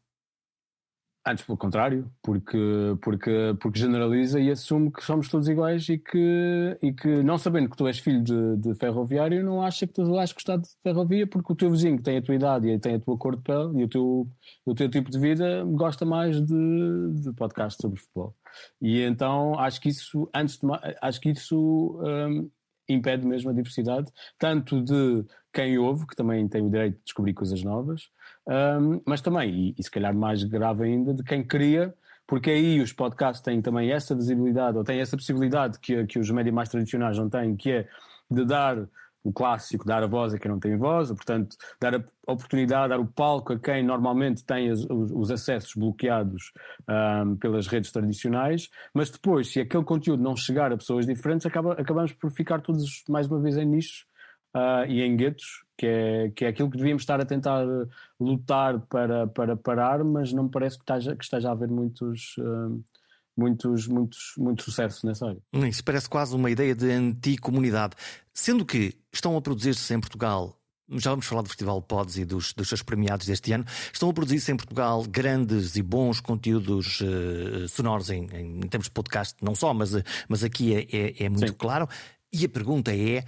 Antes, 1.28 1.44
pelo 1.44 1.58
contrário, 1.58 2.08
porque, 2.22 2.56
porque, 3.02 3.56
porque 3.60 3.80
generaliza 3.80 4.38
e 4.38 4.48
assume 4.48 4.92
que 4.92 5.04
somos 5.04 5.28
todos 5.28 5.48
iguais 5.48 5.88
e 5.88 5.98
que, 5.98 6.78
e 6.80 6.92
que 6.92 7.20
não 7.24 7.36
sabendo 7.36 7.68
que 7.68 7.76
tu 7.76 7.88
és 7.88 7.98
filho 7.98 8.22
de, 8.22 8.56
de 8.58 8.76
ferroviário, 8.76 9.44
não 9.44 9.60
acha 9.60 9.88
que 9.88 9.92
tu 9.92 10.04
vais 10.04 10.32
gostar 10.32 10.56
de 10.56 10.68
ferrovia 10.84 11.26
porque 11.26 11.52
o 11.52 11.56
teu 11.56 11.68
vizinho 11.68 11.96
que 11.96 12.04
tem 12.04 12.18
a 12.18 12.22
tua 12.22 12.36
idade 12.36 12.68
e 12.68 12.78
tem 12.78 12.94
a 12.94 13.00
tua 13.00 13.18
cor 13.18 13.34
de 13.34 13.42
pele 13.42 13.80
e 13.80 13.82
o 13.82 13.88
teu, 13.88 14.30
o 14.64 14.74
teu 14.76 14.88
tipo 14.88 15.10
de 15.10 15.18
vida 15.18 15.64
gosta 15.64 16.06
mais 16.06 16.40
de, 16.40 17.12
de 17.14 17.32
podcast 17.32 17.82
sobre 17.82 17.98
futebol. 17.98 18.32
E 18.80 19.02
então 19.02 19.58
acho 19.58 19.80
que 19.80 19.88
isso, 19.88 20.28
antes 20.34 20.56
de, 20.58 20.66
acho 21.00 21.20
que 21.20 21.30
isso 21.30 22.00
um, 22.02 22.50
impede 22.88 23.26
mesmo 23.26 23.50
a 23.50 23.52
diversidade, 23.52 24.10
tanto 24.38 24.82
de 24.82 25.24
quem 25.52 25.78
ouve, 25.78 26.06
que 26.06 26.16
também 26.16 26.46
tem 26.48 26.66
o 26.66 26.70
direito 26.70 26.96
de 26.96 27.04
descobrir 27.04 27.34
coisas 27.34 27.62
novas, 27.62 28.10
um, 28.46 29.00
mas 29.06 29.20
também, 29.20 29.50
e, 29.50 29.74
e 29.78 29.82
se 29.82 29.90
calhar 29.90 30.14
mais 30.14 30.44
grave 30.44 30.84
ainda, 30.84 31.14
de 31.14 31.22
quem 31.22 31.42
cria, 31.42 31.94
porque 32.26 32.50
aí 32.50 32.80
os 32.80 32.92
podcasts 32.92 33.40
têm 33.40 33.62
também 33.62 33.90
essa 33.90 34.14
visibilidade, 34.14 34.76
ou 34.76 34.84
têm 34.84 35.00
essa 35.00 35.16
possibilidade 35.16 35.78
que, 35.78 36.04
que 36.06 36.18
os 36.18 36.30
médias 36.30 36.54
mais 36.54 36.68
tradicionais 36.68 37.16
não 37.16 37.30
têm, 37.30 37.56
que 37.56 37.70
é 37.70 37.88
de 38.30 38.44
dar 38.44 38.88
o 39.26 39.32
clássico, 39.32 39.84
dar 39.84 40.02
a 40.02 40.06
voz 40.06 40.32
a 40.32 40.38
quem 40.38 40.50
não 40.50 40.60
tem 40.60 40.76
voz, 40.76 41.08
portanto, 41.08 41.56
dar 41.80 41.96
a 41.96 42.32
oportunidade, 42.32 42.90
dar 42.90 43.00
o 43.00 43.06
palco 43.06 43.52
a 43.54 43.58
quem 43.58 43.82
normalmente 43.82 44.44
tem 44.44 44.70
os, 44.70 44.86
os 44.88 45.30
acessos 45.30 45.74
bloqueados 45.74 46.52
um, 46.88 47.36
pelas 47.36 47.66
redes 47.66 47.90
tradicionais, 47.90 48.70
mas 48.94 49.10
depois, 49.10 49.48
se 49.48 49.60
aquele 49.60 49.84
conteúdo 49.84 50.22
não 50.22 50.36
chegar 50.36 50.72
a 50.72 50.76
pessoas 50.76 51.06
diferentes, 51.06 51.44
acaba, 51.44 51.72
acabamos 51.72 52.12
por 52.12 52.30
ficar 52.30 52.60
todos 52.60 53.02
mais 53.08 53.26
uma 53.26 53.40
vez 53.40 53.56
em 53.56 53.64
nichos 53.64 54.06
uh, 54.54 54.88
e 54.88 55.02
em 55.02 55.16
guetos, 55.16 55.64
que 55.76 55.86
é, 55.86 56.30
que 56.30 56.44
é 56.44 56.48
aquilo 56.48 56.70
que 56.70 56.78
devíamos 56.78 57.02
estar 57.02 57.20
a 57.20 57.26
tentar 57.26 57.66
lutar 58.18 58.80
para, 58.82 59.26
para 59.26 59.56
parar, 59.56 60.04
mas 60.04 60.32
não 60.32 60.44
me 60.44 60.50
parece 60.50 60.78
que 60.78 60.82
esteja, 60.82 61.16
que 61.16 61.24
esteja 61.24 61.48
a 61.48 61.52
haver 61.52 61.68
muitos. 61.68 62.36
Uh, 62.38 62.82
muitos, 63.36 63.86
muitos, 63.86 64.34
muito 64.38 64.62
sucesso 64.62 65.06
nessa 65.06 65.26
área. 65.26 65.68
Isso 65.68 65.84
parece 65.84 66.08
quase 66.08 66.34
uma 66.34 66.50
ideia 66.50 66.74
de 66.74 66.90
anticomunidade. 66.90 67.94
Sendo 68.32 68.64
que 68.64 68.94
estão 69.12 69.36
a 69.36 69.42
produzir-se 69.42 69.92
em 69.94 70.00
Portugal 70.00 70.56
já 70.88 71.10
vamos 71.10 71.26
falar 71.26 71.42
do 71.42 71.48
Festival 71.48 71.82
Pods 71.82 72.16
e 72.16 72.24
dos, 72.24 72.52
dos 72.52 72.68
seus 72.68 72.82
premiados 72.82 73.26
deste 73.26 73.52
ano. 73.52 73.64
Estão 73.92 74.08
a 74.08 74.12
produzir-se 74.12 74.52
em 74.52 74.56
Portugal 74.56 75.02
grandes 75.04 75.76
e 75.76 75.82
bons 75.82 76.20
conteúdos 76.20 77.00
uh, 77.00 77.68
sonoros 77.68 78.10
em, 78.10 78.26
em, 78.32 78.60
termos 78.62 78.86
de 78.86 78.92
podcast, 78.92 79.34
não 79.42 79.54
só, 79.54 79.74
mas, 79.74 79.90
mas 80.28 80.44
aqui 80.44 80.74
é, 80.74 80.86
é, 80.92 81.24
é 81.24 81.28
muito 81.28 81.48
Sim. 81.48 81.54
claro. 81.58 81.88
E 82.32 82.44
a 82.44 82.48
pergunta 82.48 82.94
é: 82.94 83.24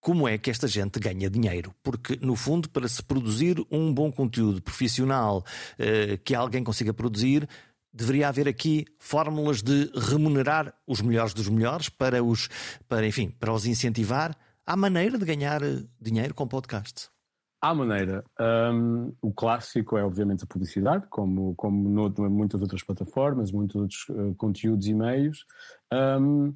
como 0.00 0.28
é 0.28 0.38
que 0.38 0.50
esta 0.50 0.68
gente 0.68 0.98
ganha 1.00 1.28
dinheiro? 1.28 1.74
Porque, 1.82 2.18
no 2.20 2.36
fundo, 2.36 2.68
para 2.68 2.86
se 2.86 3.02
produzir 3.02 3.64
um 3.70 3.92
bom 3.92 4.10
conteúdo 4.12 4.62
profissional 4.62 5.44
uh, 5.78 6.18
que 6.24 6.34
alguém 6.34 6.62
consiga 6.62 6.94
produzir, 6.94 7.48
deveria 7.92 8.28
haver 8.28 8.48
aqui 8.48 8.86
fórmulas 8.98 9.62
de 9.62 9.90
remunerar 9.94 10.74
os 10.86 11.00
melhores 11.00 11.34
dos 11.34 11.48
melhores 11.48 11.88
para 11.88 12.22
os, 12.22 12.48
para, 12.88 13.06
enfim, 13.06 13.30
para 13.30 13.52
os 13.52 13.66
incentivar. 13.66 14.36
Há 14.64 14.76
maneira 14.76 15.18
de 15.18 15.24
ganhar 15.24 15.62
eh, 15.62 15.84
dinheiro 16.00 16.34
com 16.34 16.46
podcast? 16.46 17.10
Há 17.60 17.74
maneira. 17.74 18.24
Um, 18.40 19.14
o 19.20 19.32
clássico 19.32 19.96
é, 19.96 20.04
obviamente, 20.04 20.42
a 20.42 20.46
publicidade, 20.46 21.06
como, 21.08 21.54
como 21.54 21.88
no, 21.88 22.30
muitas 22.30 22.60
outras 22.60 22.82
plataformas, 22.82 23.52
muitos 23.52 23.76
outros 23.76 24.08
uh, 24.08 24.34
conteúdos 24.34 24.86
e 24.88 24.94
meios. 24.94 25.44
Um, 25.92 26.54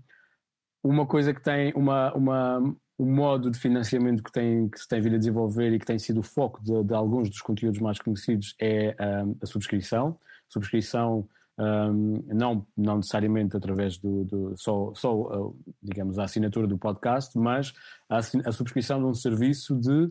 uma 0.83 1.07
coisa 1.07 1.33
que 1.33 1.41
tem 1.41 1.73
uma, 1.77 2.13
uma, 2.13 2.59
um 2.99 3.15
modo 3.15 3.51
de 3.53 3.59
financiamento 3.59 4.23
que, 4.23 4.33
tem, 4.33 4.69
que 4.69 4.81
se 4.81 4.89
tem 4.89 5.01
vindo 5.01 5.15
a 5.15 5.19
desenvolver 5.19 5.73
e 5.73 5.79
que 5.79 5.87
tem 5.87 5.99
sido 5.99 6.21
o 6.21 6.25
foco 6.25 6.61
de, 6.63 6.83
de 6.83 6.95
alguns 6.95 7.29
dos 7.29 7.41
conteúdos 7.41 7.81
mais 7.81 8.01
conhecidos 8.01 8.57
é 8.61 8.97
um, 9.25 9.37
a 9.41 9.47
subscrição 9.47 10.17
subscrição 10.49 11.29
um, 11.59 12.23
não, 12.27 12.67
não 12.77 12.97
necessariamente 12.97 13.57
através 13.57 13.97
do, 13.97 14.25
do 14.25 14.55
só, 14.57 14.93
só 14.95 15.15
uh, 15.15 15.59
digamos 15.83 16.19
a 16.19 16.25
assinatura 16.25 16.67
do 16.67 16.77
podcast, 16.77 17.37
mas 17.39 17.73
a, 18.11 18.19
a, 18.19 18.53
subscrição 18.53 18.99
de 18.99 19.07
um 19.07 19.15
serviço 19.15 19.75
de 19.75 20.11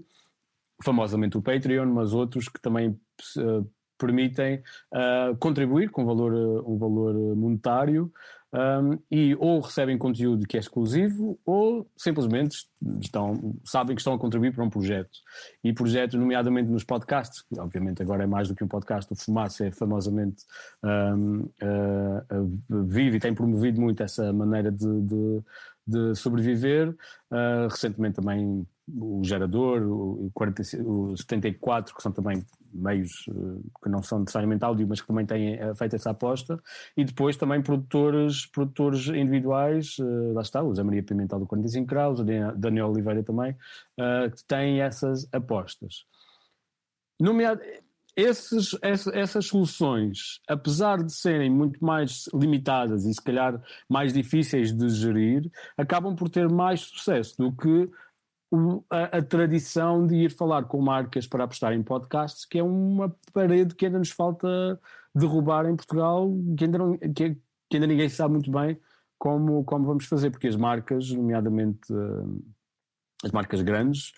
famosamente 0.84 1.38
o 1.38 1.42
Patreon, 1.42 1.86
mas 1.86 2.14
outros 2.14 2.50
que 2.50 2.60
também 2.60 2.90
uh, 3.38 3.72
permitem 3.98 4.64
uh, 4.92 5.38
contribuir 5.38 5.90
com 5.92 6.04
valor, 6.04 6.34
um 6.68 6.78
valor 6.78 7.14
monetário 7.36 8.12
um, 8.56 8.98
e 9.12 9.36
ou 9.36 9.60
recebem 9.60 9.98
conteúdo 9.98 10.48
que 10.48 10.56
é 10.56 10.60
exclusivo 10.60 11.38
ou 11.46 11.86
simplesmente 11.98 12.66
estão, 13.02 13.54
sabem 13.66 13.96
que 13.96 14.02
estão 14.02 14.14
a 14.14 14.20
contribuir 14.20 14.54
para 14.54 14.64
um 14.64 14.70
projeto. 14.70 15.12
E 15.62 15.74
projetos, 15.74 16.18
nomeadamente 16.18 16.70
nos 16.70 16.86
podcasts, 16.86 17.42
que 17.42 17.60
obviamente 17.60 18.02
agora 18.02 18.24
é 18.24 18.28
mais 18.28 18.48
do 18.48 18.56
que 18.56 18.64
um 18.64 18.68
podcast, 18.68 19.12
o 19.12 19.16
Fumaça 19.16 19.66
é 19.66 19.72
famosamente 19.72 20.44
um, 20.82 21.42
uh, 21.42 22.26
uh, 22.32 22.86
vive 22.86 23.18
e 23.18 23.20
tem 23.20 23.34
promovido 23.34 23.82
muito 23.82 24.02
essa 24.02 24.32
maneira 24.32 24.72
de, 24.72 25.02
de, 25.02 25.42
de 25.86 26.16
sobreviver. 26.16 26.96
Uh, 27.30 27.68
recentemente 27.70 28.16
também 28.16 28.66
o 28.88 29.24
gerador, 29.24 29.82
o, 29.82 30.30
40, 30.34 30.62
o 30.84 31.18
74, 31.18 31.96
que 31.96 32.02
são 32.02 32.12
também 32.12 32.46
meios 32.72 33.26
uh, 33.30 33.64
que 33.82 33.90
não 33.90 34.04
são 34.04 34.20
necessariamente 34.20 34.64
áudio, 34.64 34.88
mas 34.88 35.02
que 35.02 35.08
também 35.08 35.26
têm 35.26 35.56
uh, 35.56 35.76
feito 35.76 35.96
essa 35.96 36.12
aposta, 36.12 36.62
e 36.96 37.04
depois 37.04 37.36
também 37.38 37.62
produtores, 37.62 38.46
produtores 38.46 39.08
individuais, 39.08 39.98
uh, 40.00 40.34
lá 40.34 40.42
está, 40.42 40.62
o 40.62 40.74
Zé 40.76 40.84
Maria 40.84 41.04
Pimentel 41.04 41.40
do 41.40 41.48
45 41.48 41.88
Graus, 41.88 42.20
o 42.20 42.24
Daniel 42.24 42.90
Oliveira 42.90 43.24
também, 43.24 43.56
que 44.36 44.46
têm 44.46 44.82
essas 44.82 45.28
apostas. 45.34 46.06
Nomeado, 47.20 47.62
esses, 48.16 48.78
essas 48.82 49.48
soluções, 49.48 50.40
apesar 50.48 51.04
de 51.04 51.14
serem 51.14 51.50
muito 51.50 51.84
mais 51.84 52.30
limitadas 52.34 53.06
e 53.06 53.14
se 53.14 53.22
calhar 53.22 53.62
mais 53.90 54.14
difíceis 54.14 54.72
de 54.72 54.88
gerir, 54.90 55.52
acabam 55.78 56.16
por 56.16 56.30
ter 56.30 56.48
mais 56.50 56.82
sucesso 56.82 57.36
do 57.38 57.52
que 57.52 57.90
a, 58.90 59.18
a, 59.18 59.22
tradição 59.22 60.06
de 60.06 60.16
ir 60.16 60.32
falar 60.32 60.64
com 60.66 60.82
marcas 60.82 61.28
para 61.28 61.44
apostar 61.44 61.74
em 61.74 61.84
podcasts, 61.84 62.46
que 62.46 62.60
é 62.60 62.64
uma 62.64 63.16
parede 63.34 63.76
que 63.76 63.86
ainda 63.86 64.00
nos 64.00 64.12
falta 64.12 64.80
derrubar 65.14 65.66
em 65.66 65.76
Portugal, 65.76 66.32
que 66.58 66.66
ainda, 66.66 66.78
não, 66.78 66.98
que, 66.98 67.36
que 67.70 67.78
ainda 67.78 67.88
ninguém 67.88 68.10
sabe 68.10 68.34
muito 68.34 68.52
bem 68.52 68.80
como, 69.18 69.64
como 69.64 69.86
vamos 69.86 70.06
fazer, 70.06 70.30
porque 70.30 70.48
as 70.48 70.56
marcas, 70.56 71.10
nomeadamente 71.12 71.92
uh, 71.92 72.44
as 73.24 73.32
marcas 73.32 73.62
grandes, 73.62 74.12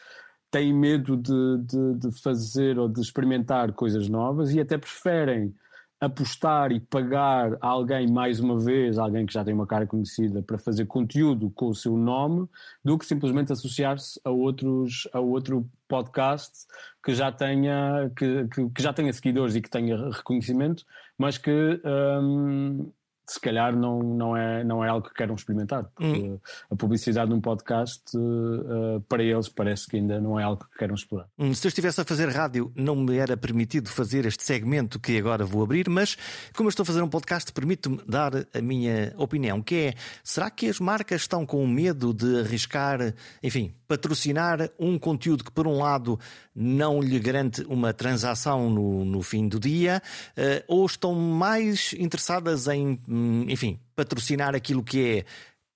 têm 0.52 0.74
medo 0.74 1.16
de, 1.18 1.58
de, 1.66 1.94
de, 1.96 2.22
fazer 2.22 2.80
ou 2.80 2.88
de 2.88 3.02
experimentar 3.02 3.74
coisas 3.74 4.10
novas 4.10 4.54
e 4.54 4.60
até 4.60 4.78
preferem 4.78 5.54
apostar 6.00 6.72
e 6.72 6.80
pagar 6.80 7.58
a 7.60 7.68
alguém 7.68 8.08
mais 8.08 8.40
uma 8.40 8.60
vez, 8.60 8.98
alguém 8.98 9.26
que 9.26 9.34
já 9.34 9.44
tem 9.44 9.54
uma 9.54 9.66
cara 9.66 9.88
conhecida, 9.88 10.44
para 10.44 10.58
fazer 10.58 10.86
conteúdo 10.86 11.50
com 11.52 11.68
o 11.68 11.76
seu 11.76 11.98
nome, 11.98 12.48
do 12.84 12.98
que 12.98 13.06
simplesmente 13.06 13.52
associar-se 13.52 14.20
a 14.24 14.30
outros 14.30 15.08
a 15.12 15.20
outro 15.20 15.68
podcast 15.88 16.68
que 17.04 17.14
já 17.16 17.32
tenha 17.32 18.12
que, 18.16 18.48
que, 18.48 18.70
que 18.70 18.84
já 18.84 18.94
tenha 18.94 19.12
seguidores 19.12 19.56
e 19.56 19.62
que 19.62 19.70
tenha 19.70 20.10
reconhecimento, 20.10 20.86
mas 21.18 21.38
que 21.38 21.82
um, 21.84 22.92
se 23.28 23.40
calhar 23.40 23.76
não, 23.76 24.00
não, 24.00 24.38
é, 24.38 24.64
não 24.64 24.84
é 24.84 24.88
algo 24.88 25.08
que 25.08 25.14
queiram 25.14 25.36
experimentar. 25.36 25.84
Porque 25.96 26.06
hum. 26.06 26.40
a 26.72 26.76
publicidade 26.76 27.30
num 27.30 27.42
podcast, 27.42 28.04
uh, 28.16 29.02
para 29.10 29.24
eles, 29.24 29.50
parece 29.50 29.88
que 29.88 29.98
ainda 29.98 30.20
não 30.22 30.40
é 30.40 30.44
algo 30.44 30.66
que 30.66 30.78
queiram 30.78 30.96
explorar. 30.96 31.28
Hum, 31.38 31.54
se 31.54 31.68
eu 31.68 31.70
estivesse 31.70 32.00
a 32.00 32.06
fazer 32.06 32.30
rádio, 32.30 32.72
não 32.76 32.96
me 32.96 33.18
era 33.18 33.36
permitido 33.36 33.90
fazer 33.90 34.26
este 34.26 34.44
segmento 34.44 35.00
que 35.00 35.18
agora 35.18 35.46
vou 35.46 35.64
abrir, 35.64 35.90
mas 35.90 36.18
como 36.56 36.68
eu 36.68 36.70
estou 36.70 36.84
a 36.84 36.86
fazer 36.86 37.02
um 37.02 37.10
podcast, 37.10 37.52
permito-me 37.52 38.00
dar 38.08 38.32
a 38.54 38.62
minha 38.62 39.14
opinião, 39.18 39.62
que 39.62 39.76
é, 39.76 39.94
será 40.24 40.50
que 40.50 40.68
as 40.68 40.80
marcas 40.80 41.22
estão 41.22 41.46
com 41.46 41.66
medo 41.68 42.14
de 42.14 42.40
arriscar, 42.40 43.14
enfim, 43.44 43.74
patrocinar 43.88 44.70
um 44.78 45.00
conteúdo 45.00 45.44
que, 45.44 45.52
por 45.52 45.68
um 45.68 45.78
lado, 45.78 46.20
não 46.54 47.02
lhe 47.02 47.20
garante 47.20 47.62
uma 47.64 47.94
transação 47.94 48.70
no, 48.70 49.06
no 49.06 49.22
fim 49.22 49.48
do 49.48 49.60
dia, 49.60 50.02
uh, 50.38 50.64
ou 50.68 50.86
estão 50.86 51.16
mais 51.16 51.94
interessadas 51.94 52.68
em 52.68 52.98
Hum, 53.08 53.46
enfim, 53.50 53.80
patrocinar 53.96 54.56
aquilo 54.56 54.84
que 54.84 55.26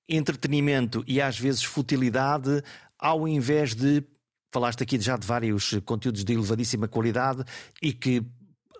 é 0.09 0.15
entretenimento 0.17 1.03
e 1.07 1.21
às 1.21 1.39
vezes 1.39 1.63
futilidade, 1.63 2.63
ao 2.99 3.27
invés 3.27 3.73
de. 3.73 4.03
Falaste 4.53 4.83
aqui 4.83 4.99
já 4.99 5.15
de 5.15 5.25
vários 5.25 5.79
conteúdos 5.85 6.25
de 6.25 6.33
elevadíssima 6.33 6.85
qualidade 6.85 7.41
e 7.81 7.93
que, 7.93 8.21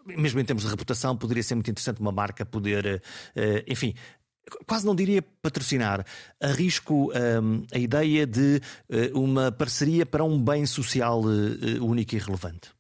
mesmo 0.06 0.42
em 0.42 0.44
termos 0.44 0.64
de 0.64 0.70
reputação, 0.70 1.16
poderia 1.16 1.42
ser 1.42 1.56
muito 1.56 1.72
interessante 1.72 2.02
uma 2.02 2.12
marca 2.12 2.46
poder, 2.46 3.02
eh, 3.34 3.64
enfim, 3.66 3.96
quase 4.68 4.86
não 4.86 4.96
diria 4.96 5.22
patrocinar, 5.42 6.06
arrisco 6.42 7.12
um, 7.12 7.66
a 7.74 7.78
ideia 7.78 8.26
de 8.26 8.62
uh, 8.90 9.20
uma 9.20 9.52
parceria 9.52 10.06
para 10.06 10.24
um 10.24 10.42
bem 10.42 10.66
social 10.66 11.22
uh, 11.22 11.86
único 11.86 12.16
e 12.16 12.18
relevante. 12.18 12.72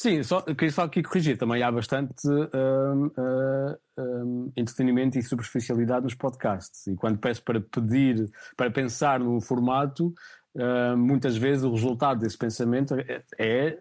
Sim, 0.00 0.22
só 0.22 0.40
queria 0.42 0.70
só 0.70 0.82
aqui 0.82 1.02
corrigir. 1.02 1.36
Também 1.36 1.60
há 1.60 1.72
bastante 1.72 2.14
um, 2.24 3.06
uh, 3.06 3.78
um, 3.98 4.52
entretenimento 4.56 5.18
e 5.18 5.22
superficialidade 5.24 6.04
nos 6.04 6.14
podcasts. 6.14 6.86
E 6.86 6.94
quando 6.94 7.18
peço 7.18 7.42
para 7.42 7.60
pedir, 7.60 8.30
para 8.56 8.70
pensar 8.70 9.18
no 9.18 9.40
formato, 9.40 10.14
uh, 10.54 10.96
muitas 10.96 11.36
vezes 11.36 11.64
o 11.64 11.72
resultado 11.72 12.20
desse 12.20 12.38
pensamento 12.38 12.94
é, 12.94 13.24
é 13.40 13.78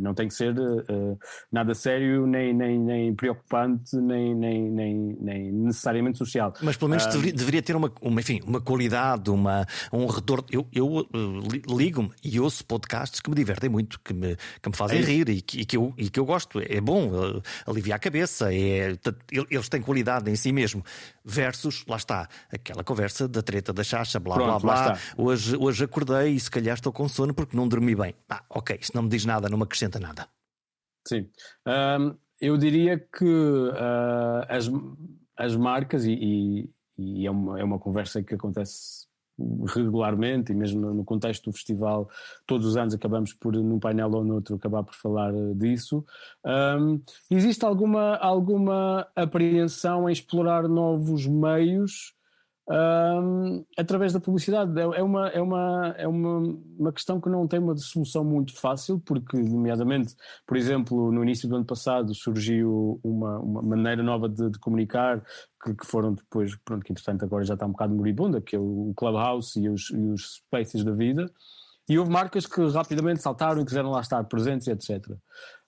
não 0.00 0.14
tem 0.14 0.28
que 0.28 0.34
ser 0.34 0.54
nada 1.50 1.74
sério, 1.74 2.26
nem, 2.26 2.52
nem, 2.52 2.78
nem 2.78 3.14
preocupante, 3.14 3.96
nem, 3.96 4.34
nem, 4.34 4.70
nem, 4.70 5.16
nem, 5.20 5.52
necessariamente 5.52 6.18
social. 6.18 6.52
Mas 6.62 6.76
pelo 6.76 6.90
menos 6.90 7.06
deveria, 7.06 7.32
deveria, 7.32 7.62
ter 7.62 7.76
uma, 7.76 7.92
uma, 8.00 8.20
enfim, 8.20 8.40
uma 8.46 8.60
qualidade, 8.60 9.30
uma, 9.30 9.66
um 9.92 10.06
retorno. 10.06 10.44
Eu, 10.50 10.66
eu 10.72 11.06
ligo-me 11.68 12.10
e 12.22 12.40
ouço 12.40 12.64
podcasts 12.64 13.20
que 13.20 13.30
me 13.30 13.36
divertem 13.36 13.70
muito, 13.70 14.00
que 14.00 14.12
me, 14.12 14.36
que 14.60 14.68
me 14.68 14.76
fazem 14.76 14.98
é 14.98 15.02
rir 15.02 15.28
e 15.28 15.40
que, 15.40 15.60
e, 15.60 15.64
que 15.64 15.76
eu, 15.76 15.94
e 15.96 16.10
que 16.10 16.18
eu 16.18 16.24
gosto. 16.24 16.60
É 16.60 16.80
bom, 16.80 17.10
alivia 17.66 17.94
a 17.94 17.98
cabeça, 17.98 18.52
é, 18.52 18.96
eles 19.50 19.68
têm 19.68 19.80
qualidade 19.82 20.30
em 20.30 20.36
si 20.36 20.52
mesmo. 20.52 20.82
Versus, 21.24 21.84
lá 21.88 21.96
está, 21.96 22.28
aquela 22.52 22.84
conversa 22.84 23.26
da 23.26 23.42
treta 23.42 23.72
da 23.72 23.82
chacha, 23.82 24.20
blá 24.20 24.36
Pronto, 24.36 24.62
blá 24.62 24.82
blá. 24.82 24.98
Hoje, 25.16 25.56
hoje 25.56 25.84
acordei 25.84 26.34
e 26.34 26.40
se 26.40 26.50
calhar 26.50 26.74
estou 26.74 26.92
com 26.92 27.08
sono 27.08 27.34
porque 27.34 27.56
não 27.56 27.66
dormi 27.66 27.94
bem. 27.94 28.14
Ah, 28.28 28.42
ok, 28.48 28.78
isto 28.80 28.95
não 28.96 29.04
me 29.04 29.08
diz 29.08 29.24
nada, 29.24 29.48
não 29.48 29.58
me 29.58 29.64
acrescenta 29.64 30.00
nada. 30.00 30.28
Sim. 31.06 31.28
Um, 31.66 32.16
eu 32.40 32.56
diria 32.56 32.98
que 32.98 33.24
uh, 33.24 34.44
as, 34.48 34.68
as 35.36 35.54
marcas, 35.54 36.04
e, 36.04 36.12
e, 36.12 36.70
e, 36.98 37.26
é, 37.26 37.30
uma, 37.30 37.60
é 37.60 37.64
uma 37.64 37.78
conversa 37.78 38.22
que 38.22 38.34
acontece 38.34 39.06
regularmente, 39.74 40.50
e 40.50 40.54
mesmo 40.54 40.80
no 40.94 41.04
contexto 41.04 41.50
do 41.50 41.52
festival, 41.52 42.08
todos 42.46 42.66
os 42.66 42.76
anos 42.76 42.94
acabamos 42.94 43.34
por, 43.34 43.52
num 43.52 43.78
painel 43.78 44.10
ou 44.12 44.24
noutro, 44.24 44.56
acabar 44.56 44.82
por 44.82 44.94
falar 44.94 45.32
disso. 45.54 46.04
Um, 46.44 47.00
existe 47.30 47.64
alguma, 47.64 48.16
alguma 48.16 49.06
apreensão 49.14 50.08
em 50.08 50.12
explorar 50.12 50.66
novos 50.66 51.26
meios 51.26 52.15
um, 52.68 53.64
através 53.78 54.12
da 54.12 54.20
publicidade. 54.20 54.78
É, 54.78 54.82
é, 54.82 55.02
uma, 55.02 55.28
é, 55.28 55.40
uma, 55.40 55.94
é 55.98 56.08
uma, 56.08 56.58
uma 56.78 56.92
questão 56.92 57.20
que 57.20 57.28
não 57.28 57.46
tem 57.46 57.60
uma 57.60 57.76
solução 57.76 58.24
muito 58.24 58.54
fácil, 58.58 59.00
porque, 59.00 59.36
nomeadamente, 59.36 60.14
por 60.46 60.56
exemplo, 60.56 61.12
no 61.12 61.22
início 61.22 61.48
do 61.48 61.56
ano 61.56 61.64
passado 61.64 62.14
surgiu 62.14 63.00
uma, 63.02 63.38
uma 63.38 63.62
maneira 63.62 64.02
nova 64.02 64.28
de, 64.28 64.50
de 64.50 64.58
comunicar 64.58 65.22
que, 65.62 65.74
que, 65.74 65.86
foram 65.86 66.14
depois, 66.14 66.54
pronto, 66.64 66.84
que 66.84 66.92
entretanto 66.92 67.24
agora 67.24 67.44
já 67.44 67.54
está 67.54 67.66
um 67.66 67.72
bocado 67.72 67.94
moribunda, 67.94 68.40
que 68.40 68.56
é 68.56 68.58
o 68.58 68.92
Clubhouse 68.96 69.58
e 69.60 69.68
os, 69.68 69.90
e 69.90 70.06
os 70.08 70.36
Spaces 70.36 70.84
da 70.84 70.92
vida. 70.92 71.30
E 71.88 71.98
houve 71.98 72.10
marcas 72.10 72.46
que 72.46 72.60
rapidamente 72.68 73.22
saltaram 73.22 73.60
e 73.60 73.64
quiseram 73.64 73.90
lá 73.90 74.00
estar 74.00 74.22
presentes, 74.24 74.66
etc. 74.66 75.16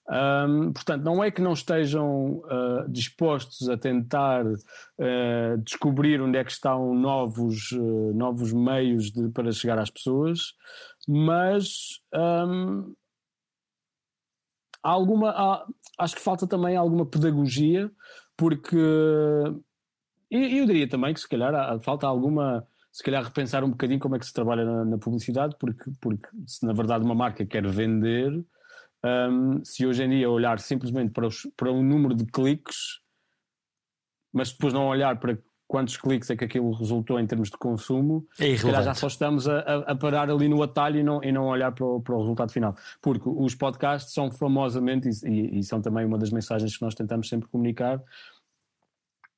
Um, 0.09 0.73
portanto, 0.73 1.03
não 1.03 1.23
é 1.23 1.29
que 1.29 1.41
não 1.41 1.53
estejam 1.53 2.37
uh, 2.39 2.89
dispostos 2.89 3.69
a 3.69 3.77
tentar 3.77 4.43
uh, 4.43 5.57
descobrir 5.63 6.19
onde 6.19 6.35
é 6.35 6.43
que 6.43 6.51
estão 6.51 6.95
novos, 6.95 7.71
uh, 7.73 8.13
novos 8.15 8.51
meios 8.51 9.11
de, 9.11 9.29
para 9.29 9.51
chegar 9.51 9.77
às 9.77 9.91
pessoas, 9.91 10.55
mas 11.07 12.01
um, 12.11 12.91
há 14.81 14.89
alguma, 14.89 15.29
há, 15.29 15.67
acho 15.99 16.15
que 16.15 16.21
falta 16.21 16.47
também 16.47 16.75
alguma 16.75 17.05
pedagogia, 17.05 17.91
porque 18.35 18.77
e 20.31 20.57
eu 20.59 20.65
diria 20.65 20.87
também 20.89 21.13
que 21.13 21.19
se 21.19 21.29
calhar 21.29 21.53
há, 21.53 21.79
falta 21.79 22.07
alguma 22.07 22.65
se 22.91 23.03
calhar 23.03 23.23
repensar 23.23 23.63
um 23.63 23.69
bocadinho 23.69 23.99
como 23.99 24.15
é 24.15 24.19
que 24.19 24.25
se 24.25 24.33
trabalha 24.33 24.65
na, 24.65 24.85
na 24.85 24.97
publicidade, 24.97 25.55
porque, 25.59 25.91
porque 26.01 26.27
se 26.47 26.65
na 26.65 26.73
verdade 26.73 27.05
uma 27.05 27.13
marca 27.13 27.45
quer 27.45 27.67
vender, 27.67 28.43
um, 29.03 29.63
se 29.63 29.85
hoje 29.85 30.03
em 30.03 30.09
dia 30.09 30.29
olhar 30.29 30.59
simplesmente 30.59 31.11
para, 31.11 31.27
os, 31.27 31.47
para 31.55 31.71
o 31.71 31.81
número 31.81 32.13
de 32.13 32.25
cliques, 32.25 32.99
mas 34.33 34.51
depois 34.51 34.73
não 34.73 34.87
olhar 34.87 35.19
para 35.19 35.37
quantos 35.67 35.95
cliques 35.97 36.29
é 36.31 36.35
que 36.35 36.43
aquilo 36.43 36.71
resultou 36.71 37.19
em 37.19 37.27
termos 37.27 37.49
de 37.51 37.57
consumo, 37.57 38.25
é 38.39 38.83
já 38.83 38.93
só 38.95 39.05
estamos 39.05 39.47
a, 39.47 39.59
a, 39.59 39.95
parar 39.95 40.29
ali 40.29 40.49
no 40.49 40.63
atalho 40.63 40.99
e 40.99 41.03
não, 41.03 41.23
e 41.23 41.31
não 41.31 41.45
olhar 41.45 41.71
para 41.71 41.85
o, 41.85 42.01
para 42.01 42.15
o 42.15 42.19
resultado 42.19 42.51
final. 42.51 42.75
Porque 43.01 43.29
os 43.29 43.53
podcasts 43.53 44.11
são 44.11 44.31
famosamente, 44.31 45.07
e, 45.25 45.59
e, 45.59 45.63
são 45.63 45.79
também 45.79 46.05
uma 46.05 46.17
das 46.17 46.31
mensagens 46.31 46.75
que 46.75 46.81
nós 46.83 46.95
tentamos 46.95 47.29
sempre 47.29 47.47
comunicar, 47.49 48.01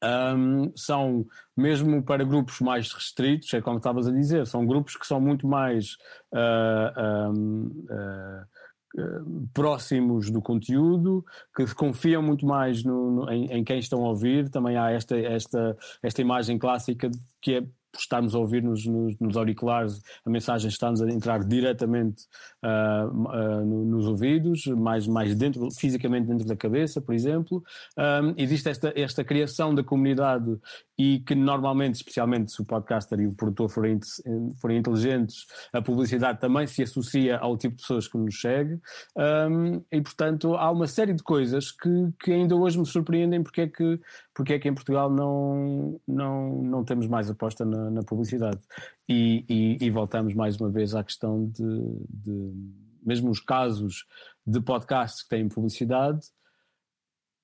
um, 0.04 0.71
são 0.76 1.28
mesmo 1.56 2.02
para 2.02 2.24
grupos 2.24 2.60
mais 2.62 2.91
restritos, 2.91 3.53
é 3.53 3.62
como 3.62 3.78
estavas 3.78 4.07
a 4.07 4.12
dizer, 4.12 4.47
são 4.47 4.66
grupos 4.66 4.95
que 4.95 5.05
são 5.05 5.20
muito 5.20 5.45
mais 5.45 5.97
uh, 6.34 7.30
um, 7.30 7.66
uh, 7.89 8.45
próximos 9.53 10.29
do 10.29 10.41
conteúdo, 10.41 11.25
que 11.55 11.73
confiam 11.75 12.21
muito 12.21 12.45
mais 12.45 12.83
no, 12.83 13.11
no, 13.11 13.29
em, 13.31 13.45
em, 13.45 13.63
quem 13.63 13.79
estão 13.79 14.03
a 14.05 14.09
ouvir. 14.09 14.49
Também 14.49 14.77
há 14.77 14.91
esta, 14.91 15.17
esta, 15.17 15.77
esta 16.03 16.21
imagem 16.21 16.57
clássica 16.57 17.09
que 17.41 17.55
é 17.55 17.63
estarmos 17.99 18.33
a 18.35 18.39
ouvir 18.39 18.63
nos, 18.63 18.85
nos, 18.85 19.17
nos 19.19 19.37
auriculares, 19.37 20.01
a 20.25 20.29
mensagem 20.29 20.69
está-nos 20.69 21.01
a 21.01 21.09
entrar 21.09 21.43
diretamente 21.43 22.23
uh, 22.63 23.07
uh, 23.07 23.65
nos 23.85 24.07
ouvidos, 24.07 24.65
mais, 24.67 25.07
mais 25.07 25.35
dentro, 25.35 25.67
fisicamente 25.77 26.27
dentro 26.27 26.45
da 26.45 26.55
cabeça, 26.55 27.01
por 27.01 27.13
exemplo. 27.13 27.63
Um, 27.97 28.33
existe 28.37 28.69
esta, 28.69 28.93
esta 28.95 29.23
criação 29.23 29.73
da 29.75 29.83
comunidade 29.83 30.57
e 31.04 31.20
que 31.22 31.34
normalmente, 31.34 31.95
especialmente 31.95 32.52
se 32.52 32.62
o 32.62 32.66
podcaster 32.66 33.20
e 33.20 33.26
o 33.26 33.34
produtor 33.34 33.68
forem, 33.68 33.99
forem 34.58 34.78
inteligentes, 34.78 35.47
a 35.74 35.82
publicidade 35.82 36.39
também 36.39 36.68
se 36.68 36.84
associa 36.84 37.39
ao 37.39 37.58
tipo 37.58 37.76
de 37.76 37.82
pessoas 37.82 38.08
que 38.08 38.20
nos 38.20 38.39
segue. 38.39 38.80
Um, 39.18 39.82
e, 39.91 39.99
portanto, 39.99 40.54
há 40.54 40.70
uma 40.70 40.86
série 40.86 41.14
de 41.14 41.24
coisas 41.24 41.72
que, 41.72 41.89
que 42.20 42.32
ainda 42.32 42.56
hoje 42.56 42.78
me 42.78 42.86
surpreendem 42.86 43.41
porque 43.41 43.62
é 43.62 43.68
que, 43.68 43.99
porque 44.32 44.54
é 44.54 44.60
que 44.60 44.70
em 44.70 44.76
Portugal 44.76 45.10
não, 45.10 45.99
não, 46.08 46.62
não 46.62 46.84
temos 46.84 47.08
mais 47.08 47.32
aposta 47.32 47.66
na, 47.66 47.89
na 47.89 48.04
publicidade. 48.04 48.60
E, 49.10 49.43
e, 49.49 49.84
e, 49.84 49.89
voltamos 49.89 50.36
mais 50.36 50.56
uma 50.58 50.70
vez 50.70 50.93
à 50.93 51.04
questão 51.04 51.47
de, 51.47 51.64
de 52.10 52.54
mesmo 53.04 53.32
os 53.32 53.39
casos 53.39 54.06
de 54.45 54.62
podcasts 54.62 55.24
que 55.24 55.30
têm 55.30 55.49
publicidade 55.49 56.22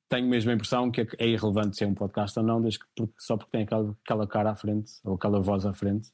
tenho 0.10 0.28
mesmo 0.28 0.52
a 0.52 0.54
impressão 0.54 0.90
que 0.90 1.02
é 1.18 1.28
irrelevante 1.28 1.78
se 1.78 1.84
é 1.84 1.88
um 1.88 1.94
podcast 1.94 2.38
ou 2.40 2.46
não, 2.46 2.62
desde 2.62 2.80
que, 2.80 2.86
porque, 2.96 3.14
só 3.20 3.38
porque 3.38 3.52
tem 3.52 3.64
aquela, 3.64 3.96
aquela, 4.04 4.28
cara 4.28 4.52
à 4.52 4.56
frente, 4.56 4.92
ou 5.04 5.16
aquela 5.16 5.40
voz 5.40 5.66
à 5.66 5.74
frente, 5.74 6.10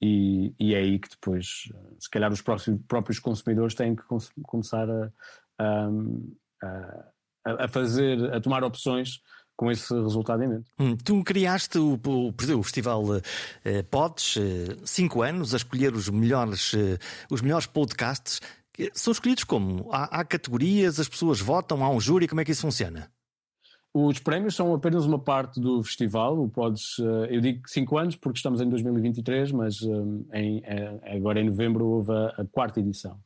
e, 0.00 0.54
e 0.58 0.74
é 0.74 0.78
aí 0.78 0.98
que 0.98 1.08
depois, 1.08 1.68
se 1.98 2.10
calhar, 2.10 2.32
os 2.32 2.40
próprios, 2.40 2.80
próprios 2.88 3.18
consumidores 3.18 3.74
têm 3.74 3.94
que 3.94 4.02
começar 4.42 4.88
a, 4.88 5.10
a, 5.58 7.64
a, 7.64 7.68
fazer, 7.68 8.32
a 8.32 8.40
tomar 8.40 8.64
opções 8.64 9.20
com 9.56 9.70
esse 9.70 9.92
resultado 9.94 10.42
em 10.42 10.48
mente. 10.48 10.70
Hum, 10.78 10.96
tu 10.96 11.22
criaste 11.22 11.78
o, 11.78 12.00
o, 12.04 12.28
o 12.28 12.62
Festival 12.62 13.04
uh, 13.04 13.20
Pods, 13.90 14.36
uh, 14.36 14.40
cinco 14.84 15.22
anos, 15.22 15.54
a 15.54 15.58
escolher 15.58 15.94
os 15.94 16.08
melhores, 16.08 16.72
uh, 16.72 16.98
os 17.30 17.40
melhores 17.40 17.66
podcasts. 17.66 18.40
São 18.92 19.12
escolhidos 19.12 19.44
como? 19.44 19.88
Há, 19.92 20.20
há 20.20 20.24
categorias, 20.24 20.98
as 20.98 21.08
pessoas 21.08 21.40
votam, 21.40 21.84
há 21.84 21.90
um 21.90 22.00
júri, 22.00 22.26
como 22.26 22.40
é 22.40 22.44
que 22.44 22.50
isso 22.50 22.62
funciona? 22.62 23.08
Os 23.96 24.18
prémios 24.18 24.56
são 24.56 24.74
apenas 24.74 25.06
uma 25.06 25.20
parte 25.20 25.60
do 25.60 25.80
festival. 25.84 26.48
Podes, 26.48 26.98
eh, 26.98 27.36
eu 27.36 27.40
digo 27.40 27.62
5 27.68 27.96
anos 27.96 28.16
porque 28.16 28.38
estamos 28.38 28.60
em 28.60 28.68
2023, 28.68 29.52
mas 29.52 29.80
eh, 29.82 30.40
em, 30.40 30.62
eh, 30.64 31.16
agora 31.16 31.40
em 31.40 31.44
novembro 31.44 31.86
houve 31.86 32.10
a, 32.10 32.44
quarta 32.50 32.80
edição. 32.80 33.16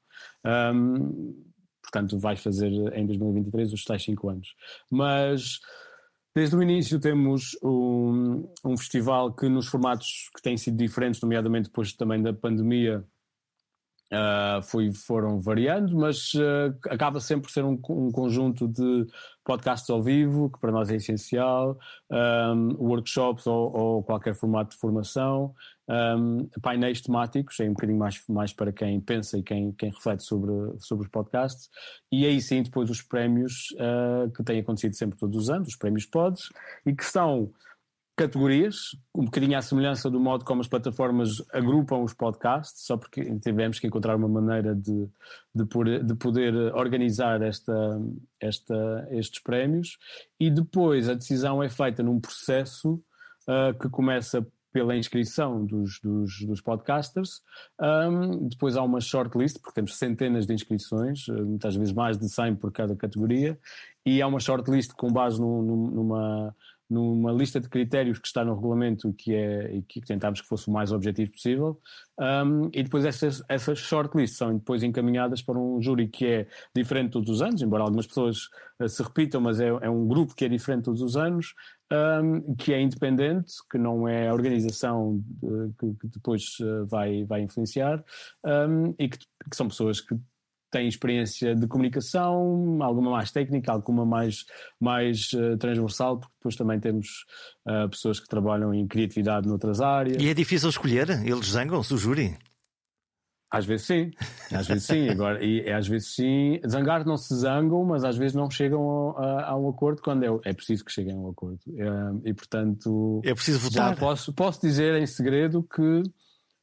Um, 0.44 1.42
portanto, 1.82 2.18
vais 2.18 2.42
fazer 2.42 2.70
em 2.94 3.06
2023 3.06 3.72
os 3.72 3.82
tais 3.82 4.04
5 4.04 4.28
anos. 4.28 4.54
Mas 4.90 5.58
desde 6.36 6.54
o 6.54 6.62
início 6.62 7.00
temos 7.00 7.56
um, 7.62 8.46
um 8.62 8.76
festival 8.76 9.32
que 9.32 9.48
nos 9.48 9.68
formatos 9.68 10.28
que 10.36 10.42
têm 10.42 10.58
sido 10.58 10.76
diferentes, 10.76 11.22
nomeadamente 11.22 11.68
depois 11.68 11.94
também 11.94 12.22
da 12.22 12.34
pandemia, 12.34 13.02
Uh, 14.10 14.62
foi, 14.62 14.90
foram 14.90 15.38
variando, 15.38 15.94
mas 15.94 16.32
uh, 16.32 16.74
acaba 16.88 17.20
sempre 17.20 17.42
por 17.42 17.50
ser 17.50 17.62
um, 17.62 17.78
um, 17.90 18.10
conjunto 18.10 18.66
de 18.66 19.06
podcasts 19.48 19.88
ao 19.88 20.02
vivo, 20.02 20.50
que 20.50 20.60
para 20.60 20.70
nós 20.70 20.90
é 20.90 20.96
essencial, 20.96 21.78
um, 22.10 22.76
workshops 22.78 23.46
ou, 23.46 23.74
ou, 23.74 24.02
qualquer 24.02 24.34
formato 24.34 24.72
de 24.72 24.76
formação, 24.76 25.54
um, 25.88 26.46
painéis 26.60 27.00
temáticos, 27.00 27.58
é 27.58 27.64
um 27.64 27.72
bocadinho 27.72 27.98
mais, 27.98 28.22
mais 28.28 28.52
para 28.52 28.70
quem 28.70 29.00
pensa 29.00 29.38
e 29.38 29.42
quem, 29.42 29.72
quem 29.72 29.88
reflete 29.88 30.22
sobre, 30.22 30.52
sobre 30.78 31.06
os 31.06 31.10
podcasts, 31.10 31.70
e 32.12 32.26
aí 32.26 32.42
sim 32.42 32.62
depois 32.62 32.90
os 32.90 33.00
prémios 33.00 33.68
uh, 33.76 34.30
que 34.32 34.44
têm 34.44 34.60
acontecido 34.60 34.94
sempre 34.94 35.18
todos 35.18 35.44
os 35.44 35.48
anos, 35.48 35.68
os 35.68 35.76
prémios 35.76 36.04
Pods, 36.04 36.50
e 36.84 36.94
que 36.94 37.06
são 37.06 37.50
categorias, 38.18 38.96
um 39.14 39.24
bocadinho 39.24 39.56
à 39.56 39.62
semelhança 39.62 40.10
do 40.10 40.18
modo 40.18 40.44
como 40.44 40.60
as 40.60 40.66
plataformas 40.66 41.40
agrupam 41.52 41.98
os 41.98 42.12
podcasts, 42.12 42.84
só 42.84 42.96
porque 42.96 43.22
tivemos 43.38 43.78
que 43.78 43.86
encontrar 43.86 44.16
uma 44.16 44.28
maneira 44.28 44.74
de, 44.74 45.08
de, 45.54 45.64
poder, 45.64 46.04
de 46.04 46.14
poder 46.16 46.54
organizar 46.74 47.40
esta, 47.40 47.72
esta, 48.40 49.08
estes 49.12 49.40
prémios. 49.40 49.98
E 50.38 50.50
depois 50.50 51.08
a 51.08 51.14
decisão 51.14 51.62
é 51.62 51.68
feita 51.68 52.02
num 52.02 52.18
processo 52.18 52.94
uh, 53.46 53.78
que 53.80 53.88
começa 53.88 54.44
pela 54.72 54.96
inscrição 54.96 55.64
dos, 55.64 56.00
dos, 56.00 56.40
dos 56.44 56.60
podcasters. 56.60 57.40
Um, 57.80 58.48
depois 58.48 58.76
há 58.76 58.82
uma 58.82 59.00
shortlist, 59.00 59.60
porque 59.60 59.74
temos 59.74 59.96
centenas 59.96 60.44
de 60.44 60.52
inscrições, 60.52 61.26
muitas 61.28 61.76
vezes 61.76 61.94
mais 61.94 62.18
de 62.18 62.28
100 62.28 62.56
por 62.56 62.72
cada 62.72 62.94
categoria, 62.96 63.58
e 64.04 64.20
há 64.20 64.26
uma 64.26 64.40
shortlist 64.40 64.92
com 64.92 65.10
base 65.10 65.40
num, 65.40 65.62
numa 65.62 66.54
numa 66.88 67.30
lista 67.32 67.60
de 67.60 67.68
critérios 67.68 68.18
que 68.18 68.26
está 68.26 68.44
no 68.44 68.54
regulamento 68.54 69.12
que 69.12 69.34
é, 69.34 69.76
e 69.76 69.82
que 69.82 70.00
tentámos 70.00 70.40
que 70.40 70.48
fosse 70.48 70.68
o 70.68 70.72
mais 70.72 70.90
objetivo 70.90 71.32
possível, 71.32 71.80
um, 72.18 72.68
e 72.72 72.82
depois 72.82 73.04
essas, 73.04 73.42
essas 73.48 73.78
shortlists 73.78 74.38
são 74.38 74.56
depois 74.56 74.82
encaminhadas 74.82 75.42
para 75.42 75.58
um 75.58 75.80
júri 75.80 76.08
que 76.08 76.26
é 76.26 76.46
diferente 76.74 77.12
todos 77.12 77.28
os 77.28 77.42
anos, 77.42 77.60
embora 77.60 77.82
algumas 77.82 78.06
pessoas 78.06 78.48
uh, 78.80 78.88
se 78.88 79.02
repitam, 79.02 79.40
mas 79.40 79.60
é, 79.60 79.68
é, 79.68 79.90
um 79.90 80.06
grupo 80.08 80.34
que 80.34 80.44
é 80.44 80.48
diferente 80.48 80.84
todos 80.84 81.02
os 81.02 81.16
anos, 81.16 81.54
um, 81.92 82.54
que 82.54 82.72
é 82.72 82.80
independente, 82.80 83.52
que 83.70 83.78
não 83.78 84.08
é 84.08 84.28
a 84.28 84.34
organização 84.34 85.22
de, 85.24 85.72
que, 85.78 85.94
que, 85.94 86.08
depois 86.08 86.58
uh, 86.60 86.86
vai, 86.86 87.24
vai 87.24 87.42
influenciar, 87.42 88.02
um, 88.44 88.94
e 88.98 89.08
que, 89.08 89.18
que 89.18 89.56
são 89.56 89.68
pessoas 89.68 90.00
que 90.00 90.16
têm 90.70 90.88
experiência 90.88 91.54
de 91.54 91.66
comunicação, 91.66 92.78
alguma 92.82 93.10
mais 93.10 93.30
técnica, 93.30 93.72
alguma 93.72 94.04
mais, 94.04 94.44
mais 94.80 95.32
uh, 95.32 95.56
transversal, 95.56 96.18
porque 96.18 96.34
depois 96.38 96.56
também 96.56 96.78
temos 96.80 97.24
uh, 97.66 97.88
pessoas 97.88 98.20
que 98.20 98.28
trabalham 98.28 98.72
em 98.74 98.86
criatividade 98.86 99.48
noutras 99.48 99.80
áreas. 99.80 100.22
E 100.22 100.28
é 100.28 100.34
difícil 100.34 100.68
escolher? 100.68 101.08
Eles 101.10 101.46
zangam-se, 101.46 101.94
o 101.94 101.98
júri? 101.98 102.36
Às 103.50 103.64
vezes 103.64 103.86
sim, 103.86 104.10
às 104.52 104.68
vezes 104.68 104.84
sim, 104.84 105.08
agora, 105.08 105.42
e 105.42 105.70
às 105.72 105.88
vezes 105.88 106.14
sim, 106.14 106.60
zangar 106.68 107.06
não 107.06 107.16
se 107.16 107.34
zangam, 107.34 107.82
mas 107.82 108.04
às 108.04 108.16
vezes 108.16 108.34
não 108.34 108.50
chegam 108.50 109.16
a, 109.16 109.50
a 109.50 109.58
um 109.58 109.70
acordo 109.70 110.02
quando 110.02 110.22
é, 110.22 110.50
é 110.50 110.52
preciso 110.52 110.84
que 110.84 110.92
cheguem 110.92 111.14
a 111.14 111.16
um 111.16 111.30
acordo. 111.30 111.58
E, 111.66 112.28
e 112.28 112.34
portanto. 112.34 113.22
É 113.24 113.32
preciso 113.32 113.58
votar. 113.58 113.96
posso, 113.96 114.34
posso 114.34 114.60
dizer 114.60 115.00
em 115.00 115.06
segredo 115.06 115.62
que 115.62 116.02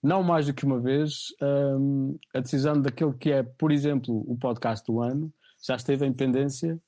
não 0.06 0.22
mais 0.22 0.46
do 0.46 0.54
que 0.54 0.64
uma 0.64 0.80
vez, 0.80 1.34
um, 1.42 2.16
a 2.34 2.40
decisão 2.40 2.80
daquele 2.80 3.14
que 3.14 3.32
é, 3.32 3.42
por 3.42 3.72
exemplo, 3.72 4.24
o 4.28 4.38
podcast 4.38 4.86
do 4.86 5.02
ano, 5.02 5.34
já 5.66 5.76
esteve 5.76 6.06
em 6.06 6.14
pendência 6.14 6.80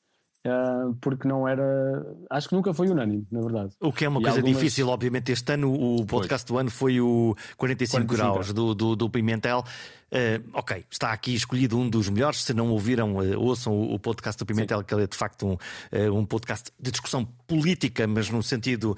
Uh, 0.48 0.96
porque 1.02 1.28
não 1.28 1.46
era. 1.46 2.06
Acho 2.30 2.48
que 2.48 2.56
nunca 2.56 2.74
foi 2.74 2.88
unânime, 2.88 3.28
na 3.30 3.42
verdade. 3.42 3.74
O 3.82 3.92
que 3.92 4.06
é 4.06 4.10
uma 4.10 4.22
e 4.22 4.24
coisa 4.24 4.38
algumas... 4.38 4.58
difícil, 4.58 4.88
obviamente. 4.88 5.30
Este 5.32 5.54
ano, 5.54 5.74
o 5.74 6.06
podcast 6.06 6.48
do 6.48 6.58
ano 6.58 6.72
foi 6.72 7.02
o 7.02 7.36
45, 7.58 8.08
45 8.08 8.08
graus 8.08 8.54
do, 8.54 8.74
do, 8.74 8.96
do 8.96 9.10
Pimentel. 9.10 9.64
Uh, 10.10 10.40
ok, 10.54 10.86
está 10.90 11.12
aqui 11.12 11.36
escolhido 11.36 11.78
um 11.78 11.90
dos 11.90 12.08
melhores. 12.08 12.42
Se 12.42 12.54
não 12.54 12.70
ouviram, 12.70 13.18
uh, 13.18 13.38
ouçam 13.42 13.74
o, 13.74 13.96
o, 13.96 14.00
podcast 14.00 14.40
do 14.40 14.46
Pimentel, 14.46 14.80
Sim. 14.80 14.86
que 14.86 14.94
ele 14.94 15.04
é 15.04 15.08
de 15.08 15.18
facto 15.18 15.46
um, 15.46 15.54
uh, 15.54 16.14
um 16.16 16.26
podcast 16.26 16.72
de 16.80 16.92
discussão 16.92 17.26
política, 17.46 18.08
mas 18.08 18.30
num 18.30 18.42
sentido. 18.42 18.96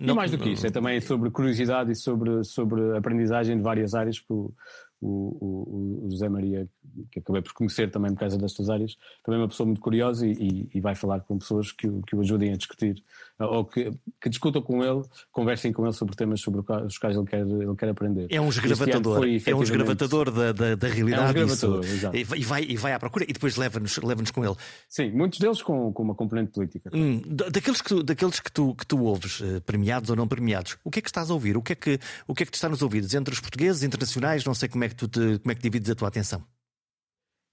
não... 0.00 0.14
E 0.14 0.16
mais 0.16 0.32
do 0.32 0.38
que 0.38 0.48
isso, 0.50 0.66
é 0.66 0.70
também 0.70 1.00
sobre 1.00 1.30
curiosidade 1.30 1.92
e 1.92 1.94
sobre, 1.94 2.42
sobre 2.42 2.96
aprendizagem 2.96 3.56
de 3.56 3.62
várias 3.62 3.94
áreas. 3.94 4.18
Por 4.18 4.52
o, 5.00 5.36
o, 5.40 6.06
o, 6.06 6.10
José 6.10 6.28
Maria, 6.28 6.68
que 7.10 7.18
acabei 7.18 7.42
por 7.42 7.52
conhecer 7.52 7.90
também 7.90 8.12
por 8.12 8.20
causa 8.20 8.38
destas 8.38 8.70
áreas, 8.70 8.96
também 9.22 9.40
é 9.40 9.42
uma 9.42 9.48
pessoa 9.48 9.66
muito 9.66 9.80
curiosa 9.80 10.26
e, 10.26 10.68
e 10.72 10.80
vai 10.80 10.94
falar 10.94 11.20
com 11.20 11.38
pessoas 11.38 11.72
que, 11.72 11.88
que 12.06 12.16
o 12.16 12.20
ajudem 12.20 12.52
a 12.52 12.56
discutir, 12.56 13.02
ou 13.38 13.64
que, 13.64 13.92
que, 14.20 14.30
discutam 14.30 14.62
com 14.62 14.82
ele, 14.82 15.02
conversem 15.30 15.72
com 15.72 15.84
ele 15.84 15.92
sobre 15.92 16.16
temas 16.16 16.40
sobre 16.40 16.60
os 16.60 16.98
quais 16.98 17.16
ele 17.16 17.26
quer, 17.26 17.40
ele 17.40 17.76
quer 17.76 17.90
aprender. 17.90 18.26
É 18.30 18.40
um 18.40 18.48
esgravatador, 18.48 19.18
foi, 19.18 19.42
é 19.44 19.54
um 19.54 19.62
esgravatador 19.62 20.30
da, 20.30 20.52
da, 20.52 20.74
da 20.74 20.88
realidade. 20.88 21.38
É 21.38 21.42
um 21.42 21.46
esgravatador, 21.46 21.84
exato. 21.84 22.16
E 22.16 22.44
vai, 22.44 22.62
e 22.62 22.76
vai 22.76 22.92
à 22.94 22.98
procura 22.98 23.26
e 23.28 23.32
depois 23.32 23.56
leva-nos 23.56 23.96
leva 23.98 24.22
com 24.32 24.44
ele. 24.44 24.56
Sim, 24.88 25.10
muitos 25.10 25.38
deles 25.38 25.62
com, 25.62 25.92
com 25.92 26.02
uma 26.02 26.14
componente 26.14 26.52
política. 26.52 26.90
Hum, 26.94 27.20
daqueles 27.26 27.82
que 27.82 27.88
tu, 27.88 28.02
daqueles 28.02 28.40
que 28.40 28.50
tu, 28.50 28.74
que 28.74 28.86
tu 28.86 29.02
ouves, 29.04 29.42
eh, 29.42 29.60
premiados 29.60 30.08
ou 30.08 30.16
não 30.16 30.26
premiados, 30.26 30.78
o 30.82 30.90
que 30.90 31.00
é 31.00 31.02
que 31.02 31.08
estás 31.08 31.30
a 31.30 31.34
ouvir? 31.34 31.56
O 31.56 31.62
que 31.62 31.72
é 31.72 31.76
que, 31.76 32.00
o 32.26 32.34
que, 32.34 32.42
é 32.42 32.46
que 32.46 32.52
te 32.52 32.56
está 32.56 32.68
nos 32.68 32.80
ouvidos? 32.80 33.14
Entre 33.14 33.34
os 33.34 33.40
portugueses, 33.40 33.82
internacionais, 33.82 34.44
não 34.44 34.54
sei 34.54 34.68
como 34.68 34.84
é 34.84 34.88
que 34.88 34.96
tu 34.96 35.06
te, 35.06 35.38
como 35.38 35.52
é 35.52 35.54
que 35.54 35.62
divides 35.62 35.90
a 35.90 35.94
tua 35.94 36.08
atenção? 36.08 36.42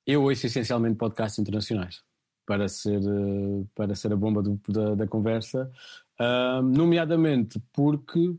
Eu 0.07 0.23
ouço 0.23 0.45
essencialmente 0.45 0.95
podcasts 0.95 1.39
internacionais 1.39 2.01
para 2.45 2.67
ser, 2.67 3.01
eh, 3.01 3.65
para 3.75 3.95
ser 3.95 4.13
a 4.13 4.15
bomba 4.15 4.41
do, 4.41 4.59
da, 4.67 4.95
da, 4.95 5.07
conversa, 5.07 5.71
uh, 6.19 6.61
nomeadamente 6.61 7.61
porque 7.71 8.35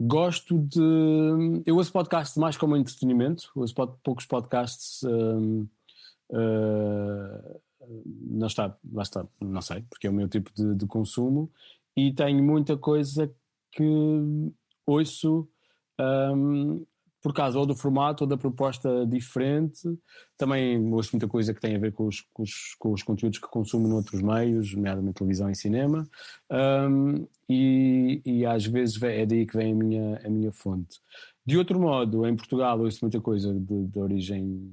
gosto 0.00 0.58
de. 0.58 1.62
Eu 1.66 1.76
ouço 1.76 1.92
podcasts 1.92 2.36
mais 2.36 2.56
como 2.56 2.76
entretenimento, 2.76 3.50
ouço 3.54 3.74
pod, 3.74 3.94
poucos 4.02 4.26
podcasts. 4.26 5.02
Uh, 5.02 5.68
uh, 6.30 7.60
não 8.30 8.46
está, 8.46 8.76
lá 8.92 9.02
está, 9.02 9.26
não 9.40 9.62
sei, 9.62 9.82
porque 9.88 10.06
é 10.06 10.10
o 10.10 10.12
meu 10.12 10.28
tipo 10.28 10.50
de, 10.54 10.74
de 10.74 10.86
consumo 10.86 11.50
e 11.96 12.12
tenho 12.12 12.42
muita 12.42 12.76
coisa 12.76 13.32
que 13.72 13.84
ouço 14.86 15.48
um, 15.98 16.84
por 17.22 17.34
causa 17.34 17.58
ou 17.58 17.66
do 17.66 17.76
formato 17.76 18.24
ou 18.24 18.28
da 18.28 18.36
proposta 18.36 19.06
diferente. 19.06 19.82
Também 20.36 20.78
ouço 20.92 21.10
muita 21.12 21.28
coisa 21.28 21.52
que 21.52 21.60
tem 21.60 21.76
a 21.76 21.78
ver 21.78 21.92
com 21.92 22.06
os, 22.06 22.22
com 22.32 22.42
os, 22.42 22.74
com 22.78 22.92
os 22.92 23.02
conteúdos 23.02 23.38
que 23.38 23.48
consumo 23.48 23.88
noutros 23.88 24.22
meios, 24.22 24.74
nomeadamente 24.74 25.18
televisão 25.18 25.50
e 25.50 25.54
cinema, 25.54 26.08
um, 26.50 27.26
e, 27.48 28.22
e, 28.24 28.46
às 28.46 28.64
vezes 28.64 29.02
é 29.02 29.26
daí 29.26 29.46
que 29.46 29.56
vem 29.56 29.72
a 29.72 29.74
minha, 29.74 30.20
a 30.24 30.30
minha 30.30 30.52
fonte. 30.52 30.98
De 31.44 31.58
outro 31.58 31.80
modo, 31.80 32.26
em 32.26 32.36
Portugal 32.36 32.80
ouço 32.80 32.98
muita 33.02 33.20
coisa 33.20 33.52
de, 33.52 33.86
de 33.86 33.98
origem 33.98 34.72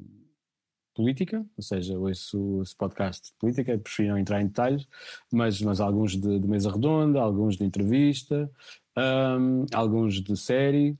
política, 0.97 1.45
ou 1.55 1.63
seja, 1.63 1.97
ouço 1.97 2.61
esse 2.63 2.75
podcast 2.75 3.31
de 3.31 3.37
política, 3.37 3.77
prefiro 3.77 4.09
não 4.09 4.17
entrar 4.17 4.41
em 4.41 4.47
detalhes, 4.47 4.87
mas, 5.31 5.61
mas 5.61 5.79
alguns 5.79 6.15
de, 6.15 6.39
de 6.39 6.47
mesa 6.47 6.71
redonda, 6.71 7.21
alguns 7.21 7.55
de 7.55 7.63
entrevista, 7.63 8.49
um, 8.97 9.65
alguns 9.73 10.21
de 10.21 10.35
série, 10.35 10.97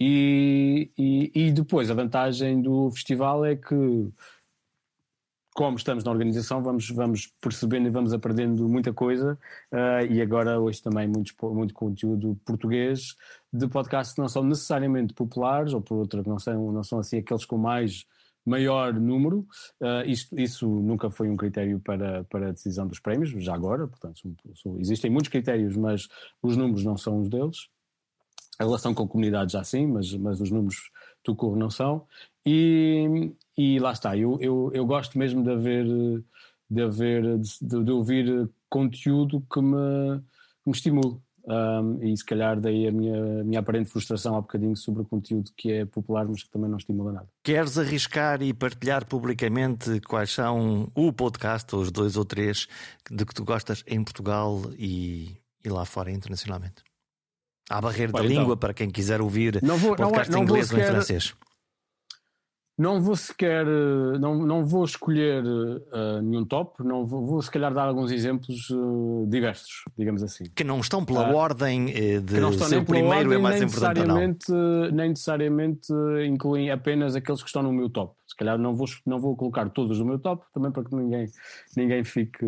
e, 0.00 0.90
e, 0.96 1.30
e, 1.34 1.52
depois 1.52 1.90
a 1.90 1.94
vantagem 1.94 2.62
do 2.62 2.90
festival 2.90 3.44
é 3.44 3.54
que, 3.54 4.10
como 5.54 5.76
estamos 5.76 6.02
na 6.04 6.10
organização, 6.10 6.62
vamos, 6.62 6.88
vamos 6.88 7.26
percebendo 7.38 7.86
e 7.86 7.90
vamos 7.90 8.14
aprendendo 8.14 8.66
muita 8.66 8.94
coisa. 8.94 9.38
Uh, 9.70 10.10
e 10.10 10.22
agora 10.22 10.58
hoje 10.58 10.82
também 10.82 11.06
muito, 11.06 11.34
muito 11.54 11.74
conteúdo 11.74 12.40
português 12.46 13.14
de 13.52 13.68
podcasts 13.68 14.14
que 14.14 14.22
não 14.22 14.28
são 14.28 14.42
necessariamente 14.42 15.12
populares, 15.12 15.74
ou 15.74 15.82
por 15.82 15.98
outra, 15.98 16.22
não 16.24 16.38
são, 16.38 16.72
não 16.72 16.82
são 16.82 16.98
assim 16.98 17.18
aqueles 17.18 17.44
com 17.44 17.58
mais 17.58 18.06
maior 18.46 18.94
número. 18.94 19.46
Uh, 19.82 20.08
isso 20.32 20.66
nunca 20.66 21.10
foi 21.10 21.28
um 21.28 21.36
critério 21.36 21.78
para, 21.78 22.24
para 22.24 22.48
a 22.48 22.52
decisão 22.52 22.86
dos 22.86 23.00
prémios, 23.00 23.30
já 23.44 23.54
agora, 23.54 23.86
portanto, 23.86 24.18
são, 24.18 24.34
são, 24.54 24.80
existem 24.80 25.10
muitos 25.10 25.28
critérios, 25.28 25.76
mas 25.76 26.08
os 26.42 26.56
números 26.56 26.84
não 26.84 26.96
são 26.96 27.20
os 27.20 27.28
deles 27.28 27.68
a 28.60 28.64
relação 28.64 28.92
com 28.92 29.04
a 29.04 29.08
comunidade 29.08 29.54
já 29.54 29.64
sim, 29.64 29.86
mas, 29.86 30.14
mas 30.16 30.38
os 30.38 30.50
números 30.50 30.90
do 31.24 31.34
curro 31.34 31.56
não 31.56 31.70
são. 31.70 32.06
E, 32.44 33.32
e 33.56 33.78
lá 33.78 33.92
está, 33.92 34.14
eu, 34.14 34.38
eu, 34.38 34.70
eu 34.74 34.84
gosto 34.84 35.18
mesmo 35.18 35.42
de 35.42 35.50
haver, 35.50 35.86
de, 36.68 36.82
haver 36.82 37.38
de, 37.38 37.84
de 37.84 37.90
ouvir 37.90 38.50
conteúdo 38.68 39.42
que 39.50 39.62
me, 39.62 40.20
que 40.62 40.66
me 40.66 40.72
estimule. 40.72 41.16
Um, 41.42 42.04
e 42.04 42.14
se 42.14 42.24
calhar 42.24 42.60
daí 42.60 42.86
a 42.86 42.92
minha, 42.92 43.42
minha 43.42 43.60
aparente 43.60 43.88
frustração 43.88 44.36
há 44.36 44.40
bocadinho 44.42 44.76
sobre 44.76 45.02
o 45.02 45.06
conteúdo 45.06 45.50
que 45.56 45.72
é 45.72 45.86
popular, 45.86 46.26
mas 46.28 46.42
que 46.42 46.50
também 46.50 46.68
não 46.68 46.76
estimula 46.76 47.12
nada. 47.12 47.28
Queres 47.42 47.78
arriscar 47.78 48.42
e 48.42 48.52
partilhar 48.52 49.06
publicamente 49.06 50.00
quais 50.02 50.32
são 50.32 50.92
o 50.94 51.10
podcast, 51.14 51.74
ou 51.74 51.80
os 51.80 51.90
dois 51.90 52.18
ou 52.18 52.26
três, 52.26 52.68
de 53.10 53.24
que 53.24 53.34
tu 53.34 53.42
gostas 53.42 53.82
em 53.86 54.04
Portugal 54.04 54.60
e, 54.78 55.38
e 55.64 55.70
lá 55.70 55.86
fora 55.86 56.10
internacionalmente? 56.10 56.89
Há 57.70 57.80
barreira 57.80 58.12
da 58.12 58.20
língua 58.20 58.42
então, 58.42 58.56
para 58.56 58.74
quem 58.74 58.90
quiser 58.90 59.20
ouvir 59.20 59.62
não 59.62 59.76
vou, 59.76 59.94
podcast 59.94 60.28
não, 60.28 60.38
não 60.38 60.42
em 60.42 60.44
inglês 60.44 60.72
ou 60.72 60.78
em 60.80 60.82
francês. 60.82 61.34
Não 62.76 63.00
vou 63.00 63.14
sequer, 63.14 63.66
não, 64.18 64.38
não 64.38 64.64
vou 64.64 64.84
escolher 64.86 65.44
uh, 65.44 66.22
nenhum 66.22 66.46
top, 66.46 66.82
não 66.82 67.04
vou, 67.04 67.26
vou, 67.26 67.42
se 67.42 67.50
calhar 67.50 67.72
dar 67.74 67.86
alguns 67.86 68.10
exemplos 68.10 68.70
uh, 68.70 69.26
diversos, 69.28 69.84
digamos 69.98 70.22
assim. 70.22 70.44
Que 70.56 70.64
não 70.64 70.80
estão 70.80 71.04
pela 71.04 71.30
uh, 71.30 71.36
ordem 71.36 71.92
de 72.22 72.40
não 72.40 72.50
estão 72.50 72.68
ser 72.68 72.78
o 72.78 72.84
primeiro 72.84 73.16
ordem, 73.18 73.34
é 73.34 73.38
mais 73.38 73.62
importante 73.62 73.98
necessariamente, 73.98 74.50
não. 74.50 74.90
Nem 74.92 75.08
necessariamente 75.10 75.92
incluem 76.26 76.70
apenas 76.70 77.14
aqueles 77.14 77.42
que 77.42 77.48
estão 77.50 77.62
no 77.62 77.70
meu 77.70 77.90
top. 77.90 78.16
Se 78.26 78.34
calhar 78.34 78.56
não 78.58 78.74
vou, 78.74 78.86
não 79.06 79.20
vou 79.20 79.36
colocar 79.36 79.68
todos 79.68 79.98
no 79.98 80.06
meu 80.06 80.18
top, 80.18 80.42
também 80.54 80.72
para 80.72 80.82
que 80.82 80.96
ninguém, 80.96 81.26
ninguém 81.76 82.02
fique, 82.02 82.46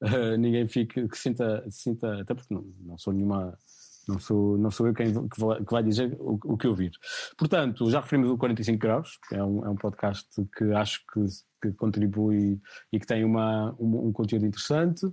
ninguém 0.38 0.68
fique, 0.68 1.08
que 1.08 1.18
sinta, 1.18 1.64
sinta 1.68 2.20
até 2.20 2.34
porque 2.34 2.54
não, 2.54 2.64
não 2.84 2.96
sou 2.96 3.12
nenhuma 3.12 3.58
não 4.06 4.18
sou, 4.18 4.58
não 4.58 4.70
sou 4.70 4.86
eu 4.86 4.94
quem 4.94 5.12
que 5.28 5.40
vai, 5.70 5.82
dizer 5.82 6.16
o, 6.20 6.38
o, 6.44 6.56
que 6.56 6.68
ouvir. 6.68 6.92
Portanto, 7.36 7.90
já 7.90 8.00
referimos 8.00 8.30
o 8.30 8.38
45 8.38 8.78
Graus, 8.78 9.18
é 9.32 9.42
um, 9.42 9.64
é 9.64 9.68
um 9.68 9.76
podcast 9.76 10.28
que 10.56 10.64
acho 10.72 11.04
que, 11.12 11.20
que 11.62 11.72
contribui 11.72 12.60
e 12.92 13.00
que 13.00 13.06
tem 13.06 13.24
uma, 13.24 13.74
um, 13.78 14.08
um, 14.08 14.12
conteúdo 14.12 14.46
interessante. 14.46 15.06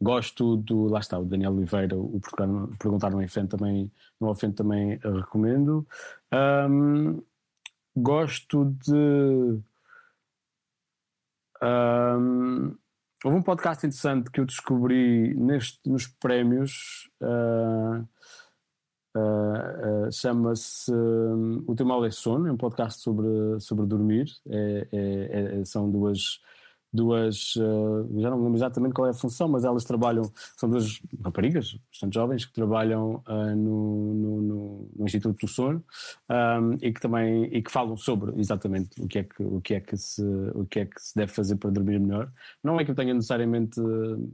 Gosto 0.00 0.56
do, 0.56 0.86
lá 0.86 1.00
está, 1.00 1.18
o 1.18 1.24
Daniel 1.24 1.52
Oliveira, 1.52 1.96
o 1.96 2.20
Perguntar 2.78 3.10
no 3.10 3.22
Ofende 3.22 3.48
também, 3.48 3.90
no 4.20 4.28
Ofende 4.28 4.54
também 4.54 4.98
recomendo. 5.02 5.86
Um, 6.32 7.22
gosto 7.96 8.64
de. 8.64 9.60
Um, 11.60 12.76
Houve 13.24 13.36
um 13.36 13.42
podcast 13.42 13.84
interessante 13.84 14.30
que 14.30 14.40
eu 14.40 14.46
descobri 14.46 15.34
neste, 15.34 15.80
nos 15.84 16.06
prémios. 16.06 17.10
Uh, 17.20 18.06
uh, 19.16 20.06
uh, 20.06 20.12
Chama-se 20.12 20.92
O 21.66 21.74
Teu 21.74 21.84
Mal 21.84 22.04
é 22.04 22.12
Sono, 22.12 22.46
é 22.46 22.52
um 22.52 22.56
podcast 22.56 23.00
sobre, 23.00 23.26
sobre 23.58 23.86
dormir. 23.86 24.30
É, 24.48 24.88
é, 24.92 25.60
é, 25.60 25.64
são 25.64 25.90
duas 25.90 26.40
duas, 26.92 27.54
uh, 27.56 28.20
já 28.20 28.30
não 28.30 28.42
lembro 28.42 28.56
exatamente 28.56 28.94
qual 28.94 29.06
é 29.06 29.10
a 29.10 29.14
função, 29.14 29.48
mas 29.48 29.64
elas 29.64 29.84
trabalham, 29.84 30.22
são 30.56 30.68
duas 30.68 31.00
raparigas, 31.22 31.78
bastante 31.90 32.14
jovens, 32.14 32.46
que 32.46 32.52
trabalham 32.52 33.22
uh, 33.28 33.56
no, 33.56 34.14
no, 34.14 34.90
no, 34.96 35.04
Instituto 35.04 35.46
do 35.46 35.48
Sono 35.48 35.84
um, 36.30 36.74
e 36.80 36.92
que 36.92 37.00
também 37.00 37.44
e 37.44 37.62
que 37.62 37.70
falam 37.70 37.96
sobre 37.96 38.38
exatamente 38.40 39.00
o 39.00 39.06
que 39.06 39.18
é 39.18 39.24
que 39.24 39.42
o 39.42 39.60
que 39.60 39.74
é 39.74 39.80
que 39.80 39.96
se 39.96 40.22
o 40.54 40.64
que 40.66 40.80
é 40.80 40.86
que 40.86 41.00
se 41.00 41.14
deve 41.14 41.32
fazer 41.32 41.56
para 41.56 41.70
dormir 41.70 42.00
melhor. 42.00 42.30
Não 42.62 42.80
é 42.80 42.84
que 42.84 42.90
eu 42.90 42.94
tenha 42.94 43.12
necessariamente 43.12 43.80
uh, 43.80 44.32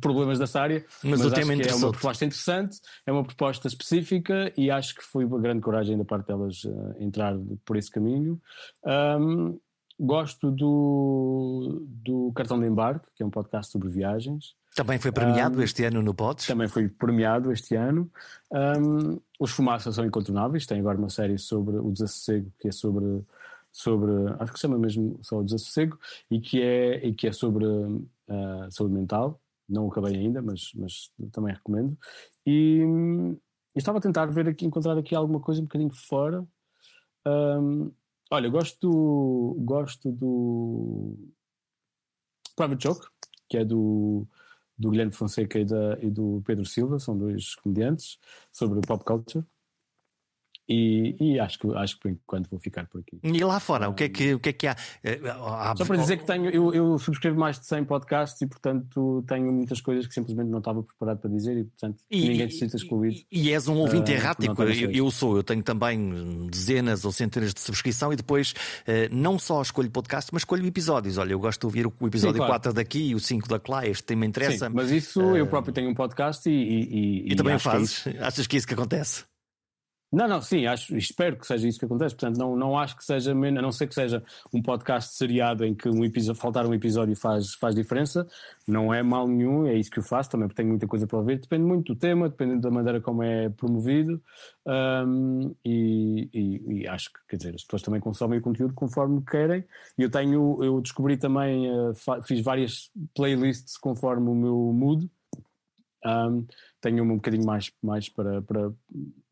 problemas 0.00 0.38
dessa 0.38 0.60
área, 0.60 0.84
mas, 1.02 1.20
mas 1.20 1.26
o 1.26 1.30
tema 1.30 1.54
é 1.54 1.74
uma 1.74 1.90
proposta 1.90 2.24
interessante, 2.24 2.78
é 3.06 3.12
uma 3.12 3.24
proposta 3.24 3.66
específica 3.66 4.52
e 4.56 4.70
acho 4.70 4.94
que 4.94 5.02
foi 5.02 5.24
uma 5.24 5.38
grande 5.38 5.60
coragem 5.60 5.96
da 5.96 6.04
parte 6.04 6.26
delas 6.26 6.62
entrar 6.98 7.36
por 7.64 7.76
esse 7.76 7.90
caminho. 7.90 8.40
Um, 8.84 9.58
Gosto 10.02 10.50
do, 10.50 11.86
do 11.86 12.32
Cartão 12.34 12.58
de 12.58 12.66
Embarque, 12.66 13.06
que 13.14 13.22
é 13.22 13.26
um 13.26 13.30
podcast 13.30 13.70
sobre 13.70 13.90
viagens. 13.90 14.54
Também 14.74 14.98
foi 14.98 15.12
premiado 15.12 15.58
um, 15.58 15.62
este 15.62 15.84
ano 15.84 16.00
no 16.00 16.14
Pods? 16.14 16.46
Também 16.46 16.68
foi 16.68 16.88
premiado 16.88 17.52
este 17.52 17.74
ano. 17.74 18.10
Um, 18.50 19.20
os 19.38 19.50
Fumaças 19.50 19.94
são 19.94 20.06
incontornáveis. 20.06 20.64
Tem 20.64 20.80
agora 20.80 20.96
uma 20.96 21.10
série 21.10 21.36
sobre 21.36 21.76
o 21.76 21.92
desassossego, 21.92 22.50
que 22.58 22.68
é 22.68 22.72
sobre, 22.72 23.22
sobre 23.70 24.10
acho 24.38 24.52
que 24.52 24.58
se 24.58 24.62
chama 24.62 24.78
mesmo 24.78 25.18
só 25.20 25.40
o 25.40 25.44
desassossego, 25.44 25.98
e 26.30 26.40
que 26.40 26.62
é, 26.62 27.06
e 27.06 27.12
que 27.12 27.26
é 27.26 27.32
sobre 27.32 27.66
uh, 27.66 28.70
saúde 28.70 28.94
mental. 28.94 29.38
Não 29.68 29.84
o 29.84 29.90
acabei 29.90 30.16
ainda, 30.16 30.40
mas, 30.40 30.70
mas 30.76 31.10
também 31.30 31.52
recomendo. 31.52 31.94
E, 32.46 32.80
e 33.74 33.78
estava 33.78 33.98
a 33.98 34.00
tentar 34.00 34.24
ver 34.26 34.48
aqui, 34.48 34.64
encontrar 34.64 34.96
aqui 34.96 35.14
alguma 35.14 35.40
coisa 35.40 35.60
um 35.60 35.64
bocadinho 35.64 35.92
fora. 35.92 36.42
Um, 37.26 37.92
Olha, 38.32 38.48
gosto 38.48 38.78
do, 38.88 39.56
gosto 39.60 40.12
do 40.12 41.16
Private 42.54 42.82
Joke, 42.84 43.06
que 43.48 43.56
é 43.56 43.64
do, 43.64 44.24
do 44.78 44.90
Guilherme 44.90 45.12
Fonseca 45.12 45.58
e, 45.58 45.64
da, 45.64 45.98
e 46.00 46.08
do 46.08 46.40
Pedro 46.46 46.64
Silva, 46.64 47.00
são 47.00 47.18
dois 47.18 47.56
comediantes, 47.56 48.18
sobre 48.52 48.80
pop 48.86 49.04
culture. 49.04 49.44
E, 50.72 51.16
e, 51.18 51.40
acho, 51.40 51.58
que, 51.58 51.74
acho 51.74 51.96
que 51.96 52.02
por 52.02 52.10
enquanto 52.12 52.48
vou 52.48 52.60
ficar 52.60 52.86
por 52.86 53.00
aqui. 53.00 53.18
E 53.24 53.42
lá 53.42 53.58
fora, 53.58 53.88
o 53.88 53.92
que 53.92 54.04
é 54.04 54.08
que, 54.08 54.34
o 54.34 54.38
que, 54.38 54.50
é 54.50 54.52
que 54.52 54.66
há? 54.68 54.76
Eh. 55.02 55.18
Só 55.76 55.84
para 55.84 55.96
dizer 55.96 56.18
que 56.18 56.24
tenho, 56.24 56.48
eu, 56.48 56.72
eu, 56.72 56.96
subscrevo 56.96 57.36
mais 57.36 57.58
de 57.58 57.66
100 57.66 57.84
podcasts 57.86 58.40
e, 58.40 58.46
portanto, 58.46 59.24
tenho 59.26 59.52
muitas 59.52 59.80
coisas 59.80 60.06
que 60.06 60.14
simplesmente 60.14 60.48
não 60.48 60.60
estava 60.60 60.80
preparado 60.80 61.18
para 61.18 61.28
dizer 61.28 61.56
e, 61.58 61.64
portanto, 61.64 62.04
e, 62.08 62.28
ninguém 62.28 62.48
se 62.48 62.58
sinta 62.58 62.76
excluído. 62.76 63.16
E, 63.32 63.48
e 63.48 63.52
és 63.52 63.66
um 63.66 63.78
ouvinte 63.78 64.12
uh, 64.12 64.14
errático, 64.14 64.62
eu, 64.62 64.92
eu, 64.92 65.10
sou, 65.10 65.38
eu 65.38 65.42
tenho 65.42 65.60
também 65.60 66.46
dezenas 66.48 67.04
ou 67.04 67.10
centenas 67.10 67.52
de 67.52 67.60
subscrição 67.60 68.12
e 68.12 68.16
depois 68.16 68.52
uh, 68.52 69.12
não 69.12 69.40
só 69.40 69.60
escolho 69.60 69.90
podcast, 69.90 70.30
mas 70.32 70.42
escolho 70.42 70.64
episódios. 70.64 71.18
Olha, 71.18 71.32
eu 71.32 71.40
gosto 71.40 71.62
de 71.62 71.66
ouvir 71.66 71.84
o 71.84 72.06
episódio 72.06 72.34
Sim, 72.34 72.46
claro. 72.46 72.52
4 72.52 72.72
daqui 72.74 73.08
e 73.08 73.14
o 73.16 73.18
5 73.18 73.48
da 73.48 73.60
lá, 73.66 73.88
este 73.88 74.04
tema 74.04 74.24
interessa. 74.24 74.68
Sim, 74.68 74.72
mas 74.72 74.92
isso 74.92 75.20
uh, 75.20 75.36
eu 75.36 75.48
próprio 75.48 75.74
tenho 75.74 75.90
um 75.90 75.94
podcast 75.94 76.48
e. 76.48 76.52
E, 76.52 77.32
e 77.32 77.34
também 77.34 77.58
fazes? 77.58 78.04
Que 78.04 78.10
é 78.10 78.22
Achas 78.22 78.46
que 78.46 78.56
é 78.56 78.58
isso 78.58 78.68
que 78.68 78.74
acontece? 78.74 79.29
Não, 80.12 80.26
não, 80.26 80.42
sim, 80.42 80.66
acho, 80.66 80.96
espero 80.96 81.36
que 81.36 81.46
seja 81.46 81.68
isso 81.68 81.78
que 81.78 81.84
acontece. 81.84 82.16
Portanto, 82.16 82.36
não, 82.36 82.56
não 82.56 82.76
acho 82.76 82.96
que 82.96 83.04
seja, 83.04 83.30
a 83.30 83.34
não 83.34 83.70
ser 83.70 83.86
que 83.86 83.94
seja 83.94 84.20
um 84.52 84.60
podcast 84.60 85.14
seriado 85.14 85.64
em 85.64 85.72
que 85.72 85.88
um 85.88 86.04
episódio, 86.04 86.40
faltar 86.40 86.66
um 86.66 86.74
episódio 86.74 87.14
faz, 87.14 87.54
faz 87.54 87.76
diferença, 87.76 88.26
não 88.66 88.92
é 88.92 89.04
mal 89.04 89.28
nenhum, 89.28 89.68
é 89.68 89.74
isso 89.74 89.88
que 89.88 90.00
eu 90.00 90.02
faço 90.02 90.28
também, 90.28 90.48
porque 90.48 90.62
tenho 90.62 90.70
muita 90.70 90.88
coisa 90.88 91.06
para 91.06 91.16
ouvir. 91.16 91.38
Depende 91.38 91.64
muito 91.64 91.94
do 91.94 91.98
tema, 91.98 92.28
depende 92.28 92.60
da 92.60 92.72
maneira 92.72 93.00
como 93.00 93.22
é 93.22 93.50
promovido, 93.50 94.20
um, 94.66 95.54
e, 95.64 96.28
e, 96.34 96.80
e, 96.80 96.88
acho 96.88 97.12
que, 97.12 97.20
quer 97.28 97.36
dizer, 97.36 97.54
as 97.54 97.62
pessoas 97.62 97.82
também 97.82 98.00
consomem 98.00 98.40
o 98.40 98.42
conteúdo 98.42 98.74
conforme 98.74 99.22
querem. 99.24 99.64
E 99.96 100.02
eu 100.02 100.10
tenho, 100.10 100.58
eu 100.64 100.80
descobri 100.80 101.16
também, 101.16 101.70
uh, 101.70 101.94
fiz 102.24 102.40
várias 102.40 102.90
playlists 103.14 103.76
conforme 103.76 104.28
o 104.28 104.34
meu 104.34 104.72
mood. 104.74 105.08
Um, 106.04 106.46
tenho 106.80 107.04
uma 107.04 107.12
um 107.12 107.16
bocadinho 107.16 107.44
mais, 107.44 107.70
mais 107.82 108.08
para, 108.08 108.42
para 108.42 108.72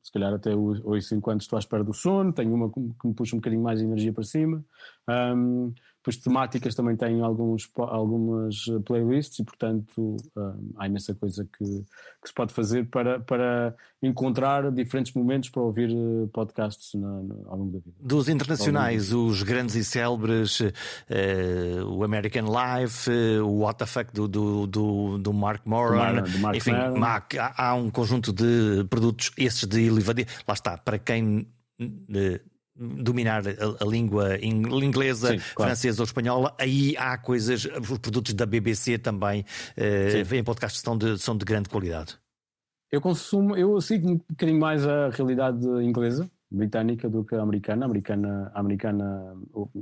se 0.09 0.13
calhar 0.13 0.33
até 0.33 0.55
ouço 0.57 1.15
enquanto 1.15 1.43
estou 1.43 1.59
à 1.59 1.61
espera 1.61 1.85
do 1.85 1.93
sono, 1.93 2.33
tenho 2.33 2.55
uma 2.55 2.73
que 2.73 2.81
me 2.81 3.15
puxa 3.15 3.37
um 3.37 3.41
bocadinho 3.41 3.63
mais 3.63 3.79
de 3.79 3.85
energia 3.85 4.11
para 4.11 4.25
cima. 4.25 4.65
Um, 5.07 5.75
depois 6.09 6.17
temáticas 6.17 6.75
também 6.75 6.97
têm 6.97 7.21
alguns, 7.21 7.71
algumas 7.77 8.65
playlists 8.87 9.39
e, 9.39 9.45
portanto, 9.45 10.17
um, 10.35 10.73
há 10.79 10.87
imensa 10.87 11.15
coisa 11.15 11.45
que, 11.45 11.65
que, 11.65 12.29
se 12.29 12.33
pode 12.33 12.55
fazer 12.55 12.89
para, 12.89 13.21
para 13.21 13.75
encontrar 14.03 14.73
diferentes 14.73 15.13
momentos 15.13 15.51
para 15.51 15.61
ouvir 15.61 15.91
eh, 15.91 16.27
podcasts 16.33 16.95
na, 16.95 17.23
na, 17.23 17.35
ao 17.47 17.59
longo 17.59 17.73
da 17.73 17.79
vida. 17.81 17.97
Dos 18.01 18.29
internacionais, 18.29 19.13
os 19.13 19.43
grandes 19.43 19.75
e 19.75 19.85
célebres, 19.85 20.61
uh, 20.61 20.73
o 21.87 22.03
American 22.03 22.47
Life, 22.47 23.11
uh, 23.11 23.45
o 23.45 23.61
What 23.61 23.79
the 23.79 23.87
Fuck 23.87 24.13
do, 24.15 24.27
do, 24.27 24.67
do, 24.67 25.19
do 25.19 25.33
Mark 25.33 25.63
Moran, 25.67 26.23
do 26.23 26.39
Mark 26.39 26.57
enfim, 26.57 26.73
há, 26.73 27.69
há, 27.69 27.75
um 27.75 27.91
conjunto 27.91 28.33
de 28.33 28.85
produtos, 28.89 29.31
esses 29.37 29.67
de 29.69 29.91
Livadia, 29.91 30.27
lá 30.47 30.55
está, 30.55 30.79
para 30.79 30.99
quem 30.99 31.47
dominar 32.79 33.43
a, 33.47 33.85
a 33.85 33.87
língua 33.87 34.39
inglesa, 34.43 35.33
Sim, 35.33 35.39
claro. 35.55 35.71
francesa 35.71 36.03
ou 36.03 36.05
espanhola, 36.05 36.55
aí 36.59 36.97
há 36.97 37.19
coisas, 37.19 37.65
os 37.65 37.99
produtos 37.99 38.35
da 38.35 38.47
BBC 38.47 38.99
também 38.99 39.45
uh, 39.77 40.35
em 40.35 40.45
podcasts 40.45 40.81
são 40.81 40.97
de, 40.97 41.19
são 41.19 41.37
de 41.37 41.45
grande 41.45 41.69
qualidade. 41.69 42.19
Eu 42.91 43.01
consumo, 43.01 43.55
eu 43.57 43.79
sigo 43.81 44.09
um 44.09 44.17
bocadinho 44.17 44.59
mais 44.59 44.87
a 44.87 45.11
realidade 45.11 45.67
inglesa, 45.83 46.31
britânica 46.51 47.09
do 47.09 47.25
que 47.25 47.35
a 47.35 47.43
americana. 47.43 47.85
A 47.85 47.89
americana, 47.89 48.53
a 48.55 48.61
americana 48.61 49.37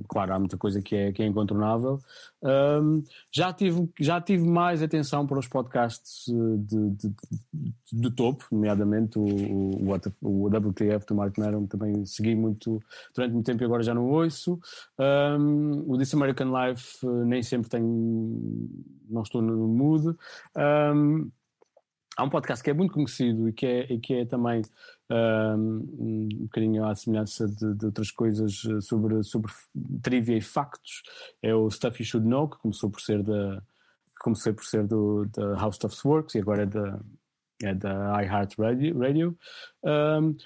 claro, 0.08 0.34
há 0.34 0.38
muita 0.38 0.56
coisa 0.56 0.82
que 0.82 0.94
é, 0.94 1.12
que 1.12 1.22
é 1.22 1.26
incontornável. 1.26 2.00
Um, 2.42 3.02
já, 3.30 3.52
tive, 3.52 3.88
já 4.00 4.20
tive 4.20 4.44
mais 4.44 4.82
atenção 4.82 5.26
para 5.26 5.38
os 5.38 5.46
podcasts 5.46 6.26
de, 6.26 6.90
de, 6.90 7.08
de, 7.08 7.74
de 7.92 8.10
topo, 8.10 8.46
nomeadamente 8.50 9.18
o, 9.18 9.24
o, 9.24 10.00
o, 10.22 10.46
WTF 10.46 11.06
do 11.06 11.14
Mark 11.14 11.36
Maron, 11.38 11.66
também 11.66 12.04
segui 12.06 12.34
muito 12.34 12.82
durante 13.14 13.32
muito 13.32 13.46
tempo 13.46 13.62
e 13.62 13.66
agora 13.66 13.82
já 13.82 13.94
não 13.94 14.08
ouço. 14.08 14.58
Um, 14.98 15.84
o 15.86 15.98
This 15.98 16.14
American 16.14 16.52
Life 16.52 17.06
nem 17.06 17.42
sempre 17.42 17.68
tenho, 17.68 18.68
não 19.08 19.22
estou 19.22 19.40
no 19.42 19.68
mood. 19.68 20.16
Um, 20.56 21.30
há 22.16 22.24
um 22.24 22.30
podcast 22.30 22.64
que 22.64 22.70
é 22.70 22.74
muito 22.74 22.94
conhecido 22.94 23.48
e 23.48 23.52
que 23.52 23.66
é, 23.66 23.92
e 23.92 23.98
que 23.98 24.14
é 24.14 24.24
também 24.24 24.62
um, 25.10 26.28
bocadinho 26.42 26.84
à 26.84 26.94
semelhança 26.94 27.46
de, 27.46 27.74
de, 27.74 27.86
outras 27.86 28.10
coisas 28.10 28.62
eh, 28.64 28.80
sobre, 28.80 29.22
sobre 29.22 29.52
trivia 30.02 30.36
e 30.36 30.40
factos, 30.40 31.02
é 31.42 31.54
o 31.54 31.70
Stuff 31.70 32.02
You 32.02 32.06
Should 32.06 32.28
Know, 32.28 32.48
que 32.48 32.58
começou 32.58 32.90
por 32.90 33.00
ser 33.00 33.22
da, 33.22 33.62
comecei 34.20 34.52
por 34.52 34.64
ser 34.64 34.86
do, 34.86 35.26
da 35.26 35.64
How 35.64 35.72
Stuff 35.72 35.96
Works 36.04 36.34
e 36.34 36.40
agora 36.40 36.62
é 36.62 36.66
da, 36.66 37.00
é 37.62 37.74
da 37.74 38.22
iHeart 38.22 38.54
Radio. 38.58 39.38
Um, 39.82 40.36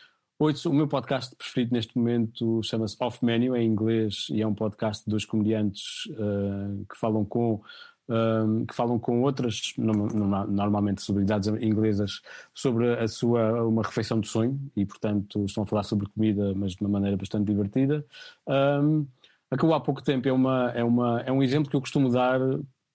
o 0.41 0.73
meu 0.73 0.89
podcast 0.89 1.37
preferido 1.37 1.75
neste 1.75 1.97
momento 1.99 2.63
chama-se 2.63 2.97
Off 2.99 3.23
Menu, 3.23 3.55
em 3.55 3.67
inglês, 3.67 4.27
e 4.31 4.41
é 4.41 4.47
um 4.47 4.55
podcast 4.55 5.05
de 5.05 5.11
dois 5.11 5.27
comediantes 5.27 6.07
uh, 6.13 6.87
que 6.91 6.97
falam 6.99 7.27
com 7.27 7.63
um, 8.11 8.67
que 8.67 8.75
falam 8.75 8.99
com 8.99 9.23
outras, 9.23 9.73
normalmente 9.79 11.01
celebridades 11.01 11.47
inglesas, 11.49 12.21
sobre 12.53 12.93
a 12.95 13.07
sua 13.07 13.65
uma 13.65 13.83
refeição 13.83 14.19
de 14.19 14.29
sonho 14.29 14.61
e, 14.77 14.85
portanto, 14.85 15.45
estão 15.45 15.63
a 15.63 15.67
falar 15.67 15.85
sobre 15.85 16.09
comida, 16.09 16.53
mas 16.55 16.73
de 16.73 16.81
uma 16.81 16.91
maneira 16.91 17.17
bastante 17.17 17.47
divertida. 17.47 18.05
Um, 18.47 19.07
acabou 19.49 19.75
há 19.77 19.81
pouco 19.81 20.03
tempo, 20.03 20.29
é, 20.29 20.33
uma, 20.33 20.73
é, 20.73 20.83
uma, 20.83 21.21
é 21.21 21.31
um 21.31 21.43
exemplo 21.43 21.71
que 21.71 21.77
eu 21.77 21.81
costumo 21.81 22.11
dar 22.11 22.41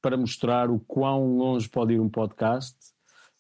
para 0.02 0.18
mostrar 0.18 0.70
o 0.70 0.80
quão 0.82 1.38
longe 1.38 1.70
pode 1.70 1.94
ir 1.94 2.00
um 2.00 2.10
podcast. 2.10 2.76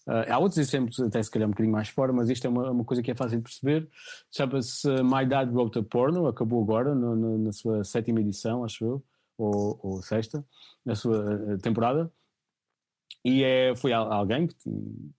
Uh, 0.07 0.31
há 0.31 0.37
outros 0.37 0.59
exemplos, 0.59 0.99
até 0.99 1.21
se 1.21 1.29
calhar 1.29 1.47
um 1.47 1.51
bocadinho 1.51 1.73
mais 1.73 1.89
fora, 1.89 2.13
mas 2.13 2.29
isto 2.29 2.45
é 2.45 2.49
uma, 2.49 2.71
uma 2.71 2.85
coisa 2.85 3.03
que 3.03 3.11
é 3.11 3.15
fácil 3.15 3.39
de 3.39 3.43
perceber. 3.43 3.89
Chama-se 4.31 4.87
My 5.03 5.25
Dad 5.27 5.51
Wrote 5.51 5.79
a 5.79 5.83
Porno, 5.83 6.27
acabou 6.27 6.63
agora, 6.63 6.95
no, 6.95 7.15
no, 7.15 7.37
na 7.39 7.51
sua 7.51 7.83
sétima 7.83 8.21
edição, 8.21 8.63
acho 8.63 8.85
eu 8.85 9.03
ou, 9.37 9.79
ou 9.81 10.01
sexta, 10.01 10.45
na 10.83 10.95
sua 10.95 11.53
eh, 11.53 11.57
temporada. 11.57 12.11
E 13.23 13.43
é, 13.43 13.75
foi 13.75 13.91
alguém, 13.91 14.47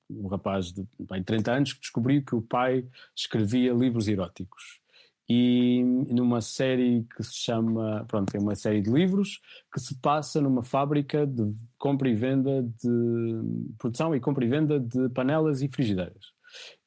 um 0.09 0.29
rapaz 0.29 0.73
de 0.73 0.87
bem, 0.99 1.23
30 1.25 1.53
anos, 1.53 1.73
que 1.73 1.81
descobriu 1.81 2.25
que 2.25 2.37
o 2.37 2.43
pai 2.43 2.87
escrevia 3.17 3.73
livros 3.73 4.07
eróticos. 4.07 4.81
E 5.29 5.83
numa 5.83 6.41
série 6.41 7.05
que 7.17 7.23
se 7.25 7.35
chama, 7.35 8.05
pronto, 8.07 8.33
é 8.37 8.39
uma 8.39 8.55
série 8.55 8.81
de 8.81 8.91
livros 8.91 9.41
que 9.73 9.81
se 9.81 9.97
passa 9.97 10.41
numa 10.41 10.63
fábrica 10.63 11.27
de 11.27 11.53
compra 11.77 12.09
e 12.09 12.15
venda 12.15 12.63
de 12.63 13.75
produção 13.77 14.15
e 14.15 14.21
compra 14.21 14.45
e 14.45 14.49
venda 14.49 14.79
de 14.79 15.09
panelas 15.09 15.61
e 15.63 15.69
frigideiras 15.69 16.36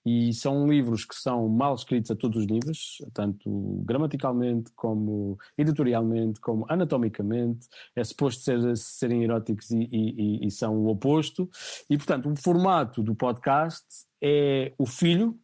e 0.05 0.33
são 0.33 0.67
livros 0.67 1.05
que 1.05 1.15
são 1.15 1.47
mal 1.49 1.75
escritos 1.75 2.09
a 2.11 2.15
todos 2.15 2.39
os 2.39 2.47
níveis, 2.47 2.97
tanto 3.13 3.49
gramaticalmente 3.85 4.71
como 4.75 5.37
editorialmente, 5.57 6.39
como 6.39 6.65
anatomicamente, 6.69 7.67
é 7.95 8.03
suposto 8.03 8.41
ser, 8.41 8.77
serem 8.77 9.23
eróticos 9.23 9.69
e, 9.71 9.87
e, 9.91 10.47
e, 10.47 10.51
são 10.51 10.75
o 10.75 10.89
oposto, 10.89 11.49
e 11.89 11.97
portanto 11.97 12.31
o 12.31 12.35
formato 12.35 13.03
do 13.03 13.13
podcast 13.13 13.85
é 14.21 14.73
o 14.77 14.85
filho, 14.85 15.37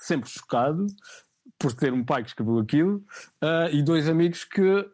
sempre 0.00 0.30
chocado 0.30 0.86
por 1.58 1.72
ter 1.72 1.92
um 1.92 2.04
pai 2.04 2.22
que 2.22 2.28
escreveu 2.28 2.58
aquilo, 2.58 2.96
uh, 3.42 3.68
e 3.72 3.82
dois 3.82 4.08
amigos 4.08 4.44
que 4.44 4.88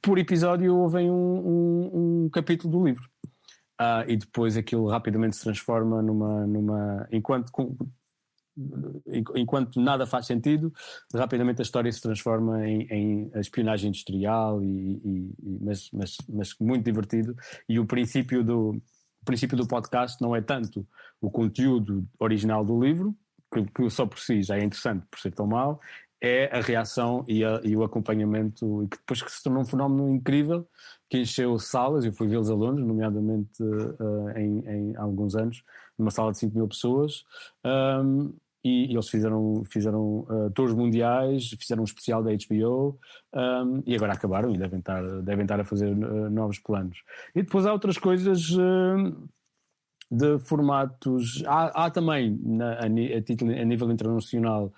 por 0.00 0.18
episódio 0.18 0.76
ouvem 0.76 1.10
um, 1.10 1.14
um, 1.14 2.24
um 2.24 2.30
capítulo 2.30 2.78
do 2.78 2.86
livro. 2.86 3.08
Uh, 3.80 4.06
e 4.06 4.16
depois 4.16 4.56
aquilo 4.56 4.86
rapidamente 4.86 5.36
se 5.36 5.42
transforma 5.42 6.00
numa. 6.00 6.46
numa 6.46 7.08
enquanto 7.10 7.50
enquanto 9.34 9.80
nada 9.80 10.06
faz 10.06 10.26
sentido, 10.26 10.72
rapidamente 11.14 11.60
a 11.60 11.62
história 11.62 11.90
se 11.90 12.00
transforma 12.00 12.66
em, 12.66 12.86
em 12.90 13.30
espionagem 13.40 13.88
industrial, 13.88 14.62
e, 14.62 15.00
e, 15.04 15.34
mas, 15.60 15.90
mas, 15.92 16.16
mas, 16.28 16.54
muito 16.60 16.84
divertido. 16.84 17.36
E 17.68 17.78
o 17.78 17.86
princípio 17.86 18.44
do, 18.44 18.70
o 18.70 19.24
princípio 19.24 19.56
do 19.56 19.66
podcast 19.66 20.20
não 20.20 20.34
é 20.34 20.40
tanto 20.40 20.86
o 21.20 21.30
conteúdo 21.30 22.06
original 22.18 22.64
do 22.64 22.82
livro, 22.82 23.16
que, 23.52 23.64
que 23.64 23.90
só 23.90 24.06
por 24.06 24.18
si 24.18 24.42
já 24.42 24.56
é 24.56 24.64
interessante 24.64 25.06
por 25.10 25.18
ser 25.18 25.32
tão 25.32 25.46
mau, 25.46 25.80
é 26.20 26.46
a 26.56 26.60
reação 26.60 27.22
e, 27.28 27.44
a, 27.44 27.60
e 27.62 27.76
o 27.76 27.84
acompanhamento, 27.84 28.82
e 28.82 28.88
que 28.88 28.96
depois 28.96 29.22
que 29.22 29.30
se 29.30 29.42
tornou 29.42 29.62
um 29.62 29.66
fenómeno 29.66 30.10
incrível, 30.10 30.66
que 31.08 31.18
encheu 31.18 31.58
salas, 31.58 32.04
eu 32.04 32.12
fui 32.12 32.26
vê-los 32.26 32.50
a 32.50 32.54
Londres, 32.54 32.86
nomeadamente 32.86 33.62
uh, 33.62 34.30
em, 34.36 34.66
em, 34.66 34.96
há 34.96 35.02
alguns 35.02 35.36
anos, 35.36 35.62
numa 35.98 36.10
sala 36.10 36.32
de 36.32 36.38
5 36.38 36.56
mil 36.56 36.66
pessoas, 36.66 37.24
um, 37.64 38.32
e, 38.64 38.90
eles 38.90 39.08
fizeram, 39.08 39.62
fizeram 39.68 40.20
uh, 40.20 40.50
tours 40.54 40.72
mundiais, 40.72 41.50
fizeram 41.58 41.82
um 41.82 41.84
especial 41.84 42.22
da 42.22 42.30
HBO 42.32 42.98
um, 43.34 43.82
e 43.84 43.94
agora 43.94 44.14
acabaram 44.14 44.54
e 44.54 44.58
devem 44.58 44.78
estar, 44.78 45.02
devem 45.20 45.44
estar 45.44 45.60
a 45.60 45.64
fazer 45.64 45.92
uh, 45.92 46.30
novos 46.30 46.58
planos. 46.58 47.02
E 47.34 47.42
depois 47.42 47.66
há 47.66 47.72
outras 47.72 47.98
coisas 47.98 48.50
uh, 48.52 49.28
de 50.10 50.38
formatos. 50.38 51.42
Há, 51.46 51.84
há 51.84 51.90
também, 51.90 52.38
na, 52.42 52.72
a, 52.74 52.84
a, 52.84 52.84
a, 52.86 53.64
nível 53.64 53.90
internacional, 53.90 54.72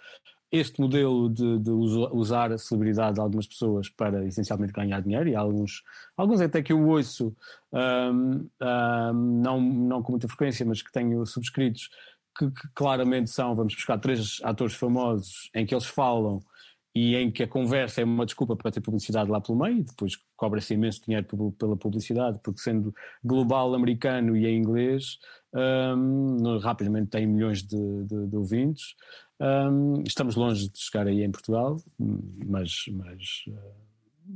este 0.51 0.81
modelo 0.81 1.29
de, 1.29 1.59
de, 1.59 1.71
usar 1.71 2.53
a 2.53 2.59
celebridade 2.59 3.15
de 3.15 3.21
algumas 3.21 3.47
pessoas 3.47 3.89
para 3.89 4.25
essencialmente 4.27 4.73
ganhar 4.73 5.01
dinheiro, 5.01 5.29
e 5.29 5.37
alguns, 5.37 5.83
alguns 6.17 6.41
até 6.41 6.63
que 6.63 6.73
eu 6.73 6.89
ouço, 6.89 7.35
um, 7.73 8.49
um, 8.61 9.13
não, 9.43 9.61
não 9.61 10.03
com 10.03 10.13
muita 10.13 10.29
frequência, 10.29 10.65
mas 10.65 10.83
que 10.83 10.93
tenho 10.93 11.25
subscritos 11.27 11.91
que, 12.39 12.51
que, 12.51 12.69
claramente 12.75 13.31
são, 13.31 13.55
vamos 13.55 13.75
buscar 13.75 13.99
três 13.99 14.41
atores 14.43 14.75
famosos 14.75 15.51
em 15.55 15.65
que 15.65 15.75
eles 15.75 15.87
falam 15.87 16.43
e 16.97 17.15
em 17.15 17.31
que 17.31 17.43
a 17.43 17.49
conversa 17.49 18.01
é 18.01 18.05
uma 18.05 18.25
desculpa 18.25 18.57
para 18.57 18.71
ter 18.71 18.81
publicidade 18.81 19.31
lá 19.31 19.39
pelo 19.39 19.59
meio, 19.59 19.85
depois 19.85 20.17
cobra-se 20.35 20.73
imenso 20.73 21.03
dinheiro 21.05 21.27
pela 21.59 21.77
publicidade, 21.77 22.41
porque 22.43 22.59
sendo 22.59 22.95
global 23.23 23.75
americano 23.75 24.35
e 24.35 24.47
em 24.47 24.57
inglês, 24.57 25.19
um, 25.55 26.59
rapidamente 26.59 27.11
tem 27.11 27.27
milhões 27.27 27.63
de, 27.63 28.05
de, 28.05 28.27
de 28.29 28.37
ouvintes. 28.37 28.95
Um, 29.39 30.03
estamos 30.07 30.37
longe 30.37 30.71
de 30.71 30.79
chegar 30.79 31.07
aí 31.07 31.23
em 31.23 31.31
Portugal, 31.31 31.79
mas, 31.99 32.87
mas, 32.91 33.45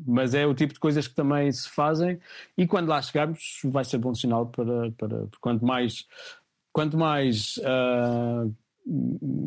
mas 0.06 0.34
é 0.34 0.46
o 0.46 0.54
tipo 0.54 0.74
de 0.74 0.80
coisas 0.80 1.08
que 1.08 1.14
também 1.14 1.50
se 1.50 1.66
fazem, 1.66 2.20
e 2.58 2.66
quando 2.66 2.88
lá 2.88 3.00
chegarmos 3.00 3.60
vai 3.64 3.86
ser 3.86 3.96
bom 3.96 4.14
sinal 4.14 4.46
para, 4.46 4.90
para 4.92 5.26
quanto 5.40 5.64
mais 5.64 6.06
quanto 6.72 6.96
mais 6.96 7.56
uh, 7.58 8.54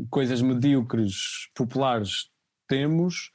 coisas 0.10 0.42
medíocres, 0.42 1.50
populares 1.56 2.30
temos, 2.68 3.32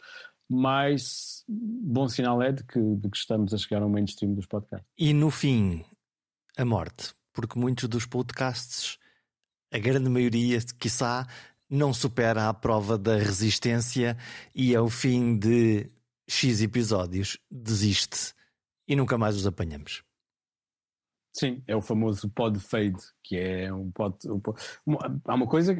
mais 0.49 1.45
bom 1.47 2.09
sinal 2.09 2.43
é 2.43 2.53
de 2.53 2.64
que, 2.64 2.80
de 2.80 3.11
que 3.11 3.16
estamos 3.16 3.53
a 3.53 3.59
chegar 3.59 3.82
ao 3.82 3.89
mainstream 3.89 4.34
dos 4.34 4.47
podcasts. 4.47 4.89
E 4.97 5.12
no 5.12 5.30
fim, 5.30 5.84
a 6.57 6.64
morte. 6.64 7.14
Porque 7.32 7.59
muitos 7.59 7.89
dos 7.89 8.07
podcasts, 8.07 8.99
a 9.72 9.78
grande 9.78 10.09
maioria, 10.09 10.59
quiçá, 10.78 11.26
não 11.70 11.93
supera 11.93 12.49
a 12.49 12.55
prova 12.55 12.97
da 12.97 13.16
resistência 13.16 14.16
e 14.55 14.74
ao 14.74 14.89
fim 14.89 15.39
de 15.39 15.91
X 16.26 16.62
episódios 16.62 17.39
desiste 17.51 18.34
e 18.89 18.97
nunca 18.97 19.18
mais 19.18 19.36
os 19.36 19.47
apanhamos. 19.47 20.03
Sim, 21.39 21.62
é 21.68 21.76
o 21.76 21.80
famoso 21.80 22.28
pod 22.30 22.59
fade, 22.59 22.97
que 23.22 23.36
é 23.36 23.72
um 23.72 23.93
pod. 23.93 24.16
Um 24.26 24.41
pod 24.41 24.59
uma, 24.84 25.20
há 25.24 25.34
uma 25.36 25.47
coisa, 25.47 25.78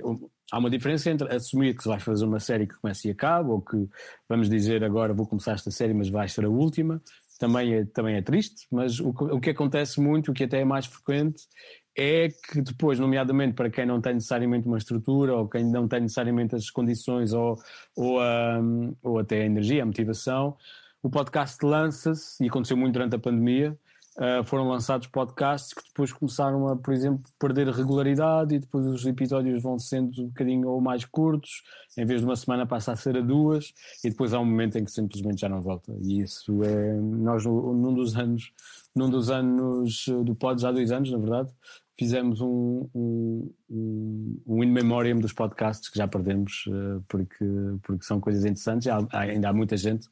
há 0.53 0.59
uma 0.59 0.71
diferença 0.71 1.11
entre 1.11 1.35
assumir 1.35 1.77
que 1.77 1.89
vais 1.89 2.01
fazer 2.01 2.25
uma 2.25 2.39
série 2.39 2.65
que 2.65 2.77
começa 2.77 3.09
e 3.09 3.11
acaba, 3.11 3.53
ou 3.53 3.61
que 3.61 3.89
vamos 4.29 4.49
dizer 4.49 4.85
agora 4.85 5.13
vou 5.13 5.27
começar 5.27 5.55
esta 5.55 5.73
série, 5.73 5.93
mas 5.93 6.09
vai 6.09 6.29
ser 6.29 6.45
a 6.45 6.49
última, 6.49 7.03
também 7.41 7.75
é, 7.75 7.85
também 7.85 8.15
é 8.15 8.23
triste, 8.23 8.69
mas 8.71 9.01
o, 9.01 9.09
o 9.09 9.41
que 9.41 9.51
acontece 9.51 10.01
muito, 10.01 10.31
o 10.31 10.35
que 10.35 10.45
até 10.45 10.61
é 10.61 10.65
mais 10.65 10.87
frequente, 10.87 11.49
é 11.97 12.29
que 12.29 12.63
depois, 12.63 13.01
nomeadamente 13.01 13.55
para 13.55 13.69
quem 13.69 13.85
não 13.85 14.01
tem 14.01 14.15
necessariamente 14.15 14.69
uma 14.69 14.79
estrutura 14.79 15.35
ou 15.35 15.49
quem 15.49 15.69
não 15.69 15.89
tem 15.89 16.03
necessariamente 16.03 16.55
as 16.55 16.71
condições 16.71 17.33
ou, 17.33 17.59
ou, 17.97 18.21
um, 18.23 18.95
ou 19.03 19.19
até 19.19 19.43
a 19.43 19.47
energia, 19.47 19.83
a 19.83 19.87
motivação, 19.87 20.57
o 21.03 21.11
podcast 21.11 21.59
lança-se, 21.67 22.45
e 22.45 22.49
aconteceu 22.49 22.77
muito 22.77 22.93
durante 22.93 23.17
a 23.17 23.19
pandemia, 23.19 23.77
uh, 24.19 24.45
foram 24.45 24.69
lançados 24.69 25.07
podcasts 25.07 25.73
que 25.73 25.83
depois 25.89 26.13
começaram 26.13 26.69
a, 26.69 26.77
por 26.77 26.93
exemplo, 26.93 27.23
perder 27.39 27.69
regularidade 27.69 28.55
e 28.55 28.59
depois 28.59 28.85
os 28.87 29.07
episódios 29.07 29.63
vão 29.63 29.79
sendo 29.79 30.23
um 30.23 30.27
bocadinho 30.27 30.69
ou 30.69 30.81
mais 30.81 31.05
curtos, 31.05 31.63
em 31.97 32.05
vez 32.05 32.21
de 32.21 32.27
uma 32.27 32.37
semana 32.37 32.67
passa 32.67 32.93
a 32.93 32.97
ser 32.97 33.17
a 33.17 33.21
duas, 33.21 33.73
e 34.05 34.11
depois 34.11 34.35
há 34.35 34.41
um 34.41 34.45
momento 34.45 34.77
em 34.77 34.85
que 34.85 34.91
simplesmente 34.91 35.41
já 35.41 35.49
não 35.49 35.63
volta. 35.63 35.93
E 36.01 36.21
isso 36.21 36.63
é, 36.65 36.95
nós 36.95 37.45
num 37.45 37.95
dos 37.95 38.17
anos, 38.17 38.53
num 38.95 39.09
dos 39.09 39.31
anos 39.31 40.07
do 40.25 40.35
pod, 40.35 40.61
já 40.61 40.69
há 40.69 40.73
dois 40.73 40.91
anos, 40.91 41.11
na 41.11 41.19
verdade, 41.19 41.53
fizemos 41.99 42.41
um, 42.41 42.89
um, 42.95 43.55
um, 43.69 44.43
um 44.47 44.65
in 44.65 44.71
memoriam 44.71 45.19
dos 45.19 45.33
podcasts 45.33 45.89
que 45.89 45.99
já 45.99 46.07
perdemos, 46.07 46.65
uh, 46.69 47.05
porque, 47.09 47.45
porque 47.83 48.05
são 48.05 48.21
coisas 48.21 48.45
interessantes. 48.45 48.87
Há, 48.87 49.05
ainda 49.13 49.49
há 49.49 49.53
muita 49.53 49.77
gente 49.77 50.09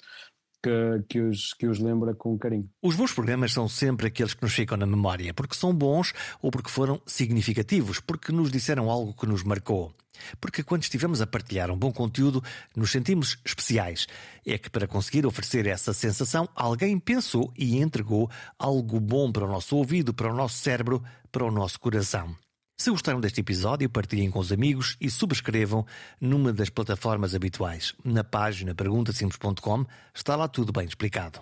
que, 0.67 1.05
que, 1.09 1.21
os, 1.21 1.55
que 1.55 1.67
os 1.67 1.79
lembra 1.79 2.12
com 2.12 2.37
carinho. 2.37 2.69
Os 2.83 2.97
bons 2.97 3.12
programas 3.12 3.53
são 3.53 3.69
sempre 3.69 4.09
aqueles 4.09 4.35
que 4.35 4.43
nos 4.43 4.53
ficam 4.53 4.77
na 4.77 4.87
memória, 4.87 5.33
porque 5.33 5.55
são 5.55 5.73
bons 5.73 6.12
ou 6.43 6.51
porque 6.51 6.71
foram 6.71 7.01
significativos, 7.07 8.01
porque 8.01 8.33
nos 8.33 8.51
disseram 8.51 8.91
algo 8.91 9.14
que 9.14 9.27
nos 9.27 9.45
marcou. 9.45 9.95
Porque 10.41 10.62
quando 10.62 10.83
estivemos 10.83 11.21
a 11.21 11.27
partilhar 11.27 11.71
um 11.71 11.77
bom 11.77 11.93
conteúdo, 11.93 12.43
nos 12.75 12.91
sentimos 12.91 13.39
especiais. 13.45 14.07
É 14.45 14.59
que 14.59 14.71
para 14.71 14.89
conseguir 14.89 15.27
oferecer 15.27 15.67
essa 15.67 15.93
sensação, 15.93 16.49
alguém 16.55 16.99
pensou 16.99 17.53
e 17.57 17.77
entregou 17.77 18.29
algo 18.59 18.99
bom 18.99 19.31
para 19.31 19.45
o 19.45 19.49
nosso 19.49 19.77
ouvido, 19.77 20.14
para 20.14 20.33
o 20.33 20.35
nosso 20.35 20.57
cérebro, 20.57 21.05
para 21.31 21.45
o 21.45 21.51
nosso 21.51 21.79
coração. 21.79 22.35
Se 22.77 22.91
gostaram 22.91 23.20
deste 23.20 23.41
episódio, 23.41 23.89
partilhem 23.89 24.31
com 24.31 24.39
os 24.39 24.53
amigos 24.53 24.97
e 25.01 25.11
subscrevam 25.11 25.87
numa 26.20 26.53
das 26.53 26.68
plataformas 26.68 27.35
habituais. 27.35 27.95
Na 28.05 28.22
página 28.22 28.74
perguntasimples.com 28.74 29.87
está 30.14 30.37
lá 30.37 30.47
tudo 30.47 30.72
bem 30.72 30.87
explicado. 30.87 31.41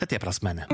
Até 0.00 0.18
para 0.18 0.30
a 0.30 0.32
semana. 0.32 0.66